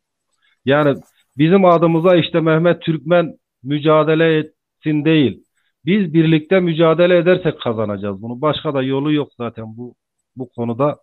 Yani 0.65 0.97
bizim 1.37 1.65
adımıza 1.65 2.15
işte 2.17 2.41
Mehmet 2.41 2.81
Türkmen 2.81 3.37
mücadele 3.63 4.37
etsin 4.37 5.05
değil. 5.05 5.43
Biz 5.85 6.13
birlikte 6.13 6.59
mücadele 6.59 7.17
edersek 7.17 7.61
kazanacağız 7.61 8.21
bunu. 8.21 8.41
Başka 8.41 8.73
da 8.73 8.83
yolu 8.83 9.13
yok 9.13 9.31
zaten 9.37 9.77
bu 9.77 9.95
bu 10.35 10.49
konuda 10.49 10.97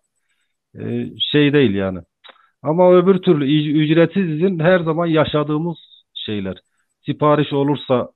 e, 0.79 1.11
şey 1.31 1.53
değil 1.53 1.75
yani. 1.75 1.99
Ama 2.61 2.93
öbür 2.93 3.19
türlü 3.21 3.45
ücretsiz 3.83 4.29
izin 4.29 4.59
her 4.59 4.79
zaman 4.79 5.05
yaşadığımız 5.07 5.77
şeyler. 6.13 6.57
Sipariş 7.05 7.53
olursa 7.53 8.09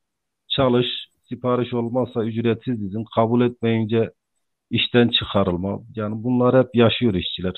çalış, 0.49 0.87
sipariş 1.29 1.73
olmazsa 1.73 2.25
ücretsiz 2.25 2.81
izin, 2.83 3.05
kabul 3.15 3.41
etmeyince 3.41 4.11
işten 4.71 5.09
çıkarılma. 5.09 5.81
Yani 5.95 6.23
bunlar 6.23 6.65
hep 6.65 6.75
yaşıyor 6.75 7.13
işçiler. 7.13 7.53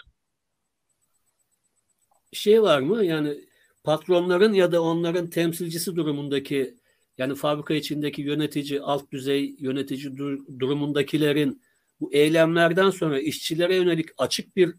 Şey 2.33 2.61
var 2.61 2.79
mı 2.81 3.05
yani 3.05 3.37
patronların 3.83 4.53
ya 4.53 4.71
da 4.71 4.81
onların 4.83 5.29
temsilcisi 5.29 5.95
durumundaki 5.95 6.75
yani 7.17 7.35
fabrika 7.35 7.73
içindeki 7.73 8.21
yönetici, 8.21 8.81
alt 8.81 9.11
düzey 9.11 9.55
yönetici 9.59 10.17
dur- 10.17 10.59
durumundakilerin 10.59 11.61
bu 11.99 12.13
eylemlerden 12.13 12.89
sonra 12.89 13.19
işçilere 13.19 13.75
yönelik 13.75 14.09
açık 14.17 14.55
bir 14.55 14.75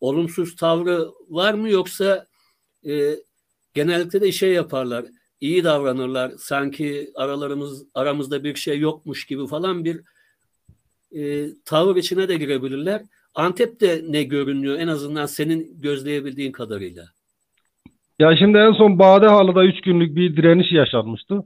olumsuz 0.00 0.56
tavrı 0.56 1.08
var 1.28 1.54
mı 1.54 1.70
yoksa 1.70 2.26
e, 2.88 3.14
genellikle 3.74 4.20
de 4.20 4.32
şey 4.32 4.52
yaparlar, 4.52 5.04
iyi 5.40 5.64
davranırlar, 5.64 6.32
sanki 6.38 7.10
aralarımız 7.14 7.86
aramızda 7.94 8.44
bir 8.44 8.54
şey 8.54 8.78
yokmuş 8.78 9.26
gibi 9.26 9.46
falan 9.46 9.84
bir 9.84 10.00
e, 11.12 11.48
tavır 11.64 11.96
içine 11.96 12.28
de 12.28 12.36
girebilirler. 12.36 13.02
Antep'te 13.34 14.02
ne 14.08 14.22
görünüyor 14.22 14.78
en 14.78 14.88
azından 14.88 15.26
senin 15.26 15.80
gözleyebildiğin 15.80 16.52
kadarıyla? 16.52 17.04
Ya 18.18 18.36
şimdi 18.36 18.58
en 18.58 18.72
son 18.72 18.98
Badehalı'da 18.98 19.64
3 19.64 19.80
günlük 19.80 20.16
bir 20.16 20.36
direniş 20.36 20.72
yaşanmıştı. 20.72 21.44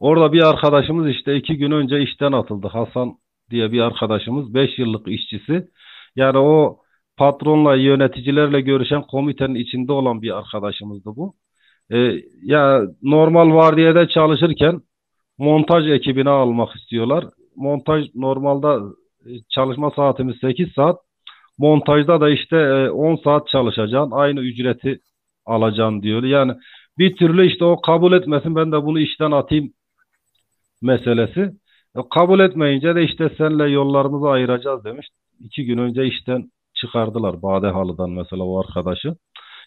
Orada 0.00 0.32
bir 0.32 0.48
arkadaşımız 0.48 1.08
işte 1.08 1.36
iki 1.36 1.56
gün 1.56 1.70
önce 1.70 2.02
işten 2.02 2.32
atıldı. 2.32 2.66
Hasan 2.66 3.18
diye 3.50 3.72
bir 3.72 3.80
arkadaşımız 3.80 4.54
5 4.54 4.78
yıllık 4.78 5.08
işçisi. 5.08 5.68
Yani 6.16 6.38
o 6.38 6.80
patronla 7.16 7.76
yöneticilerle 7.76 8.60
görüşen 8.60 9.02
komitenin 9.02 9.54
içinde 9.54 9.92
olan 9.92 10.22
bir 10.22 10.38
arkadaşımızdı 10.38 11.10
bu. 11.16 11.34
Ee, 11.92 12.22
ya 12.42 12.82
normal 13.02 13.54
vardiyada 13.54 14.08
çalışırken 14.08 14.80
montaj 15.38 15.88
ekibine 15.90 16.30
almak 16.30 16.76
istiyorlar. 16.76 17.24
Montaj 17.56 18.06
normalde 18.14 18.94
e, 19.26 19.30
çalışma 19.48 19.90
saatimiz 19.90 20.36
8 20.40 20.72
saat. 20.72 20.96
Montajda 21.58 22.20
da 22.20 22.30
işte 22.30 22.90
10 22.90 23.14
e, 23.14 23.16
saat 23.24 23.48
çalışacaksın. 23.48 24.10
Aynı 24.10 24.40
ücreti 24.40 25.00
alacaksın 25.46 26.02
diyor. 26.02 26.22
Yani 26.22 26.52
bir 26.98 27.16
türlü 27.16 27.46
işte 27.46 27.64
o 27.64 27.80
kabul 27.80 28.12
etmesin 28.12 28.56
ben 28.56 28.72
de 28.72 28.82
bunu 28.82 29.00
işten 29.00 29.30
atayım 29.30 29.72
meselesi. 30.82 31.52
Kabul 32.14 32.40
etmeyince 32.40 32.94
de 32.94 33.04
işte 33.04 33.30
senle 33.38 33.70
yollarımızı 33.70 34.28
ayıracağız 34.28 34.84
demiş. 34.84 35.08
iki 35.40 35.64
gün 35.64 35.78
önce 35.78 36.06
işten 36.06 36.50
çıkardılar 36.74 37.42
Badehalı'dan 37.42 38.10
mesela 38.10 38.44
o 38.44 38.60
arkadaşı. 38.60 39.16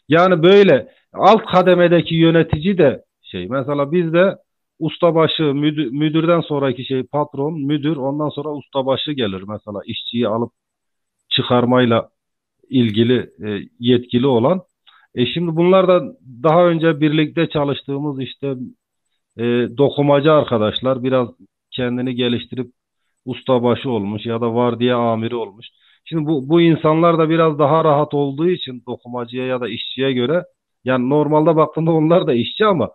Yani 0.09 0.43
böyle 0.43 0.87
alt 1.13 1.45
kademedeki 1.45 2.15
yönetici 2.15 2.77
de 2.77 3.03
şey 3.21 3.47
mesela 3.47 3.91
bizde 3.91 4.37
ustabaşı 4.79 5.43
müdür, 5.43 5.91
müdürden 5.91 6.41
sonraki 6.41 6.85
şey 6.85 7.03
patron, 7.03 7.61
müdür 7.61 7.95
ondan 7.97 8.29
sonra 8.29 8.49
ustabaşı 8.49 9.11
gelir 9.11 9.43
mesela 9.47 9.79
işçiyi 9.85 10.27
alıp 10.27 10.51
çıkarmayla 11.29 12.09
ilgili 12.69 13.29
e, 13.45 13.69
yetkili 13.79 14.27
olan. 14.27 14.61
E 15.15 15.25
şimdi 15.25 15.55
bunlar 15.55 15.87
da 15.87 16.03
daha 16.43 16.67
önce 16.67 17.01
birlikte 17.01 17.49
çalıştığımız 17.49 18.21
işte 18.21 18.55
e, 19.37 19.43
dokumacı 19.77 20.31
arkadaşlar 20.33 21.03
biraz 21.03 21.29
kendini 21.75 22.15
geliştirip 22.15 22.71
ustabaşı 23.25 23.89
olmuş 23.89 24.25
ya 24.25 24.41
da 24.41 24.55
vardiya 24.55 24.97
amiri 24.97 25.35
olmuş. 25.35 25.67
Şimdi 26.05 26.25
bu, 26.25 26.49
bu 26.49 26.61
insanlar 26.61 27.17
da 27.17 27.29
biraz 27.29 27.59
daha 27.59 27.83
rahat 27.83 28.13
olduğu 28.13 28.49
için 28.49 28.83
dokumacıya 28.87 29.45
ya 29.45 29.61
da 29.61 29.69
işçiye 29.69 30.13
göre 30.13 30.43
yani 30.83 31.09
normalde 31.09 31.55
baktığında 31.55 31.91
onlar 31.91 32.27
da 32.27 32.33
işçi 32.33 32.65
ama 32.65 32.91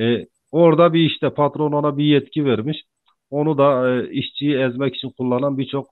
e, 0.00 0.26
orada 0.52 0.92
bir 0.92 1.00
işte 1.10 1.30
patron 1.30 1.72
ona 1.72 1.98
bir 1.98 2.04
yetki 2.04 2.44
vermiş. 2.44 2.82
Onu 3.30 3.58
da 3.58 3.94
e, 3.94 4.10
işçiyi 4.10 4.56
ezmek 4.56 4.96
için 4.96 5.10
kullanan 5.10 5.58
birçok 5.58 5.86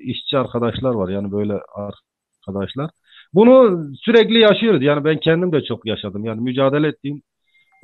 işçi 0.00 0.38
arkadaşlar 0.38 0.94
var. 0.94 1.08
Yani 1.08 1.32
böyle 1.32 1.54
arkadaşlar. 1.74 2.90
Bunu 3.34 3.86
sürekli 3.96 4.38
yaşıyoruz. 4.38 4.82
Yani 4.82 5.04
ben 5.04 5.20
kendim 5.20 5.52
de 5.52 5.64
çok 5.64 5.86
yaşadım. 5.86 6.24
Yani 6.24 6.40
mücadele 6.40 6.88
ettiğim 6.88 7.22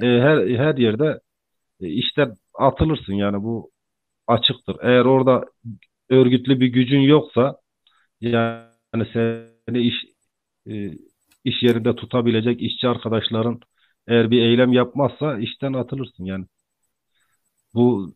e, 0.03 0.07
her 0.07 0.49
her 0.49 0.77
yerde 0.77 1.21
e, 1.81 1.89
işte 1.89 2.29
atılırsın. 2.55 3.15
Yani 3.15 3.43
bu 3.43 3.71
açıktır. 4.29 4.77
Eğer 4.83 5.05
orada 5.05 5.45
örgütlü 6.11 6.61
bir 6.61 6.69
gücün 6.69 7.01
yoksa 7.01 7.57
yani 8.21 9.07
seni 9.13 9.81
iş 9.89 9.95
e, 10.69 10.91
iş 11.45 11.63
yerinde 11.63 11.97
tutabilecek 11.97 12.63
işçi 12.63 12.89
arkadaşların 12.89 13.61
eğer 14.09 14.31
bir 14.31 14.43
eylem 14.43 14.73
yapmazsa 14.73 15.39
işten 15.39 15.73
atılırsın 15.73 16.25
yani. 16.25 16.47
Bu 17.75 18.15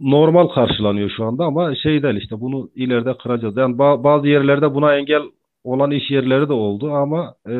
normal 0.00 0.48
karşılanıyor 0.48 1.10
şu 1.16 1.24
anda 1.24 1.44
ama 1.44 1.74
şey 1.76 2.02
değil 2.02 2.16
işte 2.16 2.40
bunu 2.40 2.70
ileride 2.74 3.16
kıracağız. 3.18 3.56
Yani 3.56 3.76
ba- 3.76 4.04
bazı 4.04 4.28
yerlerde 4.28 4.74
buna 4.74 4.96
engel 4.98 5.22
olan 5.64 5.90
iş 5.90 6.10
yerleri 6.10 6.48
de 6.48 6.52
oldu 6.52 6.92
ama 6.92 7.34
e, 7.48 7.52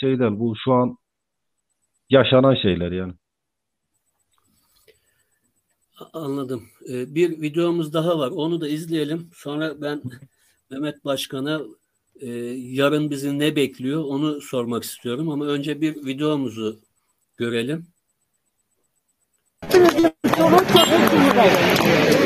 şey 0.00 0.18
değil 0.18 0.30
bu 0.34 0.54
şu 0.56 0.72
an 0.72 0.96
yaşanan 2.10 2.54
şeyler 2.54 2.92
yani. 2.92 3.12
Anladım. 6.12 6.62
Ee, 6.88 7.14
bir 7.14 7.40
videomuz 7.40 7.92
daha 7.92 8.18
var. 8.18 8.30
Onu 8.30 8.60
da 8.60 8.68
izleyelim. 8.68 9.30
Sonra 9.34 9.80
ben 9.80 10.02
Mehmet 10.70 11.04
Başkan'a 11.04 11.60
e, 12.20 12.28
yarın 12.56 13.10
bizi 13.10 13.38
ne 13.38 13.56
bekliyor 13.56 14.04
onu 14.04 14.40
sormak 14.40 14.84
istiyorum. 14.84 15.28
Ama 15.28 15.46
önce 15.46 15.80
bir 15.80 16.06
videomuzu 16.06 16.80
görelim. 17.36 17.86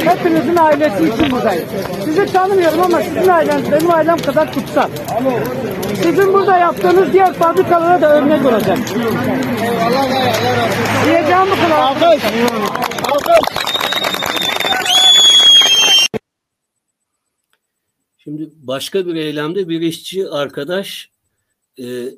Hepinizin 0.04 0.56
ailesi 0.56 1.08
için 1.08 1.30
buradayım. 1.30 1.68
Sizi 2.04 2.26
tanımıyorum 2.26 2.80
ama 2.80 3.02
sizin 3.02 3.28
aileniz 3.28 3.72
benim 3.72 3.90
ailem 3.90 4.18
kadar 4.18 4.52
kutsal. 4.52 4.88
Sizin 6.02 6.32
burada 6.32 6.58
yaptığınız 6.58 7.12
diğer 7.12 7.32
fabrikalara 7.32 8.00
da 8.00 8.16
örnek 8.16 8.46
olacak. 8.46 8.78
Diyeceğim 11.04 11.46
bu 11.50 11.56
kadar. 11.62 12.95
Şimdi 18.18 18.50
başka 18.54 19.06
bir 19.06 19.14
eylemde 19.14 19.68
bir 19.68 19.80
işçi 19.80 20.28
arkadaş 20.28 21.10
e, 21.80 22.08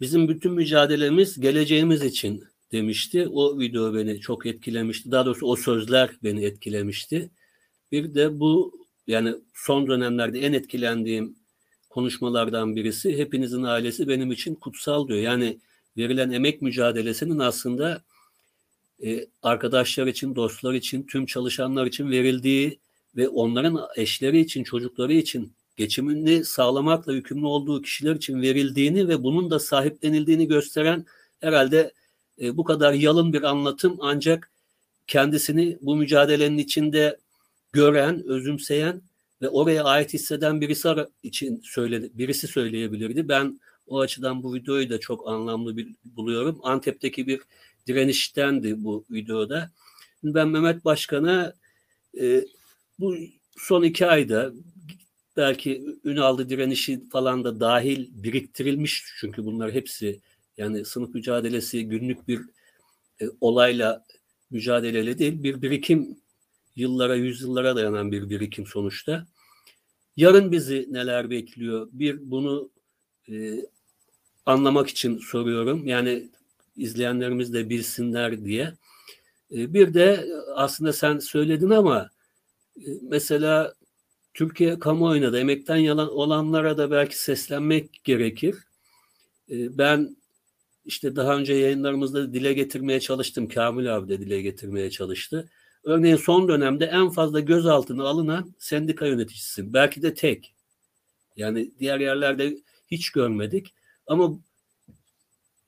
bizim 0.00 0.28
bütün 0.28 0.52
mücadelemiz 0.52 1.40
geleceğimiz 1.40 2.02
için 2.04 2.44
demişti. 2.72 3.28
O 3.28 3.58
video 3.58 3.94
beni 3.94 4.20
çok 4.20 4.46
etkilemişti. 4.46 5.10
Daha 5.10 5.26
doğrusu 5.26 5.46
o 5.46 5.56
sözler 5.56 6.10
beni 6.22 6.44
etkilemişti. 6.44 7.30
Bir 7.92 8.14
de 8.14 8.40
bu 8.40 8.72
yani 9.06 9.34
son 9.54 9.86
dönemlerde 9.86 10.40
en 10.40 10.52
etkilendiğim 10.52 11.36
konuşmalardan 11.90 12.76
birisi 12.76 13.18
hepinizin 13.18 13.62
ailesi 13.62 14.08
benim 14.08 14.32
için 14.32 14.54
kutsal 14.54 15.08
diyor. 15.08 15.18
Yani 15.18 15.58
verilen 15.96 16.30
emek 16.30 16.62
mücadelesinin 16.62 17.38
aslında 17.38 18.02
e, 19.04 19.26
arkadaşlar 19.42 20.06
için, 20.06 20.34
dostlar 20.34 20.74
için, 20.74 21.02
tüm 21.02 21.26
çalışanlar 21.26 21.86
için 21.86 22.10
verildiği 22.10 22.78
ve 23.16 23.28
onların 23.28 23.80
eşleri 23.96 24.40
için, 24.40 24.64
çocukları 24.64 25.12
için 25.12 25.52
geçimini 25.76 26.44
sağlamakla 26.44 27.12
yükümlü 27.12 27.46
olduğu 27.46 27.82
kişiler 27.82 28.14
için 28.14 28.42
verildiğini 28.42 29.08
ve 29.08 29.22
bunun 29.22 29.50
da 29.50 29.58
sahiplenildiğini 29.58 30.48
gösteren 30.48 31.06
herhalde 31.40 31.92
e, 32.40 32.56
bu 32.56 32.64
kadar 32.64 32.92
yalın 32.92 33.32
bir 33.32 33.42
anlatım 33.42 33.96
ancak 34.00 34.50
kendisini 35.06 35.78
bu 35.80 35.96
mücadelenin 35.96 36.58
içinde 36.58 37.18
gören, 37.72 38.24
özümseyen 38.26 39.02
ve 39.42 39.48
oraya 39.48 39.84
ait 39.84 40.14
hisseden 40.14 40.60
birisi 40.60 40.88
için 41.22 41.60
söyledi, 41.64 42.10
birisi 42.14 42.48
söyleyebilirdi. 42.48 43.28
Ben 43.28 43.60
o 43.86 44.00
açıdan 44.00 44.42
bu 44.42 44.54
videoyu 44.54 44.90
da 44.90 45.00
çok 45.00 45.28
anlamlı 45.28 45.76
bir, 45.76 45.88
buluyorum. 46.04 46.60
Antep'teki 46.62 47.26
bir 47.26 47.40
direniştendi 47.86 48.84
bu 48.84 49.04
videoda. 49.10 49.70
Ben 50.24 50.48
Mehmet 50.48 50.84
Başkan'a 50.84 51.54
e, 52.20 52.44
bu 52.98 53.16
son 53.56 53.82
iki 53.82 54.06
ayda 54.06 54.52
belki 55.36 55.84
Ünal'da 56.04 56.48
direnişi 56.48 57.08
falan 57.08 57.44
da 57.44 57.60
dahil 57.60 58.08
biriktirilmiş 58.10 59.04
çünkü 59.20 59.44
bunlar 59.44 59.72
hepsi 59.72 60.20
yani 60.56 60.84
sınıf 60.84 61.14
mücadelesi 61.14 61.88
günlük 61.88 62.28
bir 62.28 62.40
e, 63.20 63.24
olayla 63.40 64.04
mücadeleyle 64.50 65.18
değil 65.18 65.42
bir 65.42 65.62
birikim 65.62 66.16
yıllara 66.76 67.14
yüzyıllara 67.14 67.76
dayanan 67.76 68.12
bir 68.12 68.30
birikim 68.30 68.66
sonuçta. 68.66 69.26
Yarın 70.16 70.52
bizi 70.52 70.86
neler 70.90 71.30
bekliyor? 71.30 71.88
Bir 71.92 72.30
bunu 72.30 72.70
e, 73.30 73.66
anlamak 74.46 74.88
için 74.88 75.18
soruyorum. 75.18 75.86
Yani 75.86 76.28
izleyenlerimiz 76.76 77.52
de 77.52 77.70
bilsinler 77.70 78.44
diye. 78.44 78.72
E, 79.52 79.74
bir 79.74 79.94
de 79.94 80.26
aslında 80.54 80.92
sen 80.92 81.18
söyledin 81.18 81.70
ama 81.70 82.10
e, 82.76 82.88
mesela 83.02 83.74
Türkiye 84.34 84.78
kamuoyuna 84.78 85.32
da 85.32 85.38
emekten 85.38 85.76
yalan 85.76 86.10
olanlara 86.10 86.78
da 86.78 86.90
belki 86.90 87.22
seslenmek 87.22 88.04
gerekir. 88.04 88.56
E, 89.50 89.78
ben 89.78 90.16
işte 90.84 91.16
daha 91.16 91.36
önce 91.36 91.54
yayınlarımızda 91.54 92.34
dile 92.34 92.52
getirmeye 92.52 93.00
çalıştım. 93.00 93.48
Kamil 93.48 93.96
abi 93.96 94.08
de 94.08 94.20
dile 94.20 94.42
getirmeye 94.42 94.90
çalıştı. 94.90 95.50
Örneğin 95.84 96.16
son 96.16 96.48
dönemde 96.48 96.84
en 96.84 97.10
fazla 97.10 97.40
gözaltına 97.40 98.04
alınan 98.04 98.54
sendika 98.58 99.06
yöneticisi. 99.06 99.72
Belki 99.72 100.02
de 100.02 100.14
tek. 100.14 100.54
Yani 101.36 101.70
diğer 101.78 102.00
yerlerde 102.00 102.56
hiç 102.86 103.10
görmedik. 103.10 103.74
Ama 104.06 104.38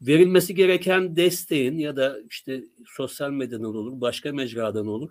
verilmesi 0.06 0.54
gereken 0.54 1.16
desteğin 1.16 1.78
ya 1.78 1.96
da 1.96 2.18
işte 2.30 2.64
sosyal 2.86 3.30
medyadan 3.30 3.64
olur, 3.64 4.00
başka 4.00 4.32
mecradan 4.32 4.86
olur. 4.86 5.10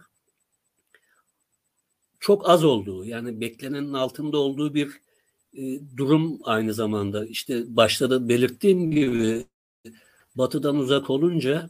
Çok 2.20 2.50
az 2.50 2.64
olduğu 2.64 3.06
yani 3.06 3.42
beklenenin 3.42 3.94
altında 3.94 4.38
olduğu 4.38 4.74
bir 4.74 5.02
e, 5.54 5.80
durum 5.98 6.40
aynı 6.44 6.74
zamanda. 6.74 7.26
İşte 7.26 7.76
başta 7.76 8.10
da 8.10 8.30
belirttiğim 8.30 8.92
gibi 8.92 9.46
batıdan 10.36 10.78
uzak 10.78 11.10
olunca 11.10 11.70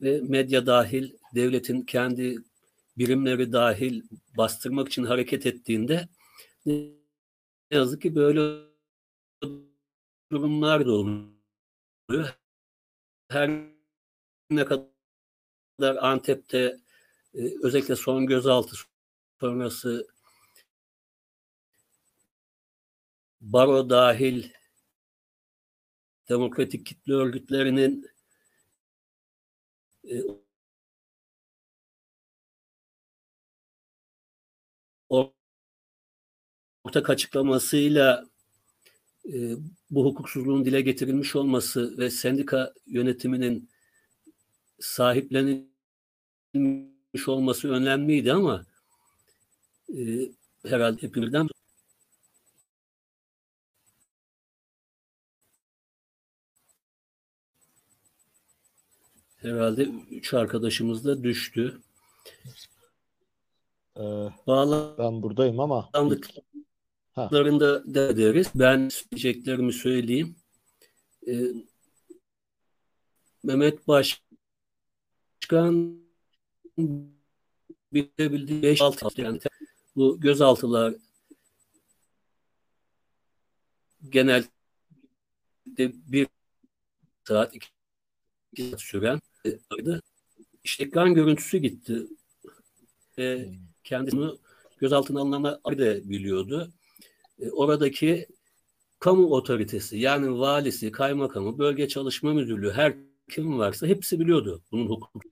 ve 0.00 0.20
medya 0.20 0.66
dahil 0.66 1.12
devletin 1.34 1.82
kendi 1.82 2.38
birimleri 2.98 3.52
dahil 3.52 4.02
bastırmak 4.36 4.88
için 4.88 5.04
hareket 5.04 5.46
ettiğinde 5.46 6.08
ne 6.66 6.90
yazık 7.70 8.02
ki 8.02 8.14
böyle 8.14 8.66
durumlar 10.30 10.86
da 10.86 10.92
oluyor. 10.92 11.35
Her 13.30 13.50
ne 14.50 14.64
kadar 14.64 15.96
Antep'te 16.00 16.76
e, 17.34 17.40
özellikle 17.62 17.96
son 17.96 18.26
gözaltı 18.26 18.76
sonrası 19.40 20.06
baro 23.40 23.90
dahil 23.90 24.50
demokratik 26.28 26.86
kitle 26.86 27.12
örgütlerinin 27.14 28.06
e, 30.04 30.22
ortak 36.84 37.10
açıklamasıyla 37.10 38.24
e, 39.32 39.56
bu 39.90 40.04
hukuksuzluğun 40.04 40.64
dile 40.64 40.80
getirilmiş 40.80 41.36
olması 41.36 41.98
ve 41.98 42.10
sendika 42.10 42.72
yönetiminin 42.86 43.70
sahiplenilmiş 44.80 47.28
olması 47.28 47.70
önemliydi 47.70 48.32
ama 48.32 48.66
e, 49.98 50.28
herhalde 50.66 51.02
hepimizden 51.02 51.48
herhalde 59.36 59.88
üç 60.10 60.34
arkadaşımız 60.34 61.04
da 61.04 61.22
düştü. 61.22 61.80
Ee, 63.96 64.00
Bağlan 64.46 64.98
ben 64.98 65.22
buradayım 65.22 65.60
ama 65.60 65.90
Bağlandıklarında 67.16 67.94
da 67.94 68.16
deriz. 68.16 68.46
Ben 68.54 68.88
söyleyeceklerimi 68.88 69.72
söyleyeyim. 69.72 70.36
Ee, 71.28 71.42
Mehmet 73.42 73.88
Başkan 73.88 76.00
bilebildiği 77.92 78.62
5 78.62 78.82
6 78.82 79.22
yani 79.22 79.40
bu 79.96 80.20
gözaltılar 80.20 80.94
genelde 84.08 84.46
bir 85.78 86.28
saat 87.24 87.54
iki 87.54 87.66
saat 88.58 88.80
süren 88.80 89.20
işte 90.64 90.84
ekran 90.84 91.14
görüntüsü 91.14 91.58
gitti. 91.58 92.06
E, 93.18 93.48
kendisini 93.84 94.30
gözaltına 94.78 95.20
alınanlar 95.20 95.60
da 95.64 96.10
biliyordu. 96.10 96.72
E, 97.40 97.50
oradaki 97.50 98.26
kamu 98.98 99.26
otoritesi 99.26 99.98
yani 99.98 100.38
valisi, 100.38 100.92
kaymakamı, 100.92 101.58
bölge 101.58 101.88
çalışma 101.88 102.34
müdürlüğü 102.34 102.72
her 102.72 102.96
kim 103.30 103.58
varsa 103.58 103.86
hepsi 103.86 104.20
biliyordu 104.20 104.62
bunun 104.72 104.86
hukuk. 104.86 105.22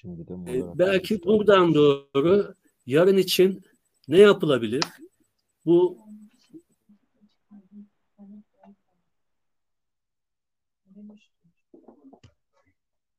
Şimdi 0.00 0.28
de 0.28 0.58
e, 0.58 0.78
belki 0.78 1.22
buradan 1.22 1.74
doğru 1.74 2.54
yarın 2.86 3.16
için 3.16 3.62
ne 4.08 4.18
yapılabilir? 4.18 4.84
Bu 5.64 5.98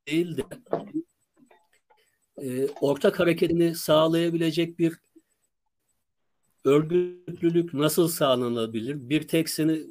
değil 0.07 0.37
de 0.37 0.43
e, 2.37 2.67
ortak 2.81 3.19
hareketini 3.19 3.75
sağlayabilecek 3.75 4.79
bir 4.79 4.93
örgütlülük 6.65 7.73
nasıl 7.73 8.07
sağlanabilir? 8.07 9.09
Bir 9.09 9.27
tek 9.27 9.49
seni 9.49 9.83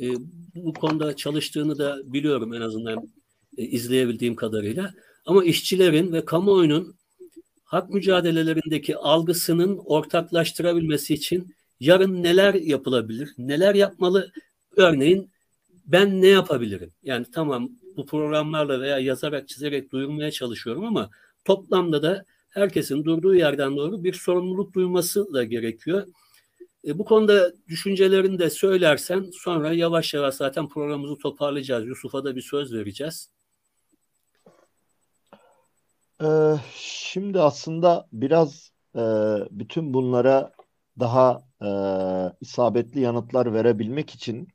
e, 0.00 0.06
bu 0.54 0.72
konuda 0.72 1.16
çalıştığını 1.16 1.78
da 1.78 2.12
biliyorum 2.12 2.54
en 2.54 2.60
azından 2.60 3.08
e, 3.56 3.64
izleyebildiğim 3.64 4.36
kadarıyla. 4.36 4.94
Ama 5.26 5.44
işçilerin 5.44 6.12
ve 6.12 6.24
kamuoyunun 6.24 6.96
hak 7.64 7.90
mücadelelerindeki 7.90 8.96
algısının 8.96 9.78
ortaklaştırabilmesi 9.84 11.14
için 11.14 11.54
yarın 11.80 12.22
neler 12.22 12.54
yapılabilir? 12.54 13.34
Neler 13.38 13.74
yapmalı? 13.74 14.32
Örneğin 14.76 15.30
ben 15.86 16.22
ne 16.22 16.26
yapabilirim? 16.26 16.90
Yani 17.02 17.26
tamam 17.32 17.70
bu 18.00 18.06
programlarla 18.06 18.80
veya 18.80 18.98
yazarak 18.98 19.48
çizerek 19.48 19.92
duyurmaya 19.92 20.30
çalışıyorum 20.30 20.84
ama 20.84 21.10
toplamda 21.44 22.02
da 22.02 22.24
herkesin 22.50 23.04
durduğu 23.04 23.34
yerden 23.34 23.76
doğru 23.76 24.04
bir 24.04 24.12
sorumluluk 24.12 24.74
duyması 24.74 25.34
da 25.34 25.44
gerekiyor. 25.44 26.06
E, 26.86 26.98
bu 26.98 27.04
konuda 27.04 27.52
düşüncelerini 27.68 28.38
de 28.38 28.50
söylersen 28.50 29.30
sonra 29.32 29.72
yavaş 29.72 30.14
yavaş 30.14 30.34
zaten 30.34 30.68
programımızı 30.68 31.18
toparlayacağız. 31.18 31.86
Yusuf'a 31.86 32.24
da 32.24 32.36
bir 32.36 32.42
söz 32.42 32.74
vereceğiz. 32.74 33.30
Ee, 36.22 36.54
şimdi 36.76 37.40
aslında 37.40 38.06
biraz 38.12 38.72
e, 38.96 39.00
bütün 39.50 39.94
bunlara 39.94 40.52
daha 40.98 41.42
e, 41.62 41.70
isabetli 42.40 43.00
yanıtlar 43.00 43.54
verebilmek 43.54 44.10
için 44.10 44.48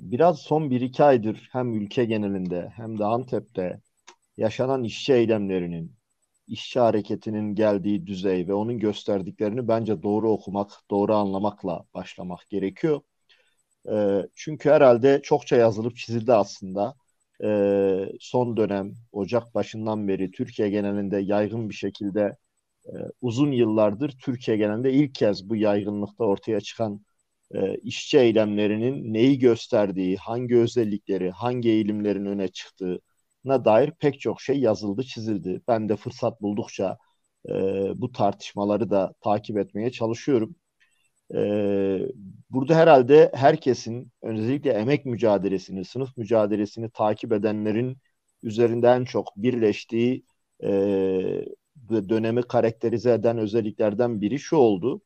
biraz 0.00 0.38
son 0.38 0.70
bir 0.70 0.80
iki 0.80 1.04
aydır 1.04 1.48
hem 1.52 1.74
ülke 1.74 2.04
genelinde 2.04 2.72
hem 2.76 2.98
de 2.98 3.04
Antep'te 3.04 3.80
yaşanan 4.36 4.84
işçi 4.84 5.12
eylemlerinin, 5.12 5.96
işçi 6.48 6.80
hareketinin 6.80 7.54
geldiği 7.54 8.06
düzey 8.06 8.48
ve 8.48 8.54
onun 8.54 8.78
gösterdiklerini 8.78 9.68
bence 9.68 10.02
doğru 10.02 10.30
okumak, 10.30 10.70
doğru 10.90 11.14
anlamakla 11.14 11.84
başlamak 11.94 12.48
gerekiyor. 12.50 13.00
E, 13.92 14.22
çünkü 14.34 14.70
herhalde 14.70 15.20
çokça 15.22 15.56
yazılıp 15.56 15.96
çizildi 15.96 16.32
aslında 16.32 16.94
e, 17.44 17.48
son 18.20 18.56
dönem 18.56 18.94
Ocak 19.12 19.54
başından 19.54 20.08
beri 20.08 20.30
Türkiye 20.30 20.70
genelinde 20.70 21.18
yaygın 21.18 21.68
bir 21.68 21.74
şekilde 21.74 22.36
e, 22.86 22.92
uzun 23.20 23.52
yıllardır 23.52 24.18
Türkiye 24.24 24.56
genelinde 24.56 24.92
ilk 24.92 25.14
kez 25.14 25.50
bu 25.50 25.56
yaygınlıkta 25.56 26.24
ortaya 26.24 26.60
çıkan 26.60 27.00
e, 27.54 27.76
işçi 27.78 28.18
eylemlerinin 28.18 29.14
neyi 29.14 29.38
gösterdiği, 29.38 30.16
hangi 30.16 30.56
özellikleri, 30.56 31.30
hangi 31.30 31.68
eğilimlerin 31.70 32.26
öne 32.26 32.48
çıktığına 32.48 33.64
dair 33.64 33.90
pek 33.90 34.20
çok 34.20 34.40
şey 34.40 34.60
yazıldı, 34.60 35.02
çizildi. 35.02 35.62
Ben 35.68 35.88
de 35.88 35.96
fırsat 35.96 36.42
buldukça 36.42 36.98
e, 37.48 37.52
bu 38.00 38.12
tartışmaları 38.12 38.90
da 38.90 39.14
takip 39.20 39.58
etmeye 39.58 39.90
çalışıyorum. 39.92 40.56
Ee, 41.34 42.00
burada 42.50 42.74
herhalde 42.76 43.30
herkesin 43.34 44.12
özellikle 44.22 44.70
emek 44.72 45.06
mücadelesini, 45.06 45.84
sınıf 45.84 46.16
mücadelesini 46.16 46.90
takip 46.90 47.32
edenlerin 47.32 47.98
üzerinden 48.42 49.04
çok 49.04 49.36
birleştiği 49.36 50.24
e, 50.64 50.68
dönemi 51.90 52.42
karakterize 52.42 53.12
eden 53.12 53.38
özelliklerden 53.38 54.20
biri 54.20 54.38
şu 54.38 54.56
oldu. 54.56 55.02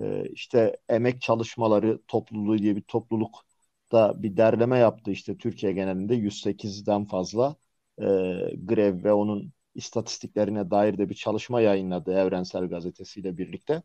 E, 0.00 0.28
işte 0.28 0.76
emek 0.88 1.20
çalışmaları 1.20 2.00
topluluğu 2.08 2.58
diye 2.58 2.76
bir 2.76 2.82
topluluk 2.82 3.44
da 3.92 4.22
bir 4.22 4.36
derleme 4.36 4.78
yaptı 4.78 5.10
işte 5.10 5.36
Türkiye 5.38 5.72
genelinde 5.72 6.14
108'den 6.14 7.04
fazla 7.04 7.56
e, 7.98 8.04
grev 8.56 9.04
ve 9.04 9.12
onun 9.12 9.52
istatistiklerine 9.74 10.70
dair 10.70 10.98
de 10.98 11.08
bir 11.08 11.14
çalışma 11.14 11.60
yayınladı 11.60 12.12
Evrensel 12.12 12.68
Gazetesi 12.68 13.20
ile 13.20 13.36
birlikte. 13.38 13.82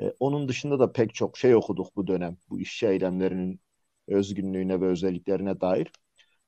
E, 0.00 0.14
onun 0.20 0.48
dışında 0.48 0.78
da 0.78 0.92
pek 0.92 1.14
çok 1.14 1.38
şey 1.38 1.54
okuduk 1.54 1.96
bu 1.96 2.06
dönem. 2.06 2.36
Bu 2.50 2.60
işçi 2.60 2.86
eylemlerinin 2.86 3.60
özgünlüğüne 4.08 4.80
ve 4.80 4.86
özelliklerine 4.86 5.60
dair. 5.60 5.92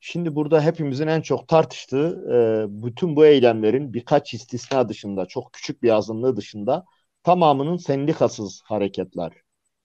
Şimdi 0.00 0.34
burada 0.36 0.62
hepimizin 0.62 1.07
en 1.07 1.20
çok 1.20 1.48
tartıştığı 1.48 2.24
e, 2.68 2.82
bütün 2.82 3.16
bu 3.16 3.26
eylemlerin 3.26 3.94
birkaç 3.94 4.34
istisna 4.34 4.88
dışında, 4.88 5.26
çok 5.26 5.53
küçük 5.53 5.82
bir 5.82 5.90
azınlığı 5.90 6.36
dışında 6.36 6.84
tamamının 7.23 7.77
sendikasız 7.77 8.62
hareketler 8.64 9.33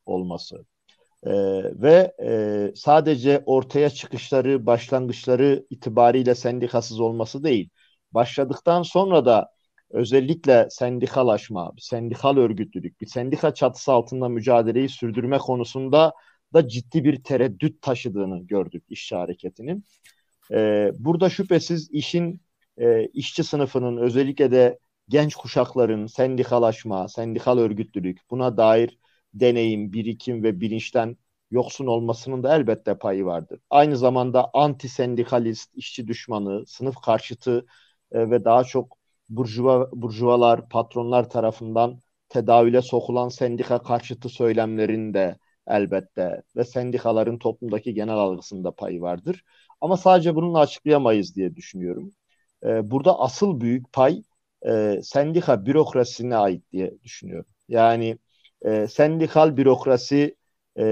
olması. 0.05 0.65
E, 1.23 1.31
ve 1.81 2.15
e, 2.23 2.71
sadece 2.75 3.43
ortaya 3.45 3.89
çıkışları, 3.89 4.65
başlangıçları 4.65 5.65
itibariyle 5.69 6.35
sendikasız 6.35 6.99
olması 6.99 7.43
değil. 7.43 7.69
Başladıktan 8.11 8.83
sonra 8.83 9.25
da 9.25 9.49
özellikle 9.89 10.67
sendikalaşma, 10.69 11.73
sendikal 11.79 12.37
örgütlülük, 12.37 13.01
bir 13.01 13.07
sendika 13.07 13.53
çatısı 13.53 13.91
altında 13.91 14.29
mücadeleyi 14.29 14.89
sürdürme 14.89 15.37
konusunda 15.37 16.13
da 16.53 16.67
ciddi 16.67 17.03
bir 17.03 17.23
tereddüt 17.23 17.81
taşıdığını 17.81 18.47
gördük 18.47 18.83
işçi 18.89 19.15
hareketinin. 19.15 19.83
Ee, 20.51 20.91
burada 20.99 21.29
şüphesiz 21.29 21.91
işin 21.91 22.41
e, 22.77 23.05
işçi 23.07 23.43
sınıfının 23.43 23.97
özellikle 23.97 24.51
de 24.51 24.79
genç 25.09 25.35
kuşakların 25.35 26.07
sendikalaşma, 26.07 27.07
sendikal 27.07 27.57
örgütlülük 27.57 28.19
buna 28.31 28.57
dair 28.57 28.99
deneyim, 29.33 29.93
birikim 29.93 30.43
ve 30.43 30.61
bilinçten 30.61 31.17
yoksun 31.51 31.85
olmasının 31.87 32.43
da 32.43 32.55
elbette 32.55 32.97
payı 32.97 33.25
vardır. 33.25 33.59
Aynı 33.69 33.97
zamanda 33.97 34.49
anti 34.53 34.89
sendikalist, 34.89 35.71
işçi 35.75 36.07
düşmanı, 36.07 36.65
sınıf 36.67 36.95
karşıtı 37.01 37.65
e, 38.11 38.29
ve 38.29 38.45
daha 38.45 38.63
çok 38.63 38.97
burjuva, 39.29 39.89
burjuvalar, 39.91 40.69
patronlar 40.69 41.29
tarafından 41.29 41.99
tedavüle 42.29 42.81
sokulan 42.81 43.29
sendika 43.29 43.83
karşıtı 43.83 44.29
söylemlerin 44.29 45.13
de 45.13 45.37
elbette 45.67 46.43
ve 46.55 46.63
sendikaların 46.63 47.37
toplumdaki 47.39 47.93
genel 47.93 48.15
algısında 48.15 48.71
payı 48.71 49.01
vardır. 49.01 49.43
Ama 49.81 49.97
sadece 49.97 50.35
bununla 50.35 50.59
açıklayamayız 50.59 51.35
diye 51.35 51.55
düşünüyorum. 51.55 52.11
Ee, 52.63 52.91
burada 52.91 53.19
asıl 53.19 53.61
büyük 53.61 53.93
pay 53.93 54.23
e, 54.65 54.99
sendika 55.03 55.65
bürokrasisine 55.65 56.35
ait 56.37 56.71
diye 56.71 56.93
düşünüyorum. 57.03 57.51
Yani 57.69 58.17
e, 58.65 58.87
sendikal 58.87 59.57
bürokrasi 59.57 60.35
e, 60.79 60.83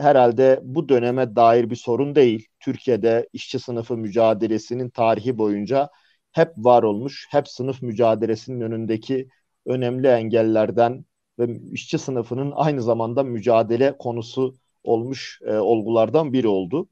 herhalde 0.00 0.60
bu 0.62 0.88
döneme 0.88 1.36
dair 1.36 1.70
bir 1.70 1.76
sorun 1.76 2.14
değil. 2.14 2.48
Türkiye'de 2.60 3.28
işçi 3.32 3.58
sınıfı 3.58 3.96
mücadelesinin 3.96 4.90
tarihi 4.90 5.38
boyunca 5.38 5.90
hep 6.32 6.52
var 6.56 6.82
olmuş, 6.82 7.26
hep 7.30 7.48
sınıf 7.48 7.82
mücadelesinin 7.82 8.60
önündeki 8.60 9.28
önemli 9.66 10.06
engellerden 10.08 11.04
ve 11.38 11.60
işçi 11.72 11.98
sınıfının 11.98 12.52
aynı 12.56 12.82
zamanda 12.82 13.22
mücadele 13.22 13.96
konusu 13.98 14.54
olmuş 14.84 15.40
e, 15.46 15.56
olgulardan 15.56 16.32
biri 16.32 16.48
oldu. 16.48 16.88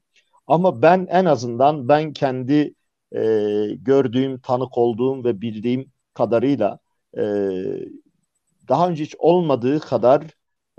Ama 0.47 0.81
ben 0.81 1.07
en 1.09 1.25
azından 1.25 1.87
ben 1.89 2.13
kendi 2.13 2.73
e, 3.15 3.19
gördüğüm, 3.75 4.39
tanık 4.39 4.77
olduğum 4.77 5.23
ve 5.23 5.41
bildiğim 5.41 5.91
kadarıyla 6.15 6.79
e, 7.17 7.23
daha 8.69 8.89
önce 8.89 9.03
hiç 9.03 9.15
olmadığı 9.19 9.79
kadar 9.79 10.23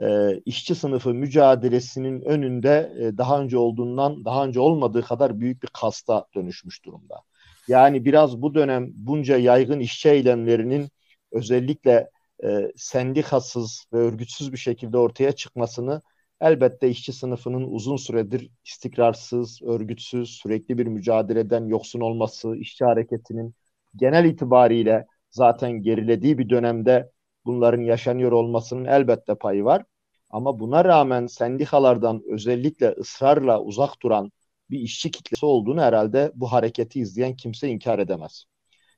e, 0.02 0.38
işçi 0.46 0.74
sınıfı 0.74 1.14
mücadelesinin 1.14 2.20
önünde 2.20 2.92
e, 3.00 3.18
daha 3.18 3.40
önce 3.40 3.58
olduğundan 3.58 4.24
daha 4.24 4.44
önce 4.44 4.60
olmadığı 4.60 5.02
kadar 5.02 5.40
büyük 5.40 5.62
bir 5.62 5.68
kasta 5.68 6.26
dönüşmüş 6.34 6.84
durumda. 6.84 7.22
Yani 7.68 8.04
biraz 8.04 8.42
bu 8.42 8.54
dönem 8.54 8.90
bunca 8.94 9.36
yaygın 9.36 9.80
işçi 9.80 10.08
eylemlerinin 10.08 10.88
özellikle 11.32 12.10
e, 12.44 12.72
sendikasız 12.76 13.84
ve 13.92 13.98
örgütsüz 13.98 14.52
bir 14.52 14.58
şekilde 14.58 14.98
ortaya 14.98 15.32
çıkmasını 15.32 16.02
elbette 16.40 16.88
işçi 16.88 17.12
sınıfının 17.12 17.62
uzun 17.62 17.96
süredir 17.96 18.50
istikrarsız, 18.64 19.62
örgütsüz, 19.62 20.30
sürekli 20.30 20.78
bir 20.78 20.86
mücadeleden 20.86 21.66
yoksun 21.66 22.00
olması, 22.00 22.56
işçi 22.56 22.84
hareketinin 22.84 23.54
genel 23.96 24.24
itibariyle 24.24 25.06
zaten 25.36 25.72
gerilediği 25.82 26.38
bir 26.38 26.48
dönemde 26.50 27.10
bunların 27.46 27.82
yaşanıyor 27.82 28.32
olmasının 28.32 28.84
elbette 28.84 29.34
payı 29.34 29.64
var. 29.64 29.84
Ama 30.30 30.60
buna 30.60 30.84
rağmen 30.84 31.26
sendikalardan 31.26 32.22
özellikle 32.30 32.88
ısrarla 32.88 33.62
uzak 33.62 34.02
duran 34.02 34.32
bir 34.70 34.78
işçi 34.80 35.10
kitlesi 35.10 35.46
olduğunu 35.46 35.80
herhalde 35.80 36.32
bu 36.34 36.52
hareketi 36.52 37.00
izleyen 37.00 37.36
kimse 37.36 37.68
inkar 37.68 37.98
edemez. 37.98 38.44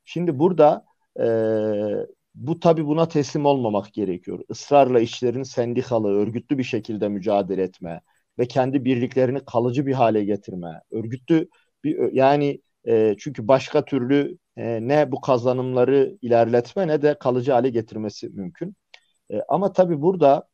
Şimdi 0.04 0.38
burada 0.38 0.84
e, 1.20 1.26
bu 2.34 2.60
tabi 2.60 2.86
buna 2.86 3.08
teslim 3.08 3.46
olmamak 3.46 3.92
gerekiyor. 3.92 4.40
Israrla 4.48 5.00
işçilerin 5.00 5.42
sendikalı, 5.42 6.08
örgütlü 6.08 6.58
bir 6.58 6.64
şekilde 6.64 7.08
mücadele 7.08 7.62
etme 7.62 8.00
ve 8.38 8.48
kendi 8.48 8.84
birliklerini 8.84 9.44
kalıcı 9.44 9.86
bir 9.86 9.92
hale 9.92 10.24
getirme. 10.24 10.82
Örgütlü 10.90 11.48
bir 11.84 12.12
yani 12.12 12.60
e, 12.88 13.14
çünkü 13.18 13.48
başka 13.48 13.84
türlü 13.84 14.38
e, 14.56 14.88
ne 14.88 15.12
bu 15.12 15.20
kazanımları 15.20 16.18
ilerletme 16.22 16.88
ne 16.88 17.02
de 17.02 17.18
kalıcı 17.18 17.52
hale 17.52 17.70
getirmesi 17.70 18.28
mümkün. 18.28 18.76
E, 19.30 19.42
ama 19.48 19.72
tabii 19.72 20.02
burada 20.02 20.48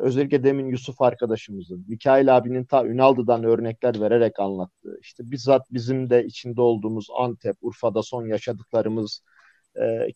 özellikle 0.00 0.44
demin 0.44 0.66
Yusuf 0.66 1.02
arkadaşımızın, 1.02 1.84
Mikail 1.88 2.36
abinin 2.36 2.64
ta 2.64 2.86
Ünaldı'dan 2.86 3.44
örnekler 3.44 4.00
vererek 4.00 4.40
anlattığı, 4.40 4.98
işte 5.02 5.30
bizzat 5.30 5.72
bizim 5.72 6.10
de 6.10 6.24
içinde 6.24 6.60
olduğumuz 6.60 7.06
Antep, 7.18 7.56
Urfa'da 7.60 8.02
son 8.02 8.26
yaşadıklarımız 8.26 9.22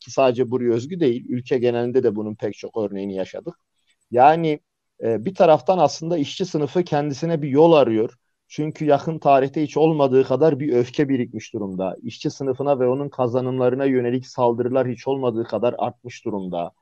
ki 0.01 0.11
sadece 0.11 0.51
buraya 0.51 0.73
özgü 0.73 1.01
değil, 1.01 1.25
ülke 1.29 1.59
genelinde 1.59 2.03
de 2.03 2.17
bunun 2.17 2.35
pek 2.35 2.55
çok 2.55 2.77
örneğini 2.77 3.15
yaşadık. 3.15 3.55
Yani 4.11 4.61
bir 5.01 5.35
taraftan 5.35 5.79
aslında 5.79 6.19
işçi 6.19 6.47
sınıfı 6.47 6.85
kendisine 6.85 7.43
bir 7.43 7.49
yol 7.49 7.73
arıyor 7.73 8.15
çünkü 8.49 8.85
yakın 8.85 9.19
tarihte 9.19 9.63
hiç 9.63 9.77
olmadığı 9.77 10.25
kadar 10.25 10.61
bir 10.61 10.73
öfke 10.73 11.09
birikmiş 11.09 11.55
durumda. 11.55 11.97
İşçi 12.03 12.31
sınıfına 12.31 12.81
ve 12.81 12.89
onun 12.89 13.09
kazanımlarına 13.09 13.85
yönelik 13.85 14.27
saldırılar 14.27 14.89
hiç 14.89 15.09
olmadığı 15.09 15.45
kadar 15.45 15.75
artmış 15.79 16.25
durumda. 16.25 16.73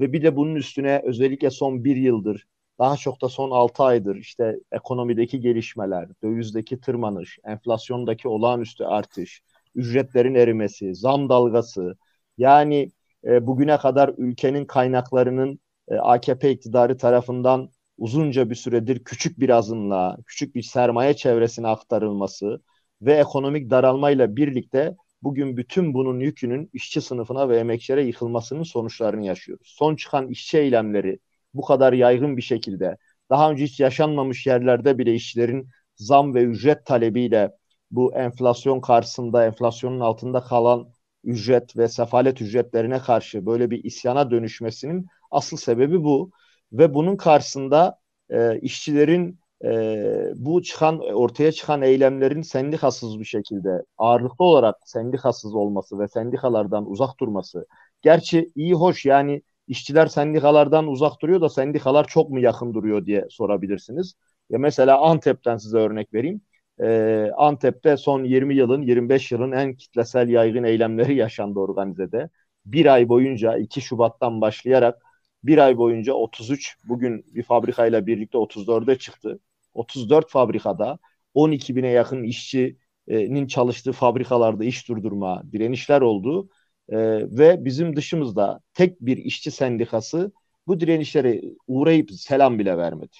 Ve 0.00 0.12
bir 0.12 0.22
de 0.22 0.36
bunun 0.36 0.54
üstüne 0.54 1.02
özellikle 1.04 1.50
son 1.50 1.84
bir 1.84 1.96
yıldır, 1.96 2.46
daha 2.78 2.96
çok 2.96 3.22
da 3.22 3.28
son 3.28 3.50
altı 3.50 3.82
aydır 3.82 4.16
işte 4.16 4.56
ekonomideki 4.72 5.40
gelişmeler, 5.40 6.08
dövizdeki 6.22 6.80
tırmanış, 6.80 7.38
enflasyondaki 7.44 8.28
olağanüstü 8.28 8.84
artış, 8.84 9.42
ücretlerin 9.74 10.34
erimesi, 10.34 10.94
zam 10.94 11.28
dalgası, 11.28 11.96
yani 12.38 12.90
e, 13.24 13.46
bugüne 13.46 13.76
kadar 13.78 14.14
ülkenin 14.18 14.64
kaynaklarının 14.64 15.58
e, 15.88 15.94
AKP 15.96 16.50
iktidarı 16.50 16.96
tarafından 16.96 17.70
uzunca 17.98 18.50
bir 18.50 18.54
süredir 18.54 19.04
küçük 19.04 19.40
bir 19.40 19.48
azınlığa, 19.50 20.16
küçük 20.26 20.54
bir 20.54 20.62
sermaye 20.62 21.14
çevresine 21.16 21.68
aktarılması 21.68 22.62
ve 23.02 23.14
ekonomik 23.14 23.70
daralmayla 23.70 24.36
birlikte 24.36 24.96
bugün 25.22 25.56
bütün 25.56 25.94
bunun 25.94 26.20
yükünün 26.20 26.70
işçi 26.72 27.00
sınıfına 27.00 27.48
ve 27.48 27.58
emekçilere 27.58 28.04
yıkılmasının 28.04 28.62
sonuçlarını 28.62 29.26
yaşıyoruz. 29.26 29.72
Son 29.76 29.96
çıkan 29.96 30.28
işçi 30.28 30.58
eylemleri 30.58 31.18
bu 31.54 31.62
kadar 31.62 31.92
yaygın 31.92 32.36
bir 32.36 32.42
şekilde 32.42 32.96
daha 33.30 33.50
önce 33.50 33.64
hiç 33.64 33.80
yaşanmamış 33.80 34.46
yerlerde 34.46 34.98
bile 34.98 35.14
işçilerin 35.14 35.68
zam 35.96 36.34
ve 36.34 36.42
ücret 36.42 36.86
talebiyle 36.86 37.50
bu 37.90 38.14
enflasyon 38.14 38.80
karşısında 38.80 39.46
enflasyonun 39.46 40.00
altında 40.00 40.40
kalan 40.40 40.88
ücret 41.24 41.76
ve 41.76 41.88
sefalet 41.88 42.42
ücretlerine 42.42 42.98
karşı 42.98 43.46
böyle 43.46 43.70
bir 43.70 43.84
isyana 43.84 44.30
dönüşmesinin 44.30 45.06
asıl 45.30 45.56
sebebi 45.56 46.04
bu 46.04 46.30
ve 46.72 46.94
bunun 46.94 47.16
karşısında 47.16 47.98
e, 48.30 48.60
işçilerin 48.60 49.38
e, 49.64 50.32
bu 50.36 50.62
çıkan 50.62 50.98
ortaya 50.98 51.52
çıkan 51.52 51.82
eylemlerin 51.82 52.42
sendikasız 52.42 53.20
bir 53.20 53.24
şekilde 53.24 53.82
ağırlıklı 53.98 54.44
olarak 54.44 54.76
sendikasız 54.84 55.54
olması 55.54 55.98
ve 55.98 56.08
sendikalardan 56.08 56.90
uzak 56.90 57.20
durması. 57.20 57.66
Gerçi 58.02 58.52
iyi 58.54 58.74
hoş 58.74 59.04
yani 59.06 59.42
işçiler 59.68 60.06
sendikalardan 60.06 60.86
uzak 60.86 61.22
duruyor 61.22 61.40
da 61.40 61.48
sendikalar 61.48 62.06
çok 62.06 62.30
mu 62.30 62.40
yakın 62.40 62.74
duruyor 62.74 63.06
diye 63.06 63.26
sorabilirsiniz. 63.30 64.14
Ya 64.50 64.58
mesela 64.58 65.00
Antep'ten 65.00 65.56
size 65.56 65.78
örnek 65.78 66.14
vereyim. 66.14 66.40
Ee, 66.80 67.30
Antep'te 67.36 67.96
son 67.96 68.24
20 68.24 68.54
yılın 68.54 68.82
25 68.82 69.32
yılın 69.32 69.52
en 69.52 69.74
kitlesel 69.74 70.28
yaygın 70.28 70.64
eylemleri 70.64 71.14
yaşandı 71.16 71.58
organizede. 71.58 72.28
Bir 72.66 72.86
ay 72.86 73.08
boyunca 73.08 73.56
2 73.56 73.80
Şubat'tan 73.80 74.40
başlayarak 74.40 75.02
bir 75.46 75.58
ay 75.58 75.76
boyunca 75.78 76.12
33 76.12 76.76
bugün 76.84 77.24
bir 77.34 77.42
fabrikayla 77.42 78.06
birlikte 78.06 78.38
34'e 78.38 78.98
çıktı. 78.98 79.38
34 79.74 80.30
fabrikada 80.30 80.98
12 81.34 81.76
bine 81.76 81.88
yakın 81.88 82.22
işçinin 82.22 83.46
çalıştığı 83.46 83.92
fabrikalarda 83.92 84.64
iş 84.64 84.88
durdurma, 84.88 85.42
direnişler 85.52 86.00
oldu. 86.00 86.48
E, 86.88 86.96
ve 87.38 87.64
bizim 87.64 87.96
dışımızda 87.96 88.60
tek 88.74 89.00
bir 89.00 89.16
işçi 89.16 89.50
sendikası 89.50 90.32
bu 90.66 90.80
direnişlere 90.80 91.42
uğrayıp 91.66 92.10
selam 92.12 92.58
bile 92.58 92.78
vermedi. 92.78 93.16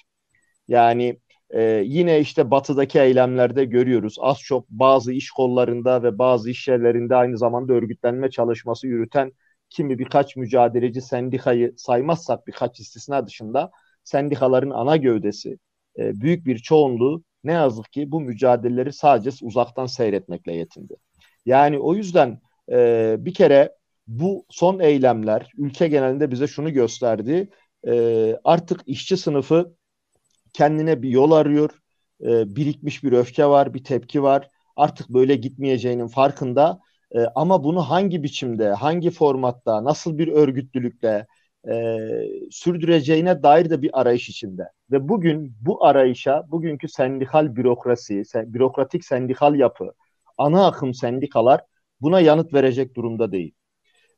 Yani 0.67 1.19
e, 1.49 1.61
yine 1.85 2.19
işte 2.19 2.51
batıdaki 2.51 2.99
eylemlerde 2.99 3.65
görüyoruz. 3.65 4.15
Az 4.19 4.39
çok 4.39 4.69
bazı 4.69 5.13
iş 5.13 5.31
kollarında 5.31 6.03
ve 6.03 6.17
bazı 6.19 6.49
iş 6.49 6.67
yerlerinde 6.67 7.15
aynı 7.15 7.37
zamanda 7.37 7.73
örgütlenme 7.73 8.29
çalışması 8.29 8.87
yürüten 8.87 9.31
kimi 9.69 9.99
birkaç 9.99 10.35
mücadeleci 10.35 11.01
sendikayı 11.01 11.73
saymazsak 11.77 12.47
birkaç 12.47 12.79
istisna 12.79 13.27
dışında 13.27 13.71
sendikaların 14.03 14.69
ana 14.69 14.97
gövdesi 14.97 15.57
e, 15.97 16.21
büyük 16.21 16.45
bir 16.45 16.57
çoğunluğu 16.57 17.23
ne 17.43 17.51
yazık 17.51 17.91
ki 17.91 18.11
bu 18.11 18.21
mücadeleleri 18.21 18.93
sadece 18.93 19.45
uzaktan 19.45 19.85
seyretmekle 19.85 20.53
yetindi. 20.53 20.95
Yani 21.45 21.79
o 21.79 21.95
yüzden 21.95 22.39
e, 22.71 23.15
bir 23.19 23.33
kere 23.33 23.75
bu 24.07 24.45
son 24.49 24.79
eylemler 24.79 25.49
ülke 25.57 25.87
genelinde 25.87 26.31
bize 26.31 26.47
şunu 26.47 26.73
gösterdi. 26.73 27.49
E, 27.87 28.35
artık 28.43 28.81
işçi 28.85 29.17
sınıfı 29.17 29.75
kendine 30.53 31.01
bir 31.01 31.09
yol 31.09 31.31
arıyor. 31.31 31.69
E, 32.21 32.55
birikmiş 32.55 33.03
bir 33.03 33.11
öfke 33.11 33.45
var, 33.45 33.73
bir 33.73 33.83
tepki 33.83 34.23
var. 34.23 34.49
Artık 34.75 35.09
böyle 35.09 35.35
gitmeyeceğinin 35.35 36.07
farkında 36.07 36.79
e, 37.15 37.19
ama 37.35 37.63
bunu 37.63 37.81
hangi 37.81 38.23
biçimde, 38.23 38.69
hangi 38.69 39.11
formatta, 39.11 39.83
nasıl 39.83 40.17
bir 40.17 40.27
örgütlülükle 40.27 41.27
e, 41.69 41.97
sürdüreceğine 42.51 43.43
dair 43.43 43.69
de 43.69 43.81
bir 43.81 43.99
arayış 44.01 44.29
içinde. 44.29 44.63
Ve 44.91 45.09
bugün 45.09 45.55
bu 45.61 45.85
arayışa, 45.85 46.51
bugünkü 46.51 46.87
sendikal 46.87 47.55
bürokrasi, 47.55 48.25
sen, 48.25 48.53
bürokratik 48.53 49.05
sendikal 49.05 49.55
yapı, 49.55 49.93
ana 50.37 50.67
akım 50.67 50.93
sendikalar 50.93 51.61
buna 52.01 52.19
yanıt 52.19 52.53
verecek 52.53 52.95
durumda 52.95 53.31
değil. 53.31 53.53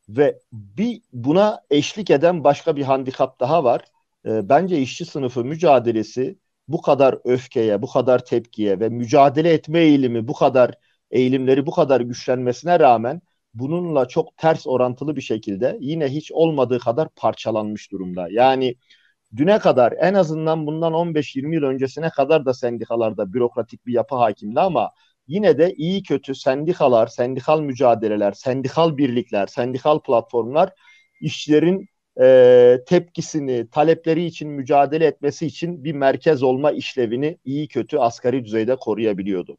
Ve 0.10 0.40
bir 0.54 1.02
buna 1.14 1.62
eşlik 1.70 2.10
eden 2.10 2.44
başka 2.44 2.76
bir 2.76 2.84
handikap 2.84 3.40
daha 3.40 3.64
var. 3.64 3.86
E, 4.26 4.50
bence 4.50 4.80
işçi 4.80 5.06
sınıfı 5.06 5.46
mücadelesi 5.46 6.40
bu 6.68 6.82
kadar 6.82 7.20
öfkeye, 7.24 7.82
bu 7.82 7.88
kadar 7.88 8.26
tepkiye 8.26 8.80
ve 8.80 8.90
mücadele 8.90 9.54
etme 9.54 9.80
eğilimi 9.80 10.28
bu 10.28 10.34
kadar 10.34 10.76
eğilimleri 11.12 11.66
bu 11.66 11.72
kadar 11.72 12.02
güçlenmesine 12.02 12.80
rağmen 12.80 13.22
bununla 13.54 14.08
çok 14.08 14.38
ters 14.38 14.68
orantılı 14.68 15.16
bir 15.16 15.22
şekilde 15.22 15.78
yine 15.82 16.08
hiç 16.08 16.32
olmadığı 16.32 16.80
kadar 16.80 17.10
parçalanmış 17.16 17.92
durumda. 17.92 18.28
Yani 18.32 18.76
düne 19.36 19.60
kadar 19.60 19.94
en 20.00 20.14
azından 20.14 20.68
bundan 20.68 20.94
15-20 20.94 21.56
yıl 21.56 21.64
öncesine 21.64 22.10
kadar 22.10 22.46
da 22.46 22.54
sendikalarda 22.54 23.34
bürokratik 23.34 23.86
bir 23.88 23.94
yapı 23.94 24.16
hakimdi 24.16 24.60
ama 24.60 24.92
yine 25.28 25.58
de 25.58 25.74
iyi 25.74 26.04
kötü 26.04 26.36
sendikalar, 26.36 27.08
sendikal 27.08 27.62
mücadeleler, 27.62 28.32
sendikal 28.32 28.98
birlikler, 28.98 29.48
sendikal 29.48 30.00
platformlar 30.00 30.74
işçilerin 31.22 31.88
e, 32.22 32.78
tepkisini, 32.88 33.70
talepleri 33.70 34.26
için 34.26 34.50
mücadele 34.50 35.06
etmesi 35.06 35.46
için 35.46 35.84
bir 35.84 35.94
merkez 35.94 36.44
olma 36.44 36.72
işlevini 36.72 37.38
iyi 37.46 37.68
kötü 37.68 37.98
asgari 37.98 38.46
düzeyde 38.46 38.76
koruyabiliyordu. 38.76 39.58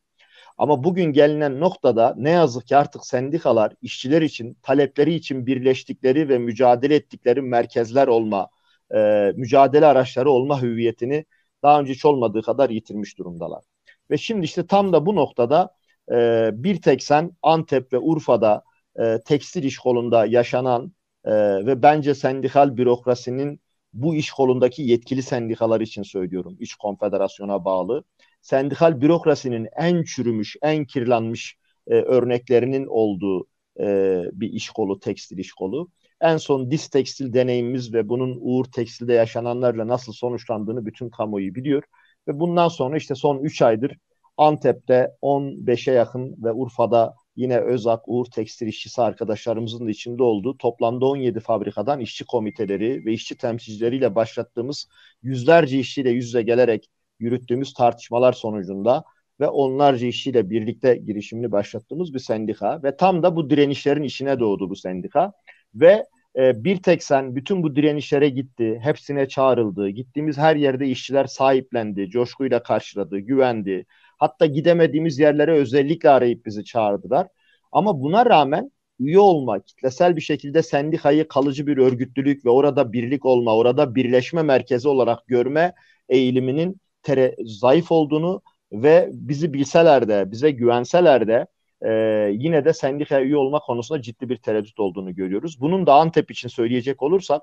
Ama 0.60 0.84
bugün 0.84 1.12
gelinen 1.12 1.60
noktada 1.60 2.14
ne 2.18 2.30
yazık 2.30 2.66
ki 2.66 2.76
artık 2.76 3.06
sendikalar 3.06 3.72
işçiler 3.82 4.22
için, 4.22 4.58
talepleri 4.62 5.14
için 5.14 5.46
birleştikleri 5.46 6.28
ve 6.28 6.38
mücadele 6.38 6.94
ettikleri 6.94 7.42
merkezler 7.42 8.08
olma, 8.08 8.48
e, 8.94 9.32
mücadele 9.36 9.86
araçları 9.86 10.30
olma 10.30 10.62
hüviyetini 10.62 11.24
daha 11.62 11.80
önce 11.80 11.92
hiç 11.92 12.04
olmadığı 12.04 12.42
kadar 12.42 12.70
yitirmiş 12.70 13.18
durumdalar. 13.18 13.64
Ve 14.10 14.16
şimdi 14.18 14.44
işte 14.44 14.66
tam 14.66 14.92
da 14.92 15.06
bu 15.06 15.16
noktada 15.16 15.74
e, 16.12 16.50
bir 16.52 16.82
tek 16.82 17.02
sen 17.02 17.30
Antep 17.42 17.92
ve 17.92 17.98
Urfa'da 17.98 18.62
e, 19.00 19.18
tekstil 19.26 19.64
iş 19.64 19.78
kolunda 19.78 20.26
yaşanan 20.26 20.92
e, 21.24 21.32
ve 21.66 21.82
bence 21.82 22.14
sendikal 22.14 22.76
bürokrasinin 22.76 23.60
bu 23.92 24.14
iş 24.14 24.30
kolundaki 24.30 24.82
yetkili 24.82 25.22
sendikalar 25.22 25.80
için 25.80 26.02
söylüyorum. 26.02 26.56
İş 26.60 26.74
konfederasyona 26.74 27.64
bağlı. 27.64 28.04
Sendikal 28.42 29.00
bürokrasinin 29.00 29.68
en 29.76 30.04
çürümüş, 30.04 30.56
en 30.62 30.84
kirlenmiş 30.84 31.56
e, 31.86 31.94
örneklerinin 31.94 32.86
olduğu 32.86 33.46
e, 33.80 34.22
bir 34.32 34.52
iş 34.52 34.70
kolu, 34.70 35.00
tekstil 35.00 35.38
iş 35.38 35.52
kolu. 35.52 35.90
En 36.20 36.36
son 36.36 36.70
dis 36.70 36.88
tekstil 36.88 37.32
deneyimimiz 37.32 37.94
ve 37.94 38.08
bunun 38.08 38.38
Uğur 38.40 38.64
Tekstil'de 38.64 39.12
yaşananlarla 39.12 39.88
nasıl 39.88 40.12
sonuçlandığını 40.12 40.86
bütün 40.86 41.10
kamuoyu 41.10 41.54
biliyor. 41.54 41.82
Ve 42.28 42.40
bundan 42.40 42.68
sonra 42.68 42.96
işte 42.96 43.14
son 43.14 43.38
3 43.38 43.62
aydır 43.62 43.96
Antep'te 44.36 45.16
15'e 45.22 45.92
yakın 45.92 46.36
ve 46.44 46.52
Urfa'da 46.52 47.14
yine 47.36 47.60
Özak, 47.60 48.02
Uğur 48.06 48.26
Tekstil 48.26 48.66
işçisi 48.66 49.02
arkadaşlarımızın 49.02 49.86
da 49.86 49.90
içinde 49.90 50.22
olduğu 50.22 50.56
toplamda 50.56 51.06
17 51.06 51.40
fabrikadan 51.40 52.00
işçi 52.00 52.24
komiteleri 52.24 53.04
ve 53.06 53.12
işçi 53.12 53.36
temsilcileriyle 53.36 54.14
başlattığımız 54.14 54.88
yüzlerce 55.22 55.78
işçiyle 55.78 56.10
yüz 56.10 56.26
yüze 56.26 56.42
gelerek 56.42 56.88
yürüttüğümüz 57.20 57.74
tartışmalar 57.74 58.32
sonucunda 58.32 59.04
ve 59.40 59.48
onlarca 59.48 60.06
işçiyle 60.06 60.50
birlikte 60.50 60.96
girişimini 60.96 61.52
başlattığımız 61.52 62.14
bir 62.14 62.18
sendika 62.18 62.82
ve 62.82 62.96
tam 62.96 63.22
da 63.22 63.36
bu 63.36 63.50
direnişlerin 63.50 64.02
içine 64.02 64.40
doğdu 64.40 64.70
bu 64.70 64.76
sendika 64.76 65.32
ve 65.74 66.06
e, 66.36 66.64
bir 66.64 66.82
tek 66.82 67.02
sen 67.02 67.36
bütün 67.36 67.62
bu 67.62 67.76
direnişlere 67.76 68.28
gitti, 68.28 68.80
hepsine 68.82 69.28
çağrıldı, 69.28 69.88
gittiğimiz 69.88 70.38
her 70.38 70.56
yerde 70.56 70.86
işçiler 70.86 71.24
sahiplendi, 71.26 72.10
coşkuyla 72.10 72.62
karşıladı, 72.62 73.18
güvendi. 73.18 73.86
Hatta 74.18 74.46
gidemediğimiz 74.46 75.18
yerlere 75.18 75.52
özellikle 75.52 76.10
arayıp 76.10 76.46
bizi 76.46 76.64
çağırdılar. 76.64 77.26
Ama 77.72 78.00
buna 78.00 78.26
rağmen 78.26 78.70
üye 78.98 79.18
olma, 79.18 79.60
kitlesel 79.60 80.16
bir 80.16 80.20
şekilde 80.20 80.62
sendikayı 80.62 81.28
kalıcı 81.28 81.66
bir 81.66 81.76
örgütlülük 81.78 82.44
ve 82.44 82.50
orada 82.50 82.92
birlik 82.92 83.26
olma, 83.26 83.56
orada 83.56 83.94
birleşme 83.94 84.42
merkezi 84.42 84.88
olarak 84.88 85.26
görme 85.26 85.74
eğiliminin 86.08 86.80
tere, 87.02 87.36
zayıf 87.44 87.92
olduğunu 87.92 88.42
ve 88.72 89.10
bizi 89.12 89.52
bilseler 89.52 90.08
de, 90.08 90.30
bize 90.30 90.50
güvenseler 90.50 91.28
de 91.28 91.46
e, 91.82 91.90
yine 92.32 92.64
de 92.64 92.72
sendikaya 92.72 93.24
üye 93.24 93.36
olma 93.36 93.58
konusunda 93.60 94.02
ciddi 94.02 94.28
bir 94.28 94.36
tereddüt 94.36 94.80
olduğunu 94.80 95.14
görüyoruz. 95.14 95.60
Bunun 95.60 95.86
da 95.86 95.94
Antep 95.94 96.30
için 96.30 96.48
söyleyecek 96.48 97.02
olursak 97.02 97.42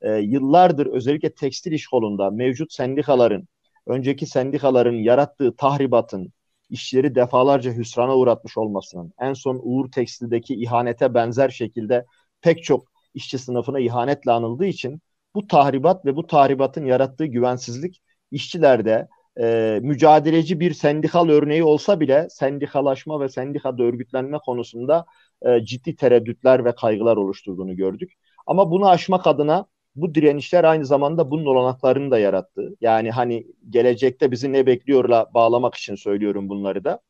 e, 0.00 0.10
yıllardır 0.18 0.86
özellikle 0.86 1.34
tekstil 1.34 1.72
iş 1.72 1.86
kolunda 1.86 2.30
mevcut 2.30 2.72
sendikaların, 2.72 3.48
önceki 3.86 4.26
sendikaların 4.26 4.96
yarattığı 4.96 5.56
tahribatın, 5.56 6.32
işleri 6.70 7.14
defalarca 7.14 7.72
hüsrana 7.72 8.16
uğratmış 8.16 8.58
olmasının, 8.58 9.12
en 9.18 9.32
son 9.32 9.60
Uğur 9.62 9.90
Tekstil'deki 9.90 10.54
ihanete 10.54 11.14
benzer 11.14 11.48
şekilde 11.48 12.04
pek 12.40 12.64
çok 12.64 12.88
işçi 13.14 13.38
sınıfına 13.38 13.80
ihanetle 13.80 14.32
anıldığı 14.32 14.66
için 14.66 15.00
bu 15.34 15.46
tahribat 15.46 16.04
ve 16.04 16.16
bu 16.16 16.26
tahribatın 16.26 16.86
yarattığı 16.86 17.26
güvensizlik 17.26 18.02
işçilerde 18.30 19.08
e, 19.40 19.78
mücadeleci 19.82 20.60
bir 20.60 20.74
sendikal 20.74 21.28
örneği 21.28 21.64
olsa 21.64 22.00
bile 22.00 22.26
sendikalaşma 22.30 23.20
ve 23.20 23.28
sendikada 23.28 23.82
örgütlenme 23.82 24.38
konusunda 24.38 25.06
e, 25.42 25.64
ciddi 25.64 25.96
tereddütler 25.96 26.64
ve 26.64 26.74
kaygılar 26.74 27.16
oluşturduğunu 27.16 27.76
gördük. 27.76 28.12
Ama 28.46 28.70
bunu 28.70 28.88
aşmak 28.88 29.26
adına 29.26 29.66
bu 29.96 30.14
direnişler 30.14 30.64
aynı 30.64 30.86
zamanda 30.86 31.30
bunun 31.30 31.46
olanaklarını 31.46 32.10
da 32.10 32.18
yarattı. 32.18 32.76
Yani 32.80 33.10
hani 33.10 33.46
gelecekte 33.70 34.30
bizi 34.30 34.52
ne 34.52 34.66
bekliyorla 34.66 35.26
bağlamak 35.34 35.74
için 35.74 35.94
söylüyorum 35.94 36.48
bunları 36.48 36.84
da. 36.84 37.00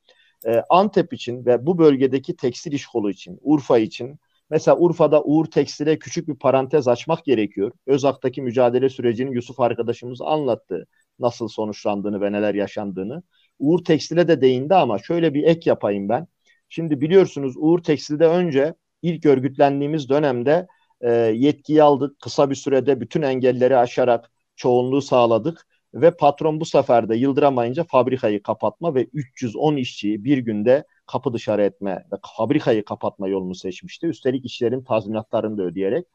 Ee, 0.47 0.63
Antep 0.71 1.13
için 1.13 1.47
ve 1.47 1.67
bu 1.67 1.79
bölgedeki 1.79 2.37
tekstil 2.37 2.73
iş 2.73 2.87
kolu 2.87 3.11
için, 3.11 3.39
Urfa 3.43 3.79
için 3.79 4.19
mesela 4.51 4.77
Urfa'da 4.79 5.23
Uğur 5.23 5.47
Tekstil'e 5.47 5.99
küçük 5.99 6.29
bir 6.29 6.35
parantez 6.35 6.89
açmak 6.89 7.25
gerekiyor. 7.25 7.73
Özak'taki 7.87 8.43
mücadele 8.43 8.89
sürecini 8.89 9.35
Yusuf 9.35 9.61
arkadaşımız 9.61 10.21
anlattı. 10.23 10.87
Nasıl 11.19 11.49
sonuçlandığını 11.49 12.21
ve 12.21 12.33
neler 12.33 12.55
yaşandığını. 12.55 13.23
Uğur 13.59 13.85
Tekstil'e 13.85 14.29
de 14.29 14.41
değindi 14.41 14.75
ama 14.75 14.99
şöyle 14.99 15.35
bir 15.35 15.45
ek 15.45 15.71
yapayım 15.71 16.09
ben. 16.09 16.27
Şimdi 16.69 17.01
biliyorsunuz 17.01 17.55
Uğur 17.57 17.83
Tekstil'de 17.83 18.27
önce 18.27 18.75
ilk 19.03 19.27
örgütlendiğimiz 19.27 20.09
dönemde 20.09 20.67
e, 21.01 21.11
yetkiyi 21.13 21.83
aldık. 21.83 22.21
Kısa 22.21 22.51
bir 22.51 22.55
sürede 22.55 23.01
bütün 23.01 23.23
engelleri 23.23 23.77
aşarak 23.77 24.31
çoğunluğu 24.57 25.03
sağladık 25.03 25.67
ve 25.95 26.11
patron 26.11 26.61
bu 26.61 26.65
sefer 26.65 27.09
de 27.09 27.17
yıldıramayınca 27.17 27.85
fabrikayı 27.85 28.43
kapatma 28.43 28.95
ve 28.95 29.05
310 29.13 29.77
işçiyi 29.77 30.25
bir 30.25 30.39
günde 30.39 30.85
kapı 31.07 31.33
dışarı 31.33 31.63
etme 31.63 32.07
ve 32.13 32.17
fabrikayı 32.37 32.85
kapatma 32.85 33.29
yolunu 33.29 33.55
seçmişti. 33.55 34.07
Üstelik 34.07 34.45
işlerin 34.45 34.85
tazminatlarını 34.85 35.59
da 35.59 35.63
ödeyerek. 35.63 36.07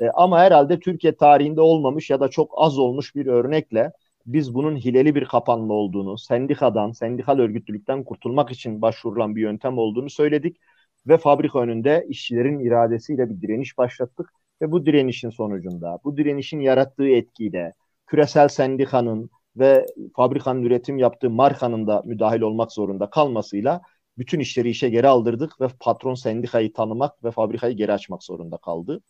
E, 0.00 0.10
ama 0.10 0.38
herhalde 0.38 0.80
Türkiye 0.80 1.16
tarihinde 1.16 1.60
olmamış 1.60 2.10
ya 2.10 2.20
da 2.20 2.28
çok 2.28 2.52
az 2.56 2.78
olmuş 2.78 3.14
bir 3.14 3.26
örnekle 3.26 3.92
biz 4.32 4.54
bunun 4.54 4.76
hileli 4.76 5.14
bir 5.14 5.24
kapanma 5.24 5.74
olduğunu, 5.74 6.18
sendikadan, 6.18 6.92
sendikal 6.92 7.38
örgütlülükten 7.38 8.04
kurtulmak 8.04 8.50
için 8.52 8.82
başvurulan 8.82 9.36
bir 9.36 9.42
yöntem 9.42 9.78
olduğunu 9.78 10.10
söyledik 10.10 10.56
ve 11.06 11.18
fabrika 11.18 11.60
önünde 11.60 12.06
işçilerin 12.08 12.60
iradesiyle 12.60 13.30
bir 13.30 13.40
direniş 13.40 13.78
başlattık 13.78 14.32
ve 14.62 14.72
bu 14.72 14.86
direnişin 14.86 15.30
sonucunda, 15.30 15.98
bu 16.04 16.16
direnişin 16.16 16.60
yarattığı 16.60 17.08
etkiyle 17.08 17.72
küresel 18.06 18.48
sendikanın 18.48 19.30
ve 19.56 19.86
fabrikanın 20.16 20.62
üretim 20.62 20.98
yaptığı 20.98 21.30
markanın 21.30 21.86
da 21.86 22.02
müdahil 22.06 22.40
olmak 22.40 22.72
zorunda 22.72 23.10
kalmasıyla 23.10 23.80
bütün 24.18 24.40
işleri 24.40 24.70
işe 24.70 24.88
geri 24.88 25.08
aldırdık 25.08 25.60
ve 25.60 25.68
patron 25.80 26.14
sendikayı 26.14 26.72
tanımak 26.72 27.24
ve 27.24 27.30
fabrikayı 27.30 27.76
geri 27.76 27.92
açmak 27.92 28.22
zorunda 28.22 28.56
kaldı. 28.56 29.00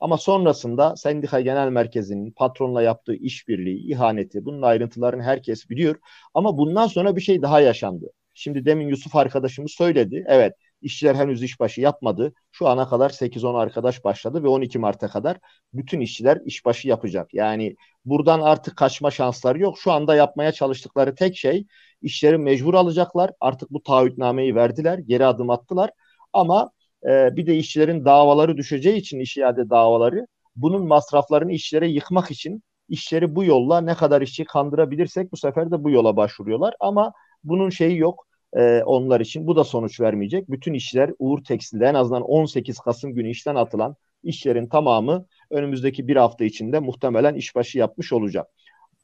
Ama 0.00 0.18
sonrasında 0.18 0.96
sendika 0.96 1.40
genel 1.40 1.68
merkezinin 1.68 2.30
patronla 2.32 2.82
yaptığı 2.82 3.14
işbirliği, 3.14 3.92
ihaneti, 3.92 4.44
bunun 4.44 4.62
ayrıntılarını 4.62 5.22
herkes 5.22 5.70
biliyor. 5.70 5.96
Ama 6.34 6.58
bundan 6.58 6.86
sonra 6.86 7.16
bir 7.16 7.20
şey 7.20 7.42
daha 7.42 7.60
yaşandı. 7.60 8.06
Şimdi 8.34 8.64
demin 8.66 8.88
Yusuf 8.88 9.16
arkadaşımız 9.16 9.72
söyledi. 9.72 10.24
Evet 10.28 10.54
İşçiler 10.82 11.14
henüz 11.14 11.42
işbaşı 11.42 11.80
yapmadı. 11.80 12.32
Şu 12.52 12.68
ana 12.68 12.88
kadar 12.88 13.10
8-10 13.10 13.54
arkadaş 13.54 14.04
başladı 14.04 14.42
ve 14.42 14.48
12 14.48 14.78
Mart'a 14.78 15.08
kadar 15.08 15.38
bütün 15.72 16.00
işçiler 16.00 16.38
işbaşı 16.44 16.88
yapacak. 16.88 17.34
Yani 17.34 17.76
buradan 18.04 18.40
artık 18.40 18.76
kaçma 18.76 19.10
şansları 19.10 19.58
yok. 19.60 19.78
Şu 19.78 19.92
anda 19.92 20.14
yapmaya 20.14 20.52
çalıştıkları 20.52 21.14
tek 21.14 21.36
şey 21.36 21.66
işleri 22.02 22.38
mecbur 22.38 22.74
alacaklar. 22.74 23.30
Artık 23.40 23.70
bu 23.70 23.82
taahhütnameyi 23.82 24.54
verdiler, 24.54 24.98
geri 24.98 25.26
adım 25.26 25.50
attılar. 25.50 25.90
Ama 26.32 26.70
e, 27.04 27.36
bir 27.36 27.46
de 27.46 27.56
işçilerin 27.56 28.04
davaları 28.04 28.56
düşeceği 28.56 28.96
için 28.96 29.20
iş 29.20 29.36
iade 29.36 29.70
davaları 29.70 30.26
bunun 30.56 30.86
masraflarını 30.86 31.52
işçilere 31.52 31.88
yıkmak 31.88 32.30
için 32.30 32.62
işleri 32.88 33.34
bu 33.34 33.44
yolla 33.44 33.80
ne 33.80 33.94
kadar 33.94 34.22
işçi 34.22 34.44
kandırabilirsek 34.44 35.32
bu 35.32 35.36
sefer 35.36 35.70
de 35.70 35.84
bu 35.84 35.90
yola 35.90 36.16
başvuruyorlar. 36.16 36.74
Ama 36.80 37.12
bunun 37.44 37.70
şeyi 37.70 37.98
yok 37.98 38.26
e, 38.56 38.82
onlar 38.82 39.20
için. 39.20 39.46
Bu 39.46 39.56
da 39.56 39.64
sonuç 39.64 40.00
vermeyecek. 40.00 40.50
Bütün 40.50 40.74
işler 40.74 41.10
Uğur 41.18 41.44
Tekstil'de 41.44 41.86
en 41.86 41.94
azından 41.94 42.22
18 42.22 42.78
Kasım 42.78 43.14
günü 43.14 43.30
işten 43.30 43.54
atılan 43.54 43.96
işlerin 44.22 44.66
tamamı 44.68 45.26
önümüzdeki 45.50 46.08
bir 46.08 46.16
hafta 46.16 46.44
içinde 46.44 46.78
muhtemelen 46.78 47.34
işbaşı 47.34 47.78
yapmış 47.78 48.12
olacak. 48.12 48.46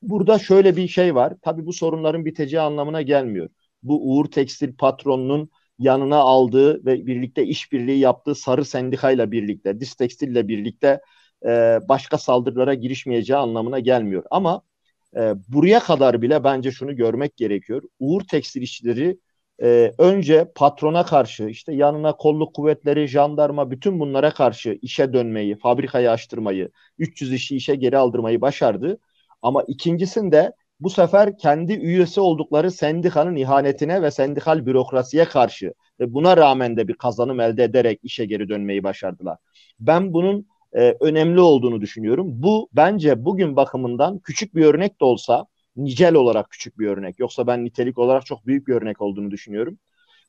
Burada 0.03 0.39
şöyle 0.39 0.77
bir 0.77 0.89
şey 0.89 1.15
var. 1.15 1.35
Tabii 1.43 1.67
bu 1.67 1.73
sorunların 1.73 2.25
biteceği 2.25 2.61
anlamına 2.61 3.03
gelmiyor. 3.03 3.49
Bu 3.83 4.11
Uğur 4.11 4.25
Tekstil 4.31 4.77
patronunun 4.77 5.51
yanına 5.79 6.17
aldığı 6.17 6.85
ve 6.87 7.07
birlikte 7.07 7.47
işbirliği 7.47 7.99
yaptığı 7.99 8.35
sarı 8.35 8.65
sendikayla 8.65 9.33
birlikte, 9.33 9.81
Dis 9.81 9.95
Tekstil'le 9.95 10.49
birlikte 10.49 11.01
e, 11.47 11.81
başka 11.89 12.19
saldırılara 12.19 12.75
girişmeyeceği 12.75 13.37
anlamına 13.37 13.79
gelmiyor. 13.79 14.25
Ama 14.31 14.63
e, 15.17 15.35
buraya 15.49 15.81
kadar 15.81 16.23
bile 16.23 16.45
bence 16.45 16.71
şunu 16.71 16.97
görmek 16.97 17.37
gerekiyor. 17.37 17.83
Uğur 17.99 18.23
Tekstil 18.31 18.63
işçileri 18.63 19.19
e, 19.63 19.93
önce 19.99 20.53
patrona 20.55 21.05
karşı 21.05 21.45
işte 21.45 21.75
yanına 21.75 22.17
kolluk 22.17 22.55
kuvvetleri, 22.55 23.09
jandarma 23.09 23.71
bütün 23.71 24.01
bunlara 24.01 24.31
karşı 24.35 24.79
işe 24.83 25.13
dönmeyi, 25.13 25.59
fabrikayı 25.59 26.11
açtırmayı, 26.11 26.71
300 26.99 27.33
işi 27.33 27.57
işe 27.57 27.75
geri 27.75 27.99
aldırmayı 27.99 28.41
başardı. 28.41 28.99
Ama 29.43 29.63
ikincisinde 29.63 30.53
bu 30.81 30.91
sefer 30.91 31.39
kendi 31.39 31.73
üyesi 31.73 32.21
oldukları 32.21 32.71
sendikanın 32.71 33.37
ihanetine 33.37 34.03
ve 34.03 34.11
sendikal 34.11 34.67
bürokrasiye 34.67 35.25
karşı 35.25 35.75
ve 36.01 36.15
buna 36.15 36.37
rağmen 36.37 36.77
de 36.77 36.89
bir 36.89 36.95
kazanım 36.95 37.41
elde 37.41 37.65
ederek 37.65 38.01
işe 38.03 38.25
geri 38.25 38.49
dönmeyi 38.49 38.83
başardılar. 38.85 39.39
Ben 39.81 40.13
bunun 40.13 40.47
e, 40.73 40.97
önemli 41.01 41.41
olduğunu 41.41 41.81
düşünüyorum. 41.81 42.27
Bu 42.31 42.69
bence 42.73 43.25
bugün 43.25 43.57
bakımından 43.57 44.19
küçük 44.19 44.55
bir 44.55 44.65
örnek 44.65 45.01
de 45.01 45.05
olsa 45.05 45.47
nicel 45.77 46.15
olarak 46.15 46.51
küçük 46.51 46.79
bir 46.79 46.87
örnek. 46.89 47.19
Yoksa 47.19 47.47
ben 47.47 47.65
nitelik 47.65 47.99
olarak 47.99 48.27
çok 48.27 48.47
büyük 48.47 48.69
bir 48.69 48.75
örnek 48.75 49.03
olduğunu 49.03 49.31
düşünüyorum. 49.31 49.79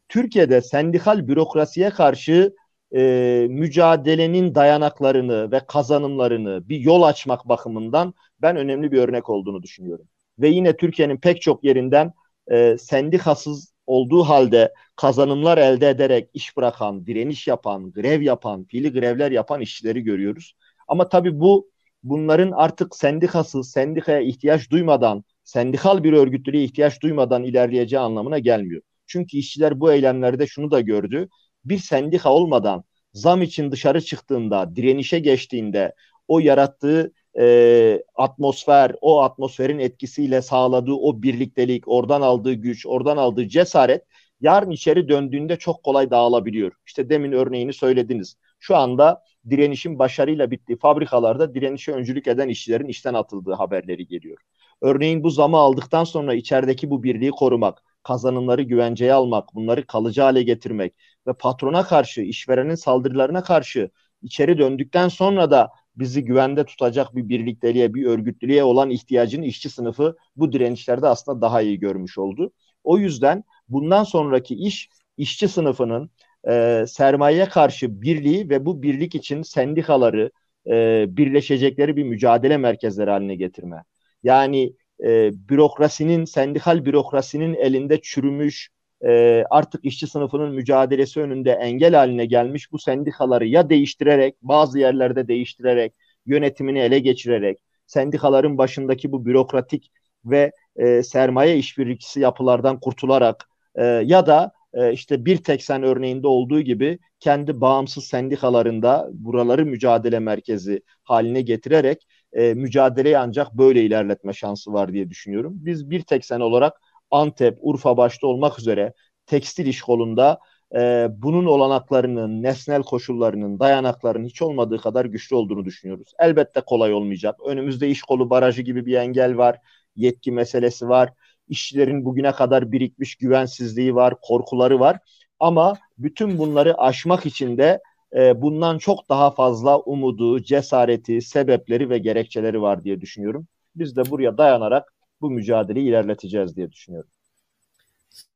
Türkiye'de 0.10 0.62
sendikal 0.62 1.28
bürokrasiye 1.28 1.90
karşı 1.90 2.56
e, 2.96 3.48
mücadelenin 3.50 4.56
dayanaklarını 4.56 5.52
ve 5.52 5.62
kazanımlarını 5.68 6.70
bir 6.70 6.80
yol 6.80 7.04
açmak 7.04 7.50
bakımından 7.50 8.14
ben 8.42 8.56
önemli 8.58 8.92
bir 8.92 9.02
örnek 9.02 9.30
olduğunu 9.30 9.64
düşünüyorum. 9.64 10.08
Ve 10.40 10.50
yine 10.50 10.78
Türkiye'nin 10.78 11.18
pek 11.18 11.42
çok 11.42 11.64
yerinden 11.64 12.14
e, 12.52 12.78
sendikasız 12.78 13.74
olduğu 13.88 14.24
halde 14.24 14.74
kazanımlar 14.96 15.58
elde 15.58 15.90
ederek 15.90 16.30
iş 16.34 16.58
bırakan, 16.58 17.06
direniş 17.06 17.48
yapan, 17.48 17.92
grev 17.92 18.22
yapan, 18.22 18.64
fiili 18.64 18.94
grevler 18.94 19.32
yapan 19.32 19.62
işçileri 19.62 20.02
görüyoruz. 20.02 20.56
Ama 20.88 21.10
tabii 21.10 21.40
bu 21.40 21.70
bunların 22.04 22.52
artık 22.52 22.96
sendikasız, 22.96 23.72
sendikaya 23.72 24.20
ihtiyaç 24.20 24.72
duymadan, 24.72 25.24
sendikal 25.44 26.04
bir 26.04 26.14
örgütlülüğe 26.14 26.64
ihtiyaç 26.64 27.02
duymadan 27.02 27.44
ilerleyeceği 27.44 28.00
anlamına 28.00 28.40
gelmiyor. 28.40 28.82
Çünkü 29.08 29.38
işçiler 29.38 29.80
bu 29.80 29.94
eylemlerde 29.94 30.48
şunu 30.48 30.72
da 30.72 30.82
gördü. 30.82 31.30
Bir 31.66 31.78
sendika 31.78 32.34
olmadan 32.34 32.84
zam 33.14 33.42
için 33.42 33.72
dışarı 33.72 34.02
çıktığında, 34.02 34.76
direnişe 34.76 35.20
geçtiğinde 35.20 35.94
o 36.28 36.40
yarattığı 36.40 37.14
e, 37.40 38.04
atmosfer, 38.16 38.96
o 39.02 39.22
atmosferin 39.22 39.80
etkisiyle 39.80 40.42
sağladığı 40.42 40.94
o 40.94 41.22
birliktelik, 41.22 41.88
oradan 41.88 42.22
aldığı 42.22 42.54
güç, 42.54 42.86
oradan 42.86 43.18
aldığı 43.18 43.48
cesaret 43.48 44.04
yarın 44.42 44.72
içeri 44.72 45.10
döndüğünde 45.10 45.58
çok 45.58 45.84
kolay 45.84 46.12
dağılabiliyor. 46.12 46.72
İşte 46.86 47.10
demin 47.10 47.32
örneğini 47.32 47.74
söylediniz. 47.74 48.36
Şu 48.60 48.76
anda 48.76 49.24
direnişin 49.50 50.00
başarıyla 50.00 50.52
bittiği 50.52 50.78
fabrikalarda 50.78 51.54
direnişe 51.54 51.92
öncülük 51.92 52.28
eden 52.28 52.50
işçilerin 52.50 52.88
işten 52.88 53.14
atıldığı 53.14 53.54
haberleri 53.54 54.08
geliyor. 54.08 54.38
Örneğin 54.82 55.24
bu 55.24 55.30
zamı 55.30 55.58
aldıktan 55.58 56.04
sonra 56.04 56.34
içerideki 56.34 56.90
bu 56.90 57.04
birliği 57.04 57.32
korumak, 57.32 57.84
kazanımları 58.04 58.62
güvenceye 58.62 59.14
almak, 59.14 59.56
bunları 59.56 59.88
kalıcı 59.88 60.22
hale 60.22 60.44
getirmek 60.44 60.94
ve 61.28 61.34
patrona 61.34 61.84
karşı, 61.84 62.22
işverenin 62.22 62.76
saldırılarına 62.76 63.44
karşı 63.44 63.90
içeri 64.22 64.58
döndükten 64.58 65.08
sonra 65.08 65.52
da 65.52 65.70
bizi 65.98 66.26
güvende 66.26 66.66
tutacak 66.66 67.16
bir 67.16 67.30
birlikteliğe, 67.30 67.94
bir 67.94 68.06
örgütlülüğe 68.06 68.64
olan 68.64 68.90
ihtiyacını 68.90 69.46
işçi 69.46 69.70
sınıfı 69.70 70.18
bu 70.36 70.52
direnişlerde 70.52 71.08
aslında 71.08 71.42
daha 71.42 71.62
iyi 71.62 71.80
görmüş 71.80 72.18
oldu. 72.18 72.52
O 72.84 72.98
yüzden 72.98 73.44
bundan 73.70 74.04
sonraki 74.04 74.56
iş 74.56 74.90
işçi 75.18 75.48
sınıfının 75.48 76.10
e, 76.50 76.86
sermayeye 76.88 77.46
karşı 77.46 78.02
birliği 78.02 78.50
ve 78.50 78.66
bu 78.66 78.82
birlik 78.84 79.16
için 79.16 79.42
sendikaları 79.42 80.32
e, 80.68 81.06
birleşecekleri 81.10 81.96
bir 81.96 82.04
mücadele 82.04 82.58
merkezleri 82.58 83.10
haline 83.10 83.36
getirme. 83.36 83.84
Yani 84.24 84.74
e, 85.04 85.32
bürokrasinin, 85.50 86.26
sendikal 86.26 86.86
bürokrasinin 86.86 87.54
elinde 87.54 88.02
çürümüş, 88.02 88.70
e, 89.06 89.44
artık 89.50 89.86
işçi 89.86 90.08
sınıfının 90.08 90.56
mücadelesi 90.56 91.22
önünde 91.22 91.52
engel 91.52 91.96
haline 91.96 92.26
gelmiş 92.26 92.72
bu 92.72 92.80
sendikaları 92.80 93.48
ya 93.48 93.70
değiştirerek, 93.70 94.36
bazı 94.42 94.80
yerlerde 94.80 95.28
değiştirerek, 95.28 95.94
yönetimini 96.26 96.80
ele 96.80 97.00
geçirerek, 97.00 97.60
sendikaların 97.88 98.58
başındaki 98.58 99.12
bu 99.12 99.26
bürokratik 99.26 99.92
ve 100.26 100.52
e, 100.76 101.04
sermaye 101.04 101.58
işbirlikçisi 101.58 102.20
yapılardan 102.20 102.80
kurtularak 102.80 103.50
e, 103.76 103.86
ya 103.86 104.26
da 104.26 104.52
e, 104.74 104.94
işte 104.94 105.26
bir 105.26 105.38
tek 105.38 105.64
sen 105.64 105.84
örneğinde 105.84 106.28
olduğu 106.28 106.62
gibi 106.62 107.00
kendi 107.20 107.62
bağımsız 107.62 108.06
sendikalarında 108.06 109.10
buraları 109.14 109.66
mücadele 109.66 110.20
merkezi 110.20 110.82
haline 111.04 111.42
getirerek 111.42 112.08
e, 112.34 112.54
mücadeleyi 112.54 113.18
ancak 113.18 113.54
böyle 113.54 113.84
ilerletme 113.84 114.34
şansı 114.34 114.74
var 114.74 114.94
diye 114.94 115.10
düşünüyorum. 115.10 115.54
Biz 115.56 115.90
bir 115.90 116.02
tek 116.02 116.26
sen 116.26 116.40
olarak 116.40 116.82
Antep, 117.12 117.58
Urfa 117.62 117.98
başta 117.98 118.28
olmak 118.28 118.60
üzere 118.60 118.94
tekstil 119.26 119.66
iş 119.66 119.82
kolunda 119.82 120.40
e, 120.76 121.08
bunun 121.18 121.46
olanaklarının, 121.46 122.44
nesnel 122.44 122.84
koşullarının, 122.84 123.60
dayanaklarının 123.60 124.26
hiç 124.26 124.42
olmadığı 124.42 124.78
kadar 124.78 125.06
güçlü 125.06 125.36
olduğunu 125.36 125.66
düşünüyoruz. 125.66 126.14
Elbette 126.20 126.62
kolay 126.62 126.94
olmayacak. 126.94 127.36
Önümüzde 127.48 127.90
iş 127.90 128.02
kolu 128.02 128.30
barajı 128.30 128.62
gibi 128.62 128.86
bir 128.86 128.94
engel 128.94 129.38
var, 129.38 129.60
yetki 129.96 130.32
meselesi 130.32 130.90
var. 130.90 131.14
İşçilerin 131.48 132.06
bugüne 132.06 132.32
kadar 132.32 132.72
birikmiş 132.72 133.16
güvensizliği 133.16 133.96
var, 133.96 134.14
korkuları 134.22 134.80
var. 134.80 135.00
Ama 135.40 135.78
bütün 135.98 136.38
bunları 136.38 136.78
aşmak 136.78 137.26
için 137.26 137.58
de 137.58 137.82
e, 138.16 138.42
bundan 138.42 138.78
çok 138.78 139.10
daha 139.10 139.32
fazla 139.32 139.80
umudu, 139.80 140.44
cesareti, 140.44 141.22
sebepleri 141.22 141.90
ve 141.90 141.98
gerekçeleri 141.98 142.62
var 142.62 142.84
diye 142.84 143.02
düşünüyorum. 143.02 143.48
Biz 143.76 143.96
de 143.96 144.10
buraya 144.12 144.38
dayanarak 144.38 144.94
bu 145.22 145.30
mücadeleyi 145.30 145.90
ilerleteceğiz 145.90 146.56
diye 146.56 146.72
düşünüyorum. 146.72 147.10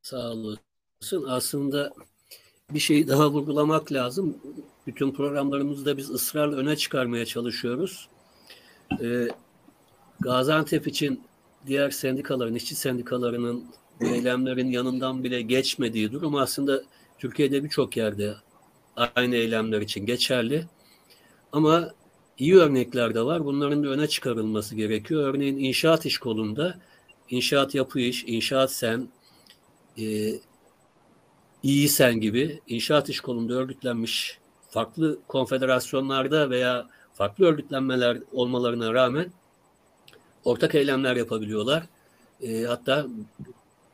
Sağ 0.01 0.31
olasın. 0.31 1.25
Aslında 1.27 1.93
bir 2.73 2.79
şey 2.79 3.07
daha 3.07 3.29
vurgulamak 3.31 3.91
lazım. 3.91 4.37
Bütün 4.87 5.11
programlarımızda 5.11 5.97
biz 5.97 6.09
ısrarla 6.09 6.55
öne 6.55 6.75
çıkarmaya 6.75 7.25
çalışıyoruz. 7.25 8.09
Ee, 9.01 9.27
Gaziantep 10.19 10.87
için 10.87 11.23
diğer 11.67 11.89
sendikaların, 11.89 12.55
işçi 12.55 12.75
sendikalarının 12.75 13.65
eylemlerin 14.01 14.67
yanından 14.67 15.23
bile 15.23 15.41
geçmediği 15.41 16.11
durum 16.11 16.35
aslında 16.35 16.83
Türkiye'de 17.17 17.63
birçok 17.63 17.97
yerde 17.97 18.35
aynı 19.15 19.35
eylemler 19.35 19.81
için 19.81 20.05
geçerli. 20.05 20.65
Ama 21.51 21.93
iyi 22.39 22.55
örnekler 22.55 23.15
de 23.15 23.25
var. 23.25 23.45
Bunların 23.45 23.83
da 23.83 23.87
öne 23.87 24.07
çıkarılması 24.07 24.75
gerekiyor. 24.75 25.33
Örneğin 25.33 25.57
inşaat 25.57 26.05
iş 26.05 26.17
kolunda 26.17 26.79
inşaat 27.29 27.75
yapı 27.75 27.99
iş, 27.99 28.23
inşaat 28.27 28.71
sen, 28.71 29.09
e, 29.97 30.33
iyi 31.63 31.89
sen 31.89 32.19
gibi 32.19 32.59
inşaat 32.67 33.09
iş 33.09 33.19
kolunda 33.19 33.53
örgütlenmiş 33.53 34.37
farklı 34.69 35.19
konfederasyonlarda 35.27 36.49
veya 36.49 36.87
farklı 37.13 37.45
örgütlenmeler 37.45 38.17
olmalarına 38.31 38.93
rağmen 38.93 39.31
ortak 40.43 40.75
eylemler 40.75 41.15
yapabiliyorlar. 41.15 41.83
E, 42.41 42.63
hatta 42.63 43.07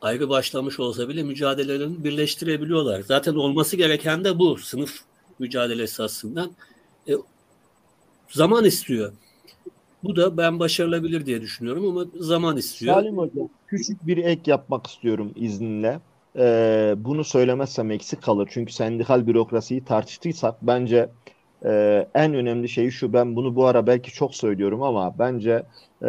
ayrı 0.00 0.28
başlamış 0.28 0.80
olsa 0.80 1.08
bile 1.08 1.22
mücadelelerini 1.22 2.04
birleştirebiliyorlar. 2.04 3.00
Zaten 3.00 3.34
olması 3.34 3.76
gereken 3.76 4.24
de 4.24 4.38
bu 4.38 4.58
sınıf 4.58 5.00
mücadelesi 5.38 6.02
aslında. 6.02 6.50
E, 7.08 7.12
zaman 8.28 8.64
istiyor. 8.64 9.12
Bu 10.04 10.16
da 10.16 10.36
ben 10.36 10.58
başarılabilir 10.58 11.26
diye 11.26 11.40
düşünüyorum 11.40 11.86
ama 11.86 12.04
zaman 12.20 12.56
istiyor. 12.56 12.94
Salim 12.94 13.18
Hocam 13.18 13.48
küçük 13.66 14.06
bir 14.06 14.16
ek 14.16 14.50
yapmak 14.50 14.86
istiyorum 14.86 15.32
izninle. 15.36 16.00
Ee, 16.38 16.94
bunu 16.98 17.24
söylemezsem 17.24 17.90
eksik 17.90 18.22
kalır. 18.22 18.48
Çünkü 18.50 18.72
sendikal 18.72 19.26
bürokrasiyi 19.26 19.84
tartıştıysak 19.84 20.54
bence 20.62 21.08
e, 21.64 22.06
en 22.14 22.34
önemli 22.34 22.68
şey 22.68 22.90
şu. 22.90 23.12
Ben 23.12 23.36
bunu 23.36 23.56
bu 23.56 23.66
ara 23.66 23.86
belki 23.86 24.12
çok 24.12 24.34
söylüyorum 24.34 24.82
ama 24.82 25.18
bence 25.18 25.62
e, 26.02 26.08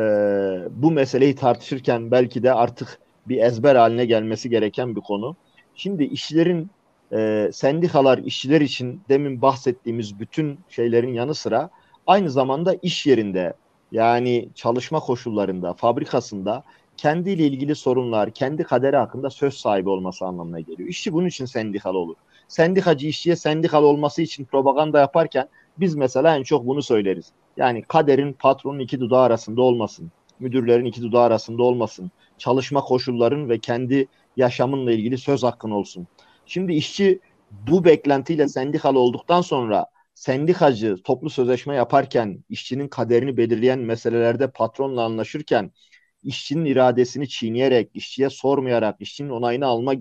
bu 0.72 0.92
meseleyi 0.92 1.36
tartışırken 1.36 2.12
belki 2.12 2.44
de 2.44 2.54
artık 2.54 3.00
bir 3.28 3.38
ezber 3.38 3.76
haline 3.76 4.06
gelmesi 4.06 4.50
gereken 4.50 4.96
bir 4.96 5.02
konu. 5.02 5.36
Şimdi 5.76 6.04
işçilerin 6.04 6.70
e, 7.14 7.50
sendikalar 7.54 8.18
işçiler 8.18 8.62
için 8.62 9.02
demin 9.10 9.42
bahsettiğimiz 9.42 10.20
bütün 10.20 10.60
şeylerin 10.70 11.14
yanı 11.14 11.36
sıra 11.36 11.70
aynı 12.08 12.30
zamanda 12.30 12.74
iş 12.82 13.06
yerinde 13.06 13.54
yani 13.92 14.50
çalışma 14.56 15.00
koşullarında, 15.00 15.74
fabrikasında 15.74 16.64
kendiyle 16.98 17.48
ilgili 17.48 17.76
sorunlar, 17.76 18.32
kendi 18.32 18.64
kaderi 18.64 18.96
hakkında 18.96 19.30
söz 19.30 19.54
sahibi 19.54 19.90
olması 19.90 20.26
anlamına 20.26 20.60
geliyor. 20.60 20.90
İşçi 20.90 21.14
bunun 21.14 21.28
için 21.28 21.46
sendikal 21.46 21.96
olur. 21.96 22.16
Sendikacı 22.48 23.08
işçiye 23.08 23.36
sendikal 23.36 23.84
olması 23.84 24.22
için 24.22 24.46
propaganda 24.46 25.00
yaparken 25.00 25.48
biz 25.78 25.96
mesela 25.96 26.38
en 26.38 26.44
çok 26.44 26.68
bunu 26.68 26.82
söyleriz. 26.82 27.32
Yani 27.58 27.82
kaderin 27.82 28.34
patronun 28.34 28.80
iki 28.80 29.00
dudağı 29.00 29.22
arasında 29.22 29.62
olmasın. 29.62 30.12
Müdürlerin 30.40 30.86
iki 30.86 31.02
dudağı 31.02 31.24
arasında 31.24 31.64
olmasın. 31.64 32.12
Çalışma 32.38 32.82
koşulların 32.82 33.50
ve 33.50 33.60
kendi 33.60 34.08
yaşamınla 34.38 34.92
ilgili 34.92 35.18
söz 35.18 35.44
hakkın 35.44 35.72
olsun. 35.72 36.08
Şimdi 36.46 36.74
işçi 36.74 37.20
bu 37.52 37.86
beklentiyle 37.86 38.48
sendikal 38.48 38.96
olduktan 38.96 39.42
sonra 39.42 39.86
sendikacı 40.18 40.96
toplu 41.04 41.30
sözleşme 41.30 41.76
yaparken, 41.76 42.44
işçinin 42.50 42.88
kaderini 42.88 43.38
belirleyen 43.38 43.80
meselelerde 43.80 44.52
patronla 44.52 45.04
anlaşırken, 45.04 45.72
işçinin 46.24 46.66
iradesini 46.66 47.30
çiğneyerek, 47.30 47.92
işçiye 47.94 48.30
sormayarak, 48.30 48.96
işçinin 49.02 49.30
onayını 49.30 49.66
alma 49.66 49.94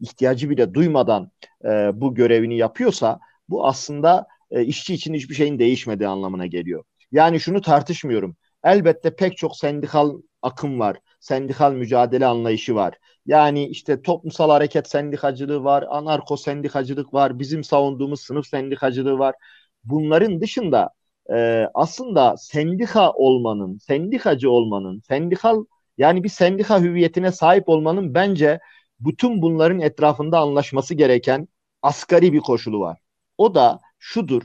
ihtiyacı 0.00 0.50
bile 0.50 0.74
duymadan 0.74 1.30
e, 1.64 1.68
bu 2.00 2.14
görevini 2.14 2.56
yapıyorsa, 2.56 3.20
bu 3.48 3.66
aslında 3.66 4.26
e, 4.50 4.64
işçi 4.64 4.94
için 4.94 5.14
hiçbir 5.14 5.34
şeyin 5.34 5.58
değişmediği 5.58 6.08
anlamına 6.08 6.46
geliyor. 6.46 6.84
Yani 7.12 7.40
şunu 7.40 7.60
tartışmıyorum. 7.60 8.36
Elbette 8.64 9.16
pek 9.16 9.36
çok 9.36 9.56
sendikal 9.56 10.20
akım 10.42 10.80
var. 10.80 10.96
Sendikal 11.20 11.72
mücadele 11.72 12.26
anlayışı 12.26 12.74
var. 12.74 12.98
Yani 13.26 13.66
işte 13.68 14.02
toplumsal 14.02 14.50
hareket 14.50 14.88
sendikacılığı 14.88 15.64
var, 15.64 15.84
anarko 15.88 16.36
sendikacılık 16.36 17.14
var, 17.14 17.38
bizim 17.38 17.64
savunduğumuz 17.64 18.20
sınıf 18.20 18.46
sendikacılığı 18.46 19.18
var. 19.18 19.34
Bunların 19.84 20.40
dışında 20.40 20.90
e, 21.32 21.66
aslında 21.74 22.36
sendika 22.36 23.12
olmanın, 23.12 23.78
sendikacı 23.78 24.50
olmanın, 24.50 25.00
sendikal 25.08 25.64
yani 25.98 26.24
bir 26.24 26.28
sendika 26.28 26.80
hüviyetine 26.80 27.32
sahip 27.32 27.68
olmanın 27.68 28.14
bence 28.14 28.60
bütün 29.00 29.42
bunların 29.42 29.80
etrafında 29.80 30.38
anlaşması 30.38 30.94
gereken 30.94 31.48
asgari 31.82 32.32
bir 32.32 32.40
koşulu 32.40 32.80
var. 32.80 32.98
O 33.38 33.54
da 33.54 33.80
şudur, 33.98 34.42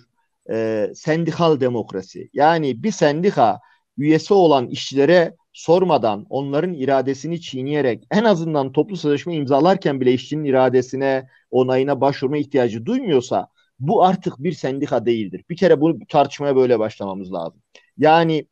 e, 0.52 0.88
sendikal 0.96 1.60
demokrasi. 1.60 2.30
Yani 2.34 2.84
bir 2.84 2.92
sendika 2.92 3.60
üyesi 3.98 4.34
olan 4.34 4.68
işçilere 4.68 5.36
sormadan 5.54 6.26
onların 6.30 6.74
iradesini 6.74 7.42
çiğneyerek 7.42 8.04
en 8.12 8.24
azından 8.24 8.72
toplu 8.72 8.98
sözleşme 8.98 9.36
imzalarken 9.36 10.02
bile 10.02 10.14
işçinin 10.14 10.44
iradesine, 10.44 11.28
onayına 11.52 12.02
başvurma 12.02 12.38
ihtiyacı 12.38 12.86
duymuyorsa 12.86 13.48
bu 13.80 14.04
artık 14.06 14.34
bir 14.40 14.52
sendika 14.52 15.06
değildir. 15.06 15.44
Bir 15.50 15.58
kere 15.58 15.82
bu 15.82 16.00
tartışmaya 16.10 16.56
böyle 16.56 16.80
başlamamız 16.80 17.34
lazım. 17.34 17.62
Yani 17.98 18.48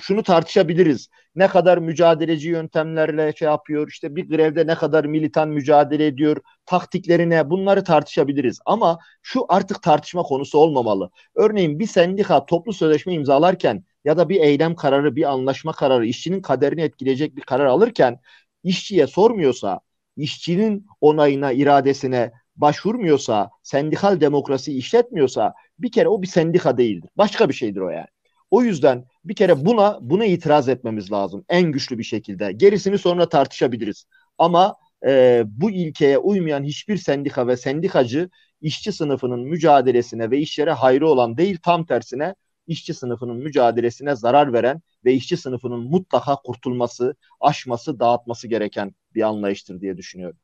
şunu 0.00 0.22
tartışabiliriz. 0.22 1.08
Ne 1.36 1.48
kadar 1.48 1.78
mücadeleci 1.78 2.48
yöntemlerle 2.48 3.32
şey 3.36 3.48
yapıyor, 3.48 3.88
işte 3.88 4.16
bir 4.16 4.28
grevde 4.28 4.66
ne 4.66 4.74
kadar 4.74 5.04
militan 5.04 5.48
mücadele 5.48 6.06
ediyor, 6.06 6.36
taktiklerine 6.66 7.50
bunları 7.50 7.84
tartışabiliriz. 7.84 8.60
Ama 8.66 8.98
şu 9.22 9.46
artık 9.48 9.82
tartışma 9.82 10.22
konusu 10.22 10.58
olmamalı. 10.58 11.10
Örneğin 11.34 11.78
bir 11.78 11.86
sendika 11.86 12.46
toplu 12.46 12.72
sözleşme 12.72 13.12
imzalarken 13.14 13.84
ya 14.04 14.16
da 14.16 14.28
bir 14.28 14.40
eylem 14.40 14.74
kararı, 14.74 15.16
bir 15.16 15.32
anlaşma 15.32 15.72
kararı, 15.72 16.06
işçinin 16.06 16.42
kaderini 16.42 16.82
etkileyecek 16.82 17.36
bir 17.36 17.42
karar 17.42 17.66
alırken 17.66 18.20
işçiye 18.64 19.06
sormuyorsa, 19.06 19.80
işçinin 20.16 20.86
onayına, 21.00 21.52
iradesine 21.52 22.32
başvurmuyorsa, 22.56 23.50
sendikal 23.62 24.20
demokrasi 24.20 24.78
işletmiyorsa 24.78 25.54
bir 25.78 25.92
kere 25.92 26.08
o 26.08 26.22
bir 26.22 26.26
sendika 26.26 26.78
değildir. 26.78 27.10
Başka 27.16 27.48
bir 27.48 27.54
şeydir 27.54 27.80
o 27.80 27.88
yani. 27.90 28.06
O 28.50 28.62
yüzden 28.62 29.04
bir 29.24 29.34
kere 29.34 29.64
buna 29.66 29.98
buna 30.02 30.24
itiraz 30.24 30.68
etmemiz 30.68 31.12
lazım 31.12 31.44
en 31.48 31.72
güçlü 31.72 31.98
bir 31.98 32.04
şekilde. 32.04 32.52
Gerisini 32.52 32.98
sonra 32.98 33.28
tartışabiliriz. 33.28 34.04
Ama 34.38 34.76
e, 35.06 35.42
bu 35.46 35.70
ilkeye 35.70 36.18
uymayan 36.18 36.64
hiçbir 36.64 36.96
sendika 36.96 37.46
ve 37.46 37.56
sendikacı 37.56 38.30
işçi 38.60 38.92
sınıfının 38.92 39.40
mücadelesine 39.40 40.30
ve 40.30 40.38
işlere 40.38 40.72
hayrı 40.72 41.08
olan 41.08 41.36
değil 41.36 41.58
tam 41.62 41.86
tersine 41.86 42.34
işçi 42.66 42.94
sınıfının 42.94 43.36
mücadelesine 43.36 44.16
zarar 44.16 44.52
veren 44.52 44.82
ve 45.04 45.14
işçi 45.14 45.36
sınıfının 45.36 45.80
mutlaka 45.80 46.36
kurtulması, 46.36 47.14
aşması, 47.40 48.00
dağıtması 48.00 48.48
gereken 48.48 48.94
bir 49.14 49.22
anlayıştır 49.22 49.80
diye 49.80 49.96
düşünüyorum. 49.96 50.38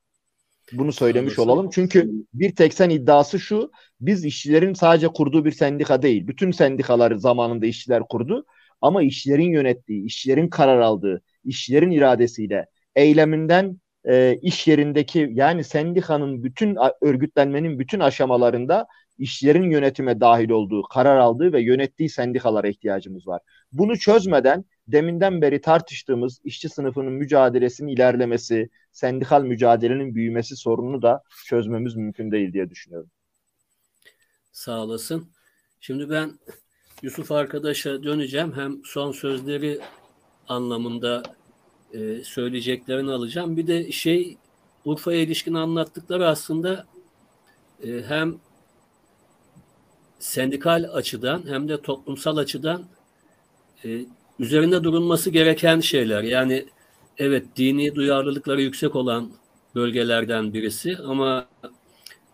Bunu 0.73 0.93
söylemiş 0.93 1.39
olalım. 1.39 1.71
Çünkü 1.71 2.11
bir 2.35 2.55
tek 2.55 2.75
sen 2.75 2.91
iddiası 2.91 3.41
şu. 3.41 3.71
Biz 4.01 4.25
işçilerin 4.25 4.75
sadece 4.75 5.09
kurduğu 5.09 5.45
bir 5.45 5.53
sendika 5.53 6.03
değil. 6.03 6.27
Bütün 6.27 6.51
sendikaları 6.51 7.21
zamanında 7.21 7.67
işçiler 7.67 8.03
kurdu. 8.09 8.45
Ama 8.81 9.03
işçilerin 9.03 9.51
yönettiği, 9.53 10.05
işçilerin 10.05 10.49
karar 10.49 10.81
aldığı, 10.81 11.23
işçilerin 11.45 11.91
iradesiyle 11.91 12.67
eyleminden 12.97 13.81
e, 14.09 14.39
iş 14.43 14.69
yerindeki 14.69 15.29
yani 15.33 15.65
sendikanın 15.65 16.45
bütün 16.45 16.77
örgütlenmenin 17.01 17.79
bütün 17.79 18.01
aşamalarında 18.01 18.87
işçilerin 19.19 19.71
yönetime 19.71 20.21
dahil 20.21 20.51
olduğu, 20.51 20.83
karar 20.83 21.17
aldığı 21.17 21.53
ve 21.53 21.63
yönettiği 21.63 22.09
sendikalara 22.09 22.69
ihtiyacımız 22.69 23.27
var. 23.27 23.41
Bunu 23.73 23.99
çözmeden 23.99 24.65
deminden 24.89 25.43
beri 25.43 25.61
tartıştığımız 25.61 26.41
işçi 26.45 26.69
sınıfının 26.69 27.13
mücadelesinin 27.13 27.89
ilerlemesi, 27.89 28.71
sendikal 28.93 29.43
mücadelenin 29.43 30.15
büyümesi 30.15 30.57
sorununu 30.57 31.03
da 31.03 31.23
çözmemiz 31.47 31.97
mümkün 31.97 32.31
değil 32.31 32.53
diye 32.53 32.71
düşünüyorum. 32.71 33.11
Sağ 34.53 34.83
olasın. 34.83 35.29
Şimdi 35.81 36.11
ben 36.11 36.39
Yusuf 37.03 37.33
arkadaşa 37.33 38.03
döneceğim. 38.03 38.53
Hem 38.53 38.85
son 38.85 39.13
sözleri 39.13 39.81
anlamında 40.49 41.23
e, 41.93 42.25
söyleyeceklerini 42.25 43.11
alacağım. 43.11 43.57
Bir 43.57 43.67
de 43.67 43.93
şey 43.93 44.37
Urfa'ya 44.85 45.21
ilişkin 45.21 45.55
anlattıkları 45.55 46.29
aslında 46.29 46.87
e, 47.83 48.03
hem 48.03 48.39
sendikal 50.19 50.85
açıdan 50.93 51.43
hem 51.49 51.69
de 51.69 51.83
toplumsal 51.83 52.37
açıdan 52.37 52.85
e, 53.85 54.05
üzerinde 54.39 54.85
durulması 54.85 55.31
gereken 55.31 55.81
şeyler. 55.81 56.23
Yani 56.23 56.67
evet 57.19 57.47
dini 57.57 57.95
duyarlılıkları 57.95 58.63
yüksek 58.63 58.97
olan 58.97 59.31
bölgelerden 59.75 60.53
birisi 60.53 60.97
ama 60.97 61.49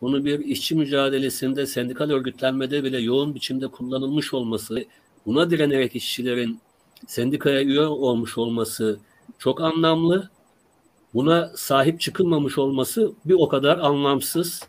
bunu 0.01 0.24
bir 0.24 0.39
işçi 0.39 0.74
mücadelesinde, 0.74 1.66
sendikal 1.66 2.11
örgütlenmede 2.11 2.85
bile 2.85 2.98
yoğun 2.98 3.35
biçimde 3.35 3.66
kullanılmış 3.66 4.35
olması, 4.35 4.85
buna 5.27 5.51
direnerek 5.51 5.97
işçilerin 5.97 6.61
sendikaya 7.06 7.62
üye 7.62 7.81
olmuş 7.81 8.39
olması 8.39 8.98
çok 9.39 9.61
anlamlı. 9.61 10.31
Buna 11.15 11.52
sahip 11.56 12.01
çıkılmamış 12.01 12.59
olması 12.59 13.12
bir 13.24 13.35
o 13.35 13.48
kadar 13.48 13.78
anlamsız. 13.78 14.62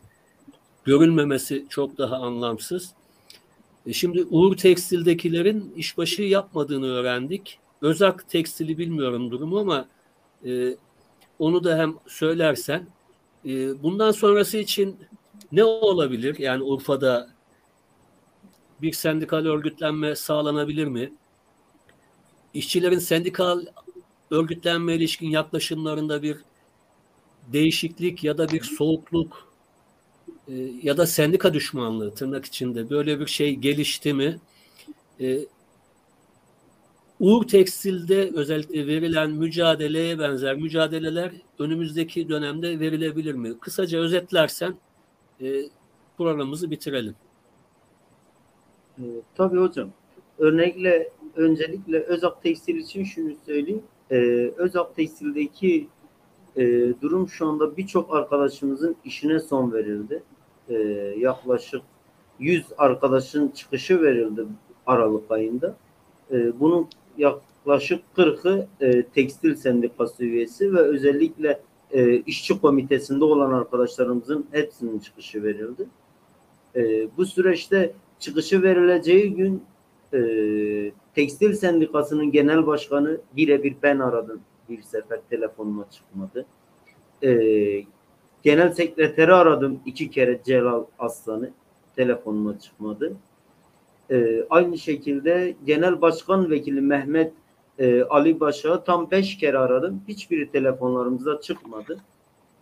Görülmemesi 0.84 1.66
çok 1.70 1.98
daha 1.98 2.16
anlamsız. 2.16 2.94
E 3.86 3.94
şimdi 3.94 4.24
Uğur 4.30 4.58
Tekstil'dekilerin 4.58 5.74
işbaşı 5.76 6.22
yapmadığını 6.22 6.88
öğrendik. 6.88 7.60
Özak 7.82 8.30
Tekstil'i 8.30 8.78
bilmiyorum 8.78 9.32
durumu 9.32 9.60
ama 9.60 9.88
e, 10.46 10.76
onu 11.40 11.64
da 11.64 11.78
hem 11.78 11.96
söylersen 12.08 12.88
e, 13.46 13.84
bundan 13.84 14.12
sonrası 14.12 14.58
için 14.58 14.98
ne 15.52 15.64
olabilir? 15.64 16.40
Yani 16.40 16.64
Urfa'da 16.64 17.30
bir 18.82 18.94
sendikal 18.94 19.46
örgütlenme 19.46 20.16
sağlanabilir 20.16 20.88
mi? 20.88 21.14
İşçilerin 22.54 23.00
sendikal 23.00 23.66
örgütlenme 24.32 24.96
ilişkin 24.96 25.30
yaklaşımlarında 25.30 26.24
bir 26.24 26.38
değişiklik 27.54 28.24
ya 28.24 28.38
da 28.38 28.50
bir 28.50 28.62
soğukluk 28.62 29.55
e, 30.48 30.54
ya 30.84 30.98
da 30.98 31.08
sendika 31.08 31.54
düşmanlığı 31.54 32.14
tırnak 32.14 32.46
içinde 32.46 32.90
böyle 32.90 33.20
bir 33.20 33.28
şey 33.28 33.56
gelişti 33.56 34.14
mi? 34.14 34.40
E, 35.22 35.40
Uğur 37.20 37.48
Tekstil'de 37.48 38.32
özellikle 38.36 38.88
verilen 38.88 39.32
mücadeleye 39.32 40.20
benzer 40.20 40.56
mücadeleler 40.56 41.32
önümüzdeki 41.60 42.30
dönemde 42.30 42.80
verilebilir 42.80 43.34
mi? 43.34 43.60
Kısaca 43.60 44.00
özetlersen 44.00 44.76
e, 45.42 45.64
programımızı 46.18 46.72
bitirelim. 46.72 47.16
E, 48.98 49.04
tabii 49.36 49.58
hocam. 49.58 49.90
Örnekle 50.38 51.12
öncelikle 51.36 52.00
Özak 52.00 52.44
Tekstil 52.44 52.76
için 52.76 53.04
şunu 53.04 53.32
söyleyeyim. 53.46 53.84
E, 54.12 54.16
Özak 54.58 54.96
Tekstil'deki 54.96 55.88
e, 56.58 56.94
durum 57.02 57.30
şu 57.30 57.48
anda 57.48 57.78
birçok 57.78 58.16
arkadaşımızın 58.16 58.96
işine 59.06 59.40
son 59.40 59.74
verildi. 59.74 60.24
E, 60.70 60.76
yaklaşık 61.18 61.82
100 62.40 62.66
arkadaşın 62.78 63.48
çıkışı 63.48 64.02
verildi 64.02 64.46
Aralık 64.86 65.32
ayında. 65.32 65.76
E, 66.32 66.60
bunun 66.60 66.88
yaklaşık 67.18 68.04
40'ı 68.18 68.68
e, 68.82 69.04
tekstil 69.04 69.56
sendikası 69.56 70.24
üyesi 70.24 70.74
ve 70.74 70.80
özellikle 70.80 71.60
e, 71.92 72.16
işçi 72.16 72.62
komitesinde 72.62 73.26
olan 73.26 73.54
arkadaşlarımızın 73.54 74.46
hepsinin 74.52 75.00
çıkışı 75.00 75.44
verildi. 75.44 75.86
E, 76.76 77.08
bu 77.18 77.26
süreçte 77.26 77.94
çıkışı 78.20 78.64
verileceği 78.64 79.36
gün 79.36 79.64
e, 80.14 80.20
tekstil 81.16 81.54
sendikasının 81.54 82.32
genel 82.32 82.68
başkanı 82.68 83.18
birebir 83.36 83.76
ben 83.84 84.00
aradım 84.00 84.42
bir 84.70 84.82
sefer 84.82 85.20
telefonuma 85.30 85.90
çıkmadı. 85.92 86.46
E, 87.24 87.30
genel 88.46 88.72
sekreteri 88.72 89.34
aradım 89.34 89.80
iki 89.86 90.10
kere 90.10 90.42
Celal 90.46 90.84
Aslan'ı 91.00 91.52
telefonuma 91.96 92.60
çıkmadı. 92.60 93.18
E, 94.12 94.46
aynı 94.50 94.78
şekilde 94.78 95.56
genel 95.66 96.02
başkan 96.02 96.50
vekili 96.50 96.82
Mehmet 96.82 97.34
e, 97.80 98.04
Ali 98.04 98.40
Baş'a 98.40 98.84
tam 98.84 99.12
beş 99.12 99.38
kere 99.38 99.58
aradım. 99.58 100.02
Hiçbiri 100.08 100.52
telefonlarımıza 100.52 101.42
çıkmadı. 101.42 102.00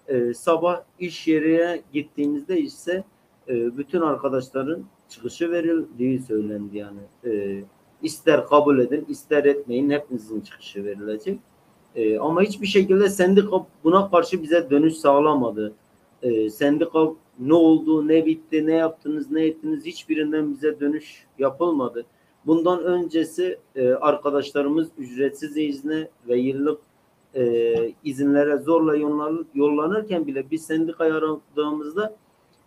E, 0.07 0.33
sabah 0.33 0.81
iş 0.99 1.27
yerine 1.27 1.81
gittiğimizde 1.93 2.59
ise 2.59 3.03
e, 3.47 3.77
bütün 3.77 4.01
arkadaşların 4.01 4.83
çıkışı 5.09 5.51
verildiği 5.51 6.19
söylendi 6.19 6.77
yani. 6.77 6.99
E, 7.25 7.63
ister 8.01 8.45
kabul 8.45 8.79
edin, 8.79 9.05
ister 9.09 9.45
etmeyin 9.45 9.89
hepinizin 9.89 10.41
çıkışı 10.41 10.85
verilecek. 10.85 11.39
E, 11.95 12.19
ama 12.19 12.41
hiçbir 12.41 12.67
şekilde 12.67 13.09
sendika 13.09 13.65
buna 13.83 14.11
karşı 14.11 14.43
bize 14.43 14.69
dönüş 14.69 14.93
sağlamadı. 14.93 15.73
E, 16.21 16.49
sendika 16.49 17.07
ne 17.39 17.53
oldu, 17.53 18.07
ne 18.07 18.25
bitti, 18.25 18.67
ne 18.67 18.73
yaptınız, 18.73 19.31
ne 19.31 19.45
ettiniz 19.45 19.85
hiçbirinden 19.85 20.53
bize 20.53 20.79
dönüş 20.79 21.25
yapılmadı. 21.39 22.05
Bundan 22.45 22.83
öncesi 22.83 23.57
e, 23.75 23.89
arkadaşlarımız 23.89 24.87
ücretsiz 24.97 25.57
izne 25.57 26.07
ve 26.27 26.37
yıllık 26.37 26.79
e, 27.35 27.75
izinlere 28.03 28.57
zorla 28.57 28.95
yollanırken 29.53 30.27
bile 30.27 30.51
biz 30.51 30.65
sendikayı 30.65 31.13
aradığımızda 31.13 32.15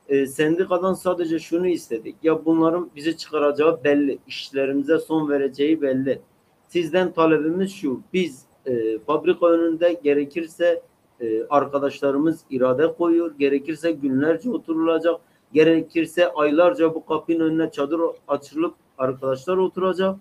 e, 0.09 0.27
sendikadan 0.27 0.95
sadece 0.95 1.39
şunu 1.39 1.67
istedik. 1.67 2.17
Ya 2.23 2.45
bunların 2.45 2.91
bizi 2.97 3.17
çıkaracağı 3.17 3.85
belli, 3.85 4.19
işlerimize 4.27 4.99
son 4.99 5.29
vereceği 5.29 5.83
belli. 5.83 6.21
Sizden 6.69 7.13
talebimiz 7.13 7.73
şu, 7.73 8.01
biz 8.13 8.46
e, 8.67 8.99
fabrika 8.99 9.47
önünde 9.47 10.01
gerekirse 10.03 10.83
e, 11.21 11.45
arkadaşlarımız 11.45 12.41
irade 12.51 12.95
koyuyor, 12.95 13.35
gerekirse 13.39 13.93
günlerce 13.93 14.51
oturulacak, 14.51 15.21
gerekirse 15.53 16.33
aylarca 16.33 16.95
bu 16.95 17.07
kapının 17.07 17.41
önüne 17.41 17.71
çadır 17.71 18.01
açılıp 18.29 18.75
arkadaşlar 18.99 19.57
oturacak. 19.57 20.17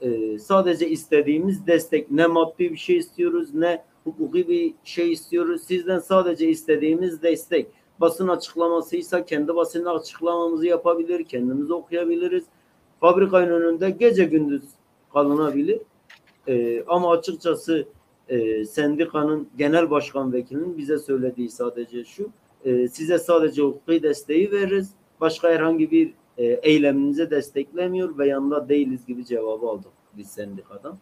Ee, 0.00 0.38
sadece 0.38 0.88
istediğimiz 0.88 1.66
destek 1.66 2.10
ne 2.10 2.26
maddi 2.26 2.72
bir 2.72 2.76
şey 2.76 2.96
istiyoruz 2.96 3.54
ne 3.54 3.82
hukuki 4.04 4.48
bir 4.48 4.74
şey 4.84 5.12
istiyoruz. 5.12 5.62
Sizden 5.62 5.98
sadece 5.98 6.48
istediğimiz 6.48 7.22
destek. 7.22 7.66
Basın 8.00 8.28
açıklamasıysa 8.28 9.24
kendi 9.24 9.56
basın 9.56 9.84
açıklamamızı 9.84 10.66
yapabilir, 10.66 11.24
kendimiz 11.24 11.70
okuyabiliriz. 11.70 12.44
Fabrikanın 13.00 13.62
önünde 13.62 13.90
gece 13.90 14.24
gündüz 14.24 14.62
kalınabilir. 15.12 15.80
E, 16.48 16.84
ama 16.86 17.10
açıkçası 17.10 17.86
e, 18.28 18.64
sendikanın 18.64 19.48
genel 19.58 19.90
başkan 19.90 20.32
vekilinin 20.32 20.78
bize 20.78 20.98
söylediği 20.98 21.50
sadece 21.50 22.04
şu. 22.04 22.30
E, 22.64 22.88
size 22.88 23.18
sadece 23.18 23.62
hukuki 23.62 24.02
desteği 24.02 24.52
veririz. 24.52 24.90
Başka 25.20 25.48
herhangi 25.48 25.90
bir 25.90 26.12
e, 26.38 26.44
eyleminize 26.44 27.30
desteklemiyor 27.30 28.18
ve 28.18 28.28
yanında 28.28 28.68
değiliz 28.68 29.06
gibi 29.06 29.24
cevabı 29.24 29.66
aldık 29.66 29.92
biz 30.16 30.26
sendikadan. 30.26 30.98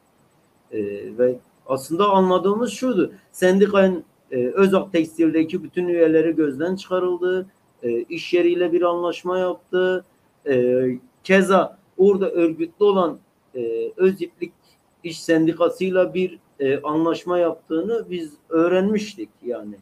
E, 0.72 0.78
ve 1.18 1.38
aslında 1.66 2.10
anladığımız 2.10 2.72
şuydu. 2.72 3.12
Sendikanın 3.32 4.04
e, 4.30 4.46
Özak 4.46 4.92
Tekstil'deki 4.92 5.64
bütün 5.64 5.88
üyeleri 5.88 6.36
gözden 6.36 6.76
çıkarıldı. 6.76 7.46
E, 7.82 8.02
iş 8.02 8.34
yeriyle 8.34 8.72
bir 8.72 8.82
anlaşma 8.82 9.38
yaptı. 9.38 10.04
E, 10.46 10.84
keza 11.24 11.78
orada 11.98 12.30
örgütlü 12.30 12.84
olan 12.84 13.18
e, 13.54 13.92
Öziplik 13.96 14.57
İş 15.04 15.20
Sendikası'yla 15.20 16.14
bir 16.14 16.38
e, 16.60 16.82
anlaşma 16.82 17.38
yaptığını 17.38 18.06
biz 18.10 18.32
öğrenmiştik 18.48 19.30
yani. 19.44 19.76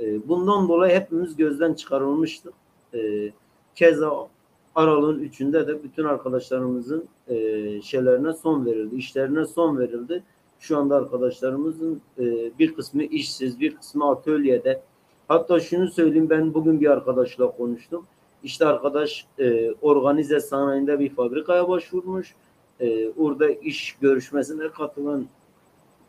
E, 0.00 0.28
bundan 0.28 0.68
dolayı 0.68 0.94
hepimiz 0.94 1.36
gözden 1.36 1.74
çıkarılmıştık. 1.74 2.54
E, 2.94 3.30
keza 3.74 4.28
Aralığın 4.74 5.18
üçünde 5.18 5.66
de 5.66 5.82
bütün 5.82 6.04
arkadaşlarımızın 6.04 7.04
e, 7.28 7.36
şeylerine 7.82 8.32
son 8.32 8.66
verildi, 8.66 8.96
işlerine 8.96 9.44
son 9.44 9.78
verildi. 9.78 10.22
Şu 10.58 10.78
anda 10.78 10.96
arkadaşlarımızın 10.96 12.00
e, 12.18 12.24
bir 12.58 12.74
kısmı 12.74 13.02
işsiz, 13.02 13.60
bir 13.60 13.76
kısmı 13.76 14.10
atölyede. 14.10 14.82
Hatta 15.28 15.60
şunu 15.60 15.88
söyleyeyim 15.88 16.30
ben 16.30 16.54
bugün 16.54 16.80
bir 16.80 16.90
arkadaşla 16.90 17.50
konuştum. 17.50 18.06
İşte 18.42 18.66
arkadaş 18.66 19.26
e, 19.38 19.72
organize 19.72 20.40
sanayinde 20.40 21.00
bir 21.00 21.08
fabrikaya 21.08 21.68
başvurmuş. 21.68 22.34
E, 22.80 23.08
orada 23.08 23.48
iş 23.48 23.96
görüşmesine 24.00 24.68
katılan 24.68 25.26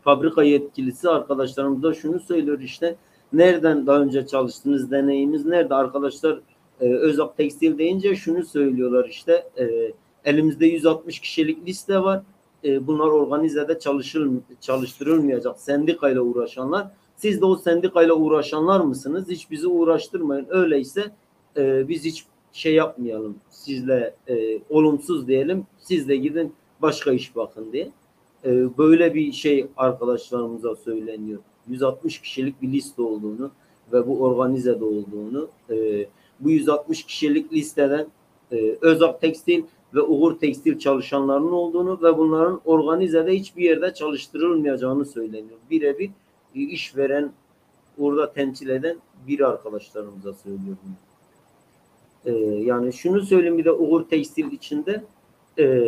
fabrika 0.04 0.44
yetkilisi 0.44 1.10
arkadaşlarımız 1.10 1.84
da 1.84 1.94
şunu 1.94 2.20
söylüyor 2.20 2.60
işte. 2.60 2.96
Nereden 3.34 3.88
daha 3.88 4.00
önce 4.00 4.28
çalıştınız 4.28 4.92
deneyimiz 4.92 5.46
nerede? 5.46 5.76
Arkadaşlar 5.76 6.40
e, 6.82 6.94
Özak 6.94 7.38
Tekstil 7.38 7.78
deyince 7.78 8.16
şunu 8.16 8.46
söylüyorlar 8.46 9.10
işte 9.10 9.48
e, 9.60 9.92
elimizde 10.26 10.66
160 10.66 11.20
kişilik 11.20 11.68
liste 11.68 12.00
var. 12.00 12.22
E, 12.64 12.88
bunlar 12.88 13.08
organizede 13.08 13.80
çalışır, 13.80 14.30
çalıştırılmayacak 14.62 15.60
sendikayla 15.60 16.22
uğraşanlar. 16.22 16.88
Siz 17.16 17.42
de 17.42 17.46
o 17.46 17.56
sendikayla 17.56 18.14
uğraşanlar 18.14 18.80
mısınız? 18.80 19.30
Hiç 19.30 19.52
bizi 19.52 19.68
uğraştırmayın. 19.68 20.48
Öyleyse 20.50 21.12
e, 21.58 21.88
biz 21.88 22.06
hiç 22.06 22.26
şey 22.56 22.74
yapmayalım 22.74 23.36
sizle 23.50 24.14
e, 24.28 24.60
olumsuz 24.70 25.28
diyelim 25.28 25.66
siz 25.80 26.10
de 26.10 26.16
gidin 26.16 26.54
başka 26.82 27.12
iş 27.12 27.36
bakın 27.36 27.74
diye 27.74 27.92
e, 28.46 28.78
böyle 28.78 29.14
bir 29.14 29.32
şey 29.32 29.68
arkadaşlarımıza 29.78 30.76
söyleniyor. 30.76 31.40
160 31.68 32.22
kişilik 32.22 32.62
bir 32.62 32.72
liste 32.72 33.02
olduğunu 33.02 33.52
ve 33.94 34.08
bu 34.08 34.22
organizede 34.22 34.86
olduğunu 34.86 35.50
e, 35.70 36.06
bu 36.40 36.50
160 36.50 37.04
kişilik 37.04 37.54
listeden 37.54 38.08
e, 38.52 38.78
Özak 38.82 39.22
Tekstil 39.22 39.64
ve 39.94 40.02
Uğur 40.02 40.40
Tekstil 40.40 40.80
çalışanlarının 40.80 41.52
olduğunu 41.52 42.00
ve 42.04 42.18
bunların 42.18 42.62
organizede 42.66 43.32
hiçbir 43.32 43.64
yerde 43.64 43.94
çalıştırılmayacağını 43.94 45.06
söyleniyor. 45.06 45.60
Birebir 45.72 46.10
e, 46.56 46.60
işveren 46.60 47.32
orada 47.98 48.34
temsil 48.34 48.70
eden 48.70 48.98
bir 49.28 49.40
arkadaşlarımıza 49.40 50.34
söylüyorum. 50.34 50.78
E, 52.26 52.32
yani 52.64 52.94
şunu 52.94 53.22
söyleyeyim 53.22 53.58
bir 53.58 53.66
de 53.66 53.72
Uğur 53.72 54.04
Tekstil 54.04 54.52
içinde 54.52 55.04
e, 55.60 55.86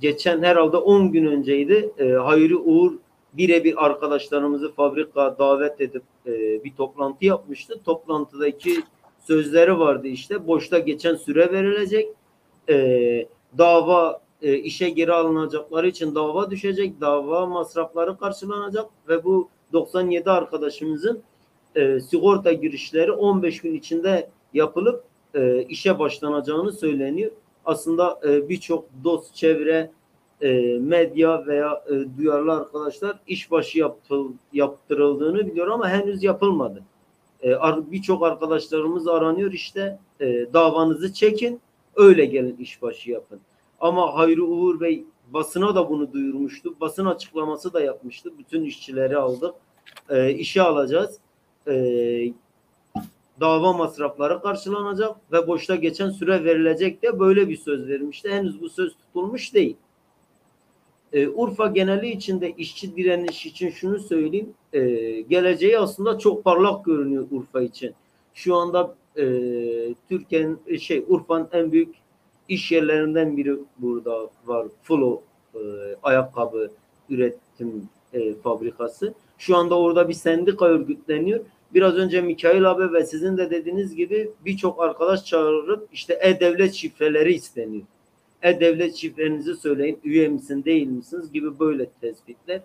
geçen 0.00 0.42
herhalde 0.42 0.76
10 0.76 1.12
gün 1.12 1.26
önceydi. 1.26 1.92
E, 1.98 2.08
Hayri 2.08 2.56
Uğur 2.56 2.92
birebir 3.32 3.84
arkadaşlarımızı 3.84 4.72
fabrika 4.72 5.38
davet 5.38 5.80
edip 5.80 6.02
e, 6.26 6.64
bir 6.64 6.74
toplantı 6.74 7.24
yapmıştı. 7.24 7.80
Toplantıdaki 7.84 8.74
sözleri 9.26 9.78
vardı 9.78 10.08
işte. 10.08 10.46
Boşta 10.46 10.78
geçen 10.78 11.14
süre 11.14 11.52
verilecek. 11.52 12.08
E, 12.68 13.26
dava 13.58 14.20
e, 14.42 14.54
işe 14.56 14.90
geri 14.90 15.12
alınacakları 15.12 15.88
için 15.88 16.14
dava 16.14 16.50
düşecek. 16.50 17.00
Dava 17.00 17.46
masrafları 17.46 18.18
karşılanacak 18.18 18.86
ve 19.08 19.24
bu 19.24 19.48
97 19.72 20.30
arkadaşımızın 20.30 21.22
e, 21.74 22.00
sigorta 22.00 22.52
girişleri 22.52 23.12
15 23.12 23.60
gün 23.60 23.74
içinde 23.74 24.30
yapılıp 24.54 25.04
e, 25.34 25.62
işe 25.62 25.98
başlanacağını 25.98 26.72
söyleniyor. 26.72 27.30
Aslında 27.64 28.20
e, 28.24 28.48
birçok 28.48 28.84
dost 29.04 29.34
çevre 29.34 29.90
e, 30.40 30.78
medya 30.78 31.46
veya 31.46 31.84
e, 31.90 32.18
duyarlı 32.18 32.52
arkadaşlar 32.52 33.18
işbaşı 33.26 33.78
yaptıl, 33.78 34.32
yaptırıldığını 34.52 35.46
biliyor 35.46 35.68
ama 35.68 35.88
henüz 35.88 36.22
yapılmadı. 36.22 36.82
E, 37.42 37.54
Birçok 37.92 38.22
arkadaşlarımız 38.22 39.08
aranıyor 39.08 39.52
işte 39.52 39.98
e, 40.20 40.26
davanızı 40.52 41.12
çekin 41.12 41.60
öyle 41.96 42.24
gelin 42.24 42.56
işbaşı 42.56 43.10
yapın. 43.10 43.40
Ama 43.80 44.14
Hayri 44.14 44.42
Uğur 44.42 44.80
Bey 44.80 45.04
basına 45.32 45.74
da 45.74 45.90
bunu 45.90 46.12
duyurmuştu. 46.12 46.74
Basın 46.80 47.06
açıklaması 47.06 47.72
da 47.72 47.80
yapmıştı. 47.80 48.30
Bütün 48.38 48.64
işçileri 48.64 49.16
aldık. 49.16 49.54
E, 50.08 50.30
işe 50.30 50.62
alacağız. 50.62 51.18
E, 51.66 51.74
dava 53.40 53.72
masrafları 53.72 54.42
karşılanacak 54.42 55.16
ve 55.32 55.46
boşta 55.46 55.76
geçen 55.76 56.10
süre 56.10 56.44
verilecek 56.44 57.02
de 57.02 57.20
böyle 57.20 57.48
bir 57.48 57.56
söz 57.56 57.88
vermişti. 57.88 58.30
Henüz 58.30 58.60
bu 58.60 58.68
söz 58.68 58.96
tutulmuş 58.96 59.54
değil. 59.54 59.76
Ee, 61.12 61.28
Urfa 61.28 61.66
geneli 61.66 62.10
içinde 62.10 62.50
işçi 62.50 62.96
direniş 62.96 63.46
için 63.46 63.70
şunu 63.70 63.98
söyleyeyim. 63.98 64.54
E, 64.72 64.80
geleceği 65.20 65.78
aslında 65.78 66.18
çok 66.18 66.44
parlak 66.44 66.84
görünüyor 66.84 67.26
Urfa 67.30 67.62
için. 67.62 67.94
Şu 68.34 68.56
anda 68.56 68.94
e, 69.16 69.24
Türkiye'nin 70.08 70.58
e, 70.66 70.78
şey 70.78 71.04
Urfa'nın 71.08 71.48
en 71.52 71.72
büyük 71.72 71.94
iş 72.48 72.72
yerlerinden 72.72 73.36
biri 73.36 73.56
burada 73.78 74.30
var. 74.46 74.66
Flo 74.82 75.22
e, 75.54 75.58
ayakkabı 76.02 76.70
üretim 77.10 77.88
e, 78.12 78.34
fabrikası. 78.34 79.14
Şu 79.38 79.56
anda 79.56 79.78
orada 79.78 80.08
bir 80.08 80.14
sendika 80.14 80.66
örgütleniyor. 80.66 81.40
Biraz 81.74 81.94
önce 81.94 82.20
Mikail 82.20 82.70
abi 82.70 82.92
ve 82.92 83.06
sizin 83.06 83.36
de 83.36 83.50
dediğiniz 83.50 83.94
gibi 83.94 84.30
birçok 84.44 84.82
arkadaş 84.82 85.24
çağırıp 85.24 85.88
işte 85.92 86.18
e-devlet 86.22 86.74
şifreleri 86.74 87.34
isteniyor 87.34 87.84
e-devlet 88.42 88.96
şifrenizi 88.96 89.54
söyleyin, 89.54 89.98
üye 90.04 90.28
misin 90.28 90.64
değil 90.64 90.86
misiniz 90.86 91.32
gibi 91.32 91.58
böyle 91.58 91.86
tespitler. 92.00 92.60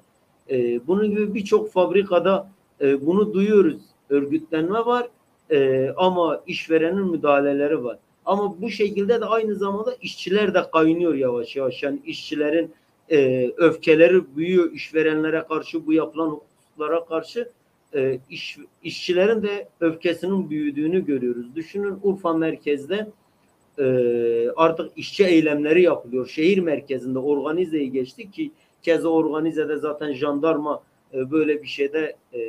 E, 0.49 0.87
bunun 0.87 1.11
gibi 1.11 1.33
birçok 1.33 1.71
fabrikada 1.71 2.51
e, 2.81 3.05
bunu 3.05 3.33
duyuyoruz. 3.33 3.81
Örgütlenme 4.09 4.79
var 4.79 5.07
e, 5.51 5.89
ama 5.97 6.41
işverenin 6.47 7.11
müdahaleleri 7.11 7.83
var. 7.83 7.97
Ama 8.25 8.61
bu 8.61 8.69
şekilde 8.69 9.21
de 9.21 9.25
aynı 9.25 9.55
zamanda 9.55 9.95
işçiler 10.01 10.53
de 10.53 10.61
kaynıyor 10.71 11.13
yavaş 11.13 11.55
yavaş. 11.55 11.83
Yani 11.83 11.99
işçilerin 12.05 12.73
e, 13.11 13.49
öfkeleri 13.57 14.35
büyüyor 14.35 14.71
işverenlere 14.71 15.43
karşı 15.49 15.87
bu 15.87 15.93
yapılan 15.93 16.29
hukuklara 16.29 17.05
karşı 17.05 17.49
e, 17.97 18.19
iş, 18.29 18.57
işçilerin 18.83 19.43
de 19.43 19.69
öfkesinin 19.79 20.49
büyüdüğünü 20.49 21.05
görüyoruz. 21.05 21.55
Düşünün 21.55 21.99
Urfa 22.03 22.33
merkezde 22.33 23.07
e, 23.79 23.85
artık 24.55 24.97
işçi 24.97 25.25
eylemleri 25.25 25.81
yapılıyor. 25.81 26.27
Şehir 26.27 26.57
merkezinde 26.59 27.19
organizeyi 27.19 27.91
geçti 27.91 28.31
ki 28.31 28.51
keza 28.81 29.09
organizede 29.09 29.77
zaten 29.77 30.13
jandarma 30.13 30.83
e, 31.13 31.31
böyle 31.31 31.63
bir 31.63 31.67
şeyde 31.67 32.15
e, 32.33 32.41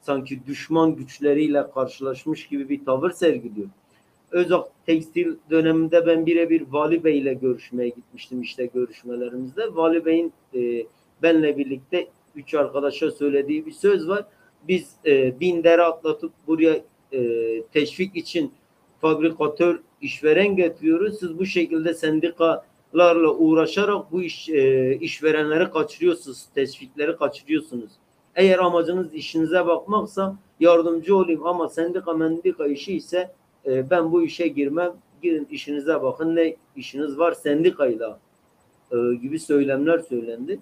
sanki 0.00 0.46
düşman 0.46 0.96
güçleriyle 0.96 1.70
karşılaşmış 1.74 2.46
gibi 2.46 2.68
bir 2.68 2.84
tavır 2.84 3.10
sergiliyor. 3.10 3.68
Özak 4.30 4.68
tekstil 4.86 5.36
döneminde 5.50 6.06
ben 6.06 6.26
birebir 6.26 6.62
Vali 6.70 7.04
Bey 7.04 7.18
ile 7.18 7.34
görüşmeye 7.34 7.88
gitmiştim 7.88 8.42
işte 8.42 8.66
görüşmelerimizde. 8.66 9.76
Vali 9.76 10.04
Bey'in 10.04 10.32
e, 10.54 10.86
benle 11.22 11.58
birlikte 11.58 12.08
üç 12.36 12.54
arkadaşa 12.54 13.10
söylediği 13.10 13.66
bir 13.66 13.72
söz 13.72 14.08
var. 14.08 14.24
Biz 14.68 14.92
e, 15.06 15.40
bin 15.40 15.64
dere 15.64 15.82
atlatıp 15.82 16.32
buraya 16.46 16.80
e, 17.12 17.62
teşvik 17.62 18.16
için 18.16 18.52
fabrikatör 19.00 19.80
işveren 20.00 20.56
getiriyoruz. 20.56 21.18
Siz 21.18 21.38
bu 21.38 21.46
şekilde 21.46 21.94
sendikalarla 21.94 23.30
uğraşarak 23.30 24.12
bu 24.12 24.22
iş 24.22 24.48
e, 24.48 24.94
işverenleri 25.00 25.70
kaçırıyorsunuz, 25.70 26.46
teşvikleri 26.54 27.16
kaçırıyorsunuz. 27.16 27.90
Eğer 28.34 28.58
amacınız 28.58 29.14
işinize 29.14 29.66
bakmaksa 29.66 30.36
yardımcı 30.60 31.16
olayım 31.16 31.46
ama 31.46 31.68
sendika 31.68 32.12
mendika 32.12 32.66
işi 32.66 32.96
ise 32.96 33.30
e, 33.66 33.90
ben 33.90 34.12
bu 34.12 34.22
işe 34.22 34.48
girmem. 34.48 34.92
Girin 35.22 35.48
işinize 35.50 36.02
bakın 36.02 36.36
ne 36.36 36.56
işiniz 36.76 37.18
var 37.18 37.32
sendikayla 37.32 38.18
e, 38.92 39.14
gibi 39.22 39.38
söylemler 39.38 39.98
söylendi. 39.98 40.60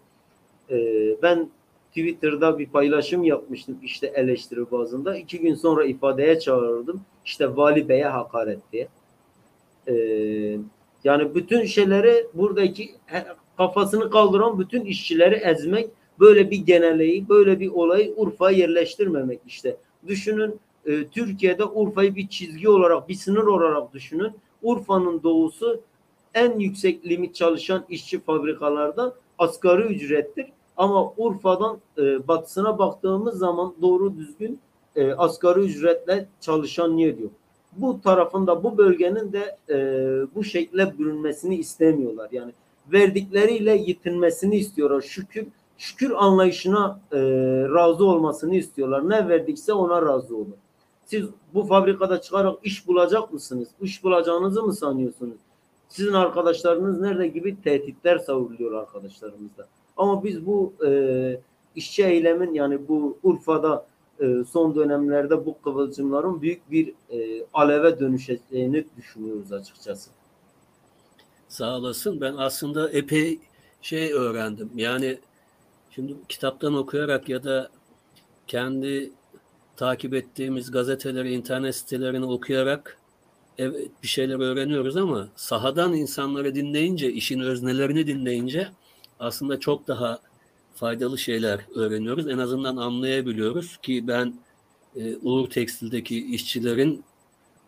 E, 0.71 0.77
ben 1.23 1.51
Twitter'da 1.89 2.59
bir 2.59 2.67
paylaşım 2.67 3.25
yapmıştım 3.25 3.79
işte 3.83 4.07
eleştiri 4.07 4.71
bazında. 4.71 5.17
İki 5.17 5.41
gün 5.41 5.55
sonra 5.55 5.85
ifadeye 5.85 6.41
çağırdım. 6.41 7.01
İşte 7.25 7.57
Vali 7.57 7.89
Bey'e 7.89 8.05
hakaret 8.05 8.59
diye. 8.73 8.89
Ee, 9.89 10.59
yani 11.05 11.35
bütün 11.35 11.65
şeyleri 11.65 12.27
buradaki 12.35 12.91
kafasını 13.57 14.11
kaldıran 14.11 14.59
bütün 14.59 14.85
işçileri 14.85 15.35
ezmek, 15.35 15.91
böyle 16.21 16.51
bir 16.51 16.59
geneleyi, 16.59 17.29
böyle 17.29 17.61
bir 17.61 17.71
olayı 17.71 18.15
Urfa'ya 18.17 18.59
yerleştirmemek 18.59 19.41
işte. 19.47 19.77
Düşünün 20.07 20.61
e, 20.87 21.07
Türkiye'de 21.07 21.65
Urfa'yı 21.65 22.15
bir 22.15 22.29
çizgi 22.29 22.69
olarak, 22.69 23.09
bir 23.09 23.15
sınır 23.15 23.47
olarak 23.47 23.93
düşünün. 23.95 24.33
Urfa'nın 24.63 25.23
doğusu 25.23 25.81
en 26.35 26.59
yüksek 26.59 27.07
limit 27.07 27.35
çalışan 27.35 27.85
işçi 27.89 28.21
fabrikalarda 28.21 29.15
asgari 29.39 29.83
ücrettir. 29.83 30.47
Ama 30.77 31.13
Urfa'dan 31.17 31.79
e, 31.99 32.29
batısına 32.29 32.79
baktığımız 32.79 33.39
zaman 33.39 33.75
doğru 33.83 34.17
düzgün 34.17 34.61
e, 34.97 35.13
asgari 35.13 35.61
ücretle 35.61 36.29
çalışan 36.41 36.93
yer 36.97 37.19
yok. 37.19 37.33
Bu 37.73 38.01
tarafında 38.01 38.65
bu 38.65 38.79
bölgenin 38.79 39.33
de 39.33 39.57
e, 39.69 39.77
bu 40.35 40.45
şekilde 40.45 40.99
bürünmesini 40.99 41.57
istemiyorlar. 41.57 42.29
Yani 42.33 42.53
verdikleriyle 42.93 43.77
yitinmesini 43.77 44.57
istiyorlar. 44.57 45.01
Şükür 45.01 45.47
şükür 45.79 46.11
anlayışına 46.11 47.01
e, 47.13 47.19
razı 47.75 48.05
olmasını 48.05 48.57
istiyorlar. 48.57 49.11
Ne 49.11 49.29
verdikse 49.29 49.73
ona 49.73 50.03
razı 50.03 50.37
olun. 50.37 50.57
Siz 51.07 51.27
bu 51.55 51.63
fabrikada 51.63 52.21
çıkarak 52.21 52.59
iş 52.63 52.89
bulacak 52.89 53.33
mısınız? 53.33 53.69
İş 53.81 54.05
bulacağınızı 54.05 54.63
mı 54.63 54.75
sanıyorsunuz? 54.75 55.37
Sizin 55.89 56.13
arkadaşlarınız 56.13 57.01
nerede 57.01 57.27
gibi 57.27 57.63
tehditler 57.63 58.19
savruluyor 58.19 58.73
arkadaşlarımızda. 58.73 59.67
Ama 59.97 60.25
biz 60.25 60.47
bu 60.47 60.73
e, 60.87 61.41
işçi 61.75 62.05
eylemin 62.05 62.55
yani 62.55 62.89
bu 62.89 63.19
Urfa'da 63.23 63.87
e, 64.21 64.45
son 64.51 64.75
dönemlerde 64.75 65.47
bu 65.47 65.61
kıvılcımların 65.63 66.43
büyük 66.43 66.71
bir 66.71 66.95
e, 67.11 67.47
aleve 67.55 68.01
dönüşeceğini 68.01 68.85
düşünüyoruz 68.97 69.53
açıkçası. 69.53 70.11
Sağ 71.49 71.77
olasın. 71.77 72.21
Ben 72.21 72.35
aslında 72.37 72.91
epey 72.91 73.39
şey 73.83 74.13
öğrendim. 74.13 74.71
Yani 74.77 75.19
şimdi 75.91 76.15
kitaptan 76.29 76.75
okuyarak 76.75 77.29
ya 77.29 77.45
da 77.45 77.71
kendi 78.47 79.11
takip 79.77 80.15
ettiğimiz 80.15 80.71
gazeteleri, 80.71 81.33
internet 81.33 81.77
sitelerini 81.77 82.25
okuyarak 82.25 82.99
evet 83.59 83.91
bir 84.03 84.09
şeyler 84.09 84.39
öğreniyoruz 84.41 84.97
ama 84.97 85.29
sahadan 85.37 85.95
insanları 85.95 86.55
dinleyince, 86.55 87.13
işin 87.13 87.41
öznelerini 87.41 88.07
dinleyince 88.07 88.69
aslında 89.21 89.61
çok 89.61 89.89
daha 89.89 90.21
faydalı 90.75 91.19
şeyler 91.19 91.61
öğreniyoruz. 91.75 92.29
En 92.29 92.39
azından 92.39 92.77
anlayabiliyoruz 92.77 93.77
ki 93.77 94.09
ben 94.09 94.35
e, 94.97 95.17
Uğur 95.17 95.51
Tekstil'deki 95.51 96.35
işçilerin 96.35 97.05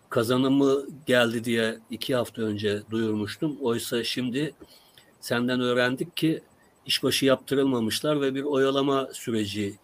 kazanımı 0.09 0.87
geldi 1.07 1.45
diye 1.45 1.79
iki 1.91 2.15
hafta 2.15 2.43
önce 2.43 2.83
duyurmuştum. 2.91 3.57
Oysa 3.61 4.05
şimdi 4.05 4.55
senden 5.21 5.61
öğrendik 5.61 6.17
ki 6.17 6.43
işbaşı 6.87 7.27
yaptırılmamışlar 7.27 8.21
ve 8.21 8.35
bir 8.35 8.43
oyalama 8.43 9.09
süreci 9.13 9.75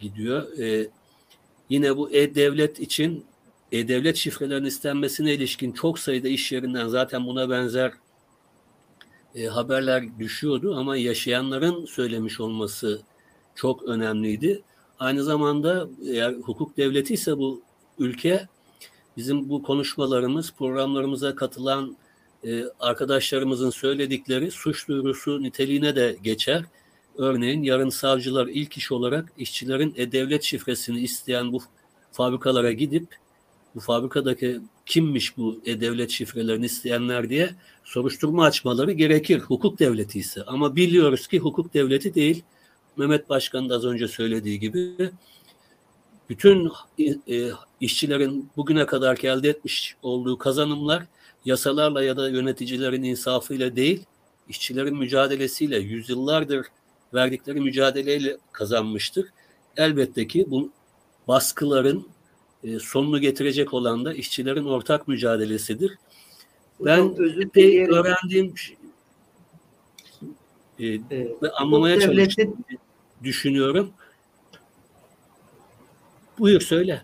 gidiyor. 0.00 0.58
E, 0.58 0.88
yine 1.68 1.96
bu 1.96 2.10
e-devlet 2.10 2.80
için 2.80 3.24
e-devlet 3.72 4.16
şifrelerinin 4.16 4.68
istenmesine 4.68 5.34
ilişkin 5.34 5.72
çok 5.72 5.98
sayıda 5.98 6.28
iş 6.28 6.52
yerinden 6.52 6.88
zaten 6.88 7.26
buna 7.26 7.50
benzer 7.50 7.92
e, 9.34 9.46
haberler 9.46 10.18
düşüyordu 10.18 10.76
ama 10.76 10.96
yaşayanların 10.96 11.84
söylemiş 11.84 12.40
olması 12.40 13.02
çok 13.54 13.82
önemliydi. 13.82 14.62
Aynı 14.98 15.24
zamanda 15.24 15.88
eğer 16.06 16.32
hukuk 16.32 16.76
devleti 16.76 17.14
ise 17.14 17.38
bu 17.38 17.62
ülke 17.98 18.48
bizim 19.16 19.48
bu 19.48 19.62
konuşmalarımız, 19.62 20.52
programlarımıza 20.52 21.34
katılan 21.34 21.96
e, 22.44 22.64
arkadaşlarımızın 22.80 23.70
söyledikleri 23.70 24.50
suç 24.50 24.88
duyurusu 24.88 25.42
niteliğine 25.42 25.96
de 25.96 26.16
geçer. 26.22 26.64
Örneğin 27.16 27.62
yarın 27.62 27.88
savcılar 27.88 28.46
ilk 28.46 28.76
iş 28.76 28.92
olarak 28.92 29.32
işçilerin 29.38 29.94
e-devlet 29.96 30.42
şifresini 30.42 31.00
isteyen 31.00 31.52
bu 31.52 31.60
fabrikalara 32.12 32.72
gidip 32.72 33.16
bu 33.74 33.80
fabrikadaki 33.80 34.60
kimmiş 34.88 35.36
bu 35.36 35.60
e-devlet 35.66 36.10
şifrelerini 36.10 36.66
isteyenler 36.66 37.30
diye 37.30 37.50
soruşturma 37.84 38.44
açmaları 38.44 38.92
gerekir 38.92 39.40
hukuk 39.40 39.78
devleti 39.78 40.18
ise. 40.18 40.42
Ama 40.46 40.76
biliyoruz 40.76 41.26
ki 41.26 41.38
hukuk 41.38 41.74
devleti 41.74 42.14
değil. 42.14 42.42
Mehmet 42.96 43.28
Başkan 43.28 43.68
da 43.68 43.74
az 43.74 43.84
önce 43.84 44.08
söylediği 44.08 44.60
gibi 44.60 45.10
bütün 46.28 46.72
e, 46.98 47.50
işçilerin 47.80 48.50
bugüne 48.56 48.86
kadar 48.86 49.18
elde 49.22 49.48
etmiş 49.48 49.96
olduğu 50.02 50.38
kazanımlar 50.38 51.06
yasalarla 51.44 52.02
ya 52.02 52.16
da 52.16 52.28
yöneticilerin 52.28 53.02
insafıyla 53.02 53.76
değil, 53.76 54.04
işçilerin 54.48 54.96
mücadelesiyle, 54.96 55.78
yüzyıllardır 55.78 56.66
verdikleri 57.14 57.60
mücadeleyle 57.60 58.36
kazanmıştır. 58.52 59.26
Elbette 59.76 60.26
ki 60.26 60.46
bu 60.48 60.72
baskıların 61.28 62.06
e, 62.64 62.78
sonunu 62.78 63.20
getirecek 63.20 63.74
olan 63.74 64.04
da 64.04 64.14
işçilerin 64.14 64.64
ortak 64.64 65.08
mücadelesidir. 65.08 65.98
Ben 66.80 67.14
epey 67.40 67.84
öğrendiğim 67.84 68.54
e, 70.78 70.86
e, 70.86 71.00
ve 71.42 71.50
anlamaya 71.60 72.00
çalıştığım 72.00 72.56
düşünüyorum. 73.22 73.90
Buyur 76.38 76.60
söyle. 76.60 77.02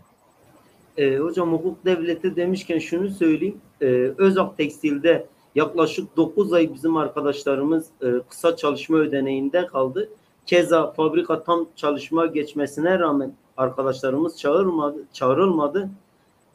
E, 0.97 1.17
hocam 1.17 1.53
hukuk 1.53 1.85
devleti 1.85 2.37
demişken 2.37 2.79
şunu 2.79 3.11
söyleyeyim. 3.11 3.61
E, 3.81 3.87
Özak 4.19 4.57
Tekstil'de 4.57 5.27
yaklaşık 5.55 6.17
9 6.17 6.53
ay 6.53 6.75
bizim 6.75 6.97
arkadaşlarımız 6.97 7.87
e, 8.03 8.07
kısa 8.29 8.57
çalışma 8.57 8.99
ödeneğinde 8.99 9.67
kaldı. 9.67 10.09
Keza 10.47 10.93
fabrika 10.93 11.45
tam 11.45 11.69
çalışma 11.77 12.27
geçmesine 12.27 12.99
rağmen 12.99 13.35
arkadaşlarımız 13.57 14.39
çağırmadı, 14.39 14.99
çağrılmadı. 15.13 15.91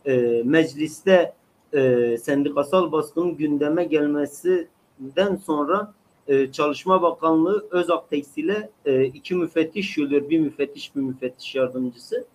E, 0.06 0.42
mecliste 0.46 1.34
e, 1.74 2.18
sendikasal 2.18 2.92
baskının 2.92 3.38
gündeme 3.38 3.84
gelmesinden 3.84 5.36
sonra 5.46 5.94
e, 6.28 6.52
Çalışma 6.52 7.02
Bakanlığı 7.02 7.66
Özak 7.72 8.10
Tekstil'e 8.10 8.70
e, 8.86 9.06
iki 9.06 9.36
müfettiş 9.36 9.98
yolluyor. 9.98 10.30
Bir 10.30 10.40
müfettiş, 10.40 10.96
bir 10.96 11.02
müfettiş 11.02 11.56
yardımcısı. 11.56 12.26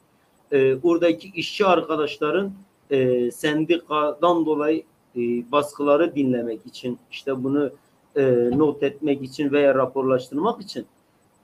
E, 0.52 0.76
oradaki 0.82 1.28
işçi 1.34 1.66
arkadaşların 1.66 2.52
e, 2.90 3.30
sendikadan 3.30 4.46
dolayı 4.46 4.82
e, 5.16 5.20
baskıları 5.52 6.14
dinlemek 6.14 6.66
için, 6.66 6.98
işte 7.10 7.44
bunu 7.44 7.70
e, 8.16 8.50
not 8.56 8.82
etmek 8.82 9.22
için 9.22 9.52
veya 9.52 9.74
raporlaştırmak 9.74 10.62
için 10.62 10.86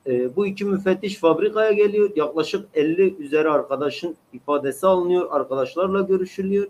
e, 0.06 0.36
bu 0.36 0.46
iki 0.46 0.64
müfettiş 0.64 1.16
fabrikaya 1.16 1.72
geliyor. 1.72 2.10
Yaklaşık 2.16 2.68
50 2.74 3.16
üzeri 3.16 3.50
arkadaşın 3.50 4.16
ifadesi 4.32 4.86
alınıyor. 4.86 5.28
Arkadaşlarla 5.30 6.00
görüşülüyor. 6.00 6.66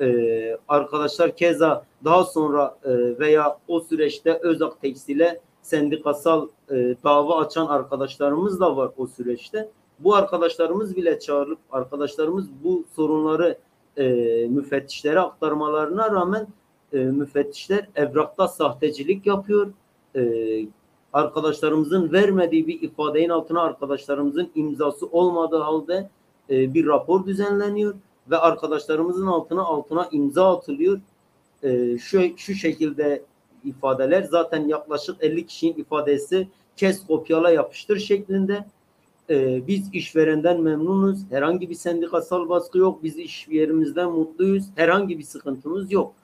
E, 0.00 0.58
arkadaşlar 0.68 1.36
keza 1.36 1.84
daha 2.04 2.24
sonra 2.24 2.78
e, 2.84 3.18
veya 3.18 3.58
o 3.68 3.80
süreçte 3.80 4.38
Özak 4.42 4.80
Tekstil'e 4.80 5.40
sendikasal 5.62 6.48
e, 6.70 6.94
dava 7.04 7.38
açan 7.38 7.66
arkadaşlarımız 7.66 8.60
da 8.60 8.76
var 8.76 8.90
o 8.96 9.06
süreçte. 9.06 9.68
Bu 9.98 10.14
arkadaşlarımız 10.14 10.96
bile 10.96 11.20
çağrılıp 11.20 11.58
arkadaşlarımız 11.70 12.46
bu 12.64 12.84
sorunları 12.96 13.58
e, 13.96 14.06
müfettişlere 14.50 15.20
aktarmalarına 15.20 16.10
rağmen 16.10 16.46
e, 16.92 16.98
müfettişler 16.98 17.88
evrakta 17.96 18.48
sahtecilik 18.48 19.26
yapıyor. 19.26 19.72
E, 20.16 20.22
arkadaşlarımızın 21.12 22.12
vermediği 22.12 22.66
bir 22.66 22.82
ifadenin 22.82 23.28
altına 23.28 23.62
arkadaşlarımızın 23.62 24.50
imzası 24.54 25.06
olmadığı 25.06 25.58
halde 25.58 26.10
e, 26.50 26.74
bir 26.74 26.86
rapor 26.86 27.26
düzenleniyor 27.26 27.94
ve 28.30 28.36
arkadaşlarımızın 28.36 29.26
altına 29.26 29.62
altına 29.62 30.08
imza 30.12 30.56
atılıyor. 30.56 31.00
E, 31.62 31.98
şu 31.98 32.20
şu 32.36 32.54
şekilde 32.54 33.22
ifadeler 33.64 34.22
zaten 34.22 34.68
yaklaşık 34.68 35.16
50 35.20 35.46
kişinin 35.46 35.74
ifadesi 35.74 36.48
kes 36.76 37.06
kopyala 37.06 37.50
yapıştır 37.50 37.98
şeklinde. 37.98 38.64
E, 39.30 39.66
biz 39.66 39.90
işverenden 39.92 40.60
memnunuz. 40.60 41.18
Herhangi 41.30 41.70
bir 41.70 41.74
sendikasal 41.74 42.48
baskı 42.48 42.78
yok. 42.78 43.02
Biz 43.02 43.18
iş 43.18 43.48
yerimizden 43.48 44.10
mutluyuz. 44.10 44.64
Herhangi 44.76 45.18
bir 45.18 45.24
sıkıntımız 45.24 45.92
yok 45.92 46.14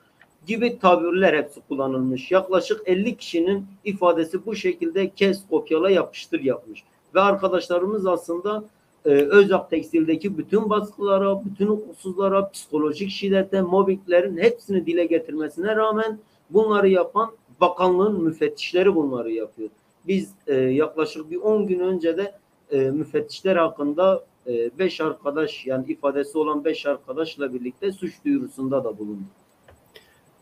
gibi 0.47 0.79
tabirler 0.79 1.35
hepsi 1.35 1.61
kullanılmış. 1.69 2.31
Yaklaşık 2.31 2.81
50 2.87 3.17
kişinin 3.17 3.67
ifadesi 3.85 4.47
bu 4.47 4.55
şekilde 4.55 5.11
kes, 5.11 5.43
kopyala, 5.51 5.91
yapıştır 5.91 6.41
yapmış. 6.41 6.85
Ve 7.15 7.21
arkadaşlarımız 7.21 8.07
aslında 8.07 8.65
e, 9.05 9.11
Özak 9.11 9.71
Tekstil'deki 9.71 10.39
bütün 10.39 10.71
baskılara, 10.71 11.45
bütün 11.45 11.67
hukuksuzlara, 11.67 12.51
psikolojik 12.51 13.11
şiddete, 13.11 13.63
mobbinglerin 13.63 14.37
hepsini 14.37 14.87
dile 14.87 15.07
getirmesine 15.07 15.77
rağmen 15.77 16.19
bunları 16.51 16.89
yapan 16.89 17.31
bakanlığın 17.61 18.25
müfettişleri 18.25 18.95
bunları 18.95 19.33
yapıyor. 19.33 19.69
Biz 20.07 20.31
e, 20.47 20.55
yaklaşık 20.55 21.31
bir 21.31 21.37
10 21.37 21.67
gün 21.67 21.81
önce 21.81 22.17
de 22.17 22.35
e, 22.71 22.79
müfettişler 22.79 23.57
hakkında 23.57 24.25
5 24.47 25.01
e, 25.01 25.05
arkadaş 25.05 25.67
yani 25.67 25.93
ifadesi 25.93 26.39
olan 26.39 26.65
5 26.65 26.87
arkadaşla 26.87 27.55
birlikte 27.55 27.93
suç 27.93 28.25
duyurusunda 28.25 28.85
da 28.85 28.99
bulunduk. 28.99 29.44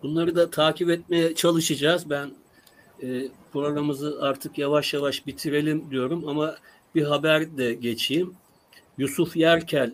Bunları 0.03 0.35
da 0.37 0.51
takip 0.51 0.91
etmeye 0.91 1.35
çalışacağız. 1.35 2.11
Ben 2.11 2.31
e, 3.03 3.29
programımızı 3.53 4.19
artık 4.21 4.59
yavaş 4.59 4.95
yavaş 4.95 5.27
bitirelim 5.27 5.91
diyorum 5.91 6.29
ama 6.29 6.57
bir 6.95 7.03
haber 7.03 7.57
de 7.57 7.75
geçeyim. 7.75 8.35
Yusuf 8.99 9.37
Yerkel 9.37 9.93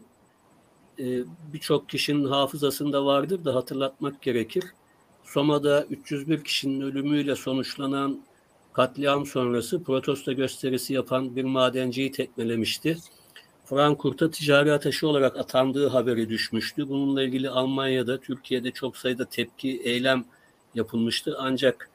e, 0.98 1.04
birçok 1.52 1.88
kişinin 1.88 2.24
hafızasında 2.24 3.04
vardır 3.04 3.44
da 3.44 3.54
hatırlatmak 3.54 4.22
gerekir. 4.22 4.64
Soma'da 5.24 5.84
301 5.84 6.44
kişinin 6.44 6.80
ölümüyle 6.80 7.36
sonuçlanan 7.36 8.20
katliam 8.72 9.26
sonrası 9.26 9.82
protesto 9.82 10.32
gösterisi 10.32 10.94
yapan 10.94 11.36
bir 11.36 11.44
madenciyi 11.44 12.12
tekmelemişti. 12.12 12.98
Frankfurt'a 13.68 14.30
ticari 14.30 14.72
ateşi 14.72 15.06
olarak 15.06 15.36
atandığı 15.36 15.88
haberi 15.88 16.28
düşmüştü. 16.28 16.88
Bununla 16.88 17.22
ilgili 17.22 17.50
Almanya'da, 17.50 18.20
Türkiye'de 18.20 18.70
çok 18.70 18.96
sayıda 18.96 19.24
tepki, 19.24 19.80
eylem 19.84 20.24
yapılmıştı. 20.74 21.36
Ancak 21.38 21.90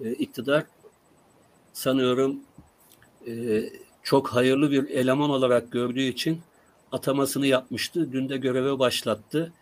e, 0.00 0.12
iktidar 0.12 0.64
sanıyorum 1.72 2.40
e, 3.26 3.64
çok 4.02 4.28
hayırlı 4.28 4.70
bir 4.70 4.90
eleman 4.90 5.30
olarak 5.30 5.72
gördüğü 5.72 6.02
için 6.02 6.40
atamasını 6.92 7.46
yapmıştı. 7.46 8.12
Dün 8.12 8.28
de 8.28 8.36
göreve 8.36 8.78
başlattı. 8.78 9.52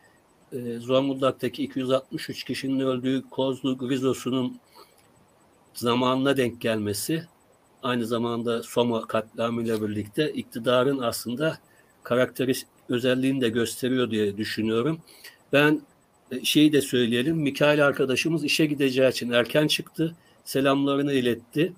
E, 0.53 0.78
Zonguldak'taki 0.78 1.65
263 1.65 2.45
kişinin 2.45 2.81
öldüğü 2.81 3.24
Kozlu 3.31 3.78
Grizosu'nun 3.78 4.59
zamanına 5.74 6.36
denk 6.36 6.61
gelmesi 6.61 7.27
aynı 7.85 8.06
zamanda 8.06 8.62
Soma 8.62 9.06
katliamıyla 9.06 9.89
birlikte 9.89 10.32
iktidarın 10.32 10.98
aslında 10.98 11.59
karakteristik 12.02 12.69
özelliğini 12.89 13.40
de 13.40 13.48
gösteriyor 13.48 14.11
diye 14.11 14.36
düşünüyorum. 14.36 14.98
Ben 15.52 15.81
e, 16.31 16.44
şeyi 16.44 16.73
de 16.73 16.81
söyleyelim. 16.81 17.36
Mikail 17.36 17.86
arkadaşımız 17.86 18.44
işe 18.44 18.66
gideceği 18.66 19.11
için 19.11 19.31
erken 19.31 19.66
çıktı. 19.66 20.16
Selamlarını 20.44 21.12
iletti. 21.12 21.73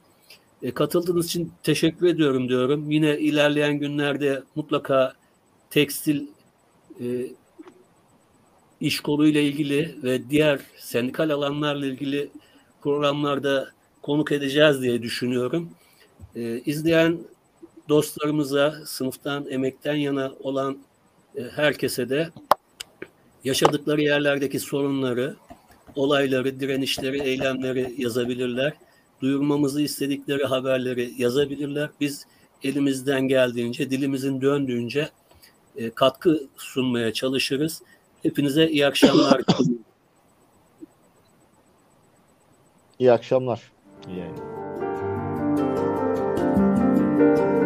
E, 0.62 0.70
katıldığınız 0.70 1.26
için 1.26 1.52
teşekkür 1.62 2.06
ediyorum 2.06 2.48
diyorum. 2.48 2.90
Yine 2.90 3.18
ilerleyen 3.18 3.78
günlerde 3.78 4.42
mutlaka 4.54 5.12
tekstil 5.70 6.26
e, 7.00 7.06
iş 8.80 9.00
koluyla 9.00 9.40
ilgili 9.40 9.96
ve 10.02 10.30
diğer 10.30 10.60
sendikal 10.78 11.30
alanlarla 11.30 11.86
ilgili 11.86 12.30
programlarda 12.82 13.68
konuk 14.02 14.32
edeceğiz 14.32 14.82
diye 14.82 15.02
düşünüyorum. 15.02 15.70
E, 16.36 16.60
izleyen 16.60 17.18
dostlarımıza, 17.88 18.74
sınıftan, 18.86 19.46
emekten 19.50 19.94
yana 19.94 20.32
olan 20.40 20.78
e, 21.36 21.42
herkese 21.42 22.08
de 22.08 22.30
yaşadıkları 23.44 24.02
yerlerdeki 24.02 24.60
sorunları, 24.60 25.36
olayları, 25.94 26.60
direnişleri, 26.60 27.20
eylemleri 27.22 27.94
yazabilirler. 27.98 28.72
Duyurmamızı 29.22 29.82
istedikleri 29.82 30.44
haberleri 30.44 31.14
yazabilirler. 31.18 31.90
Biz 32.00 32.26
elimizden 32.62 33.28
geldiğince, 33.28 33.90
dilimizin 33.90 34.40
döndüğünce 34.40 35.08
e, 35.76 35.90
katkı 35.90 36.48
sunmaya 36.56 37.12
çalışırız. 37.12 37.82
Hepinize 38.22 38.68
iyi 38.68 38.86
akşamlar. 38.86 39.42
İyi 42.98 43.12
akşamlar. 43.12 43.72
İyi 44.08 44.18
yayınlar. 44.18 44.55
Thank 47.18 47.38
you. 47.38 47.65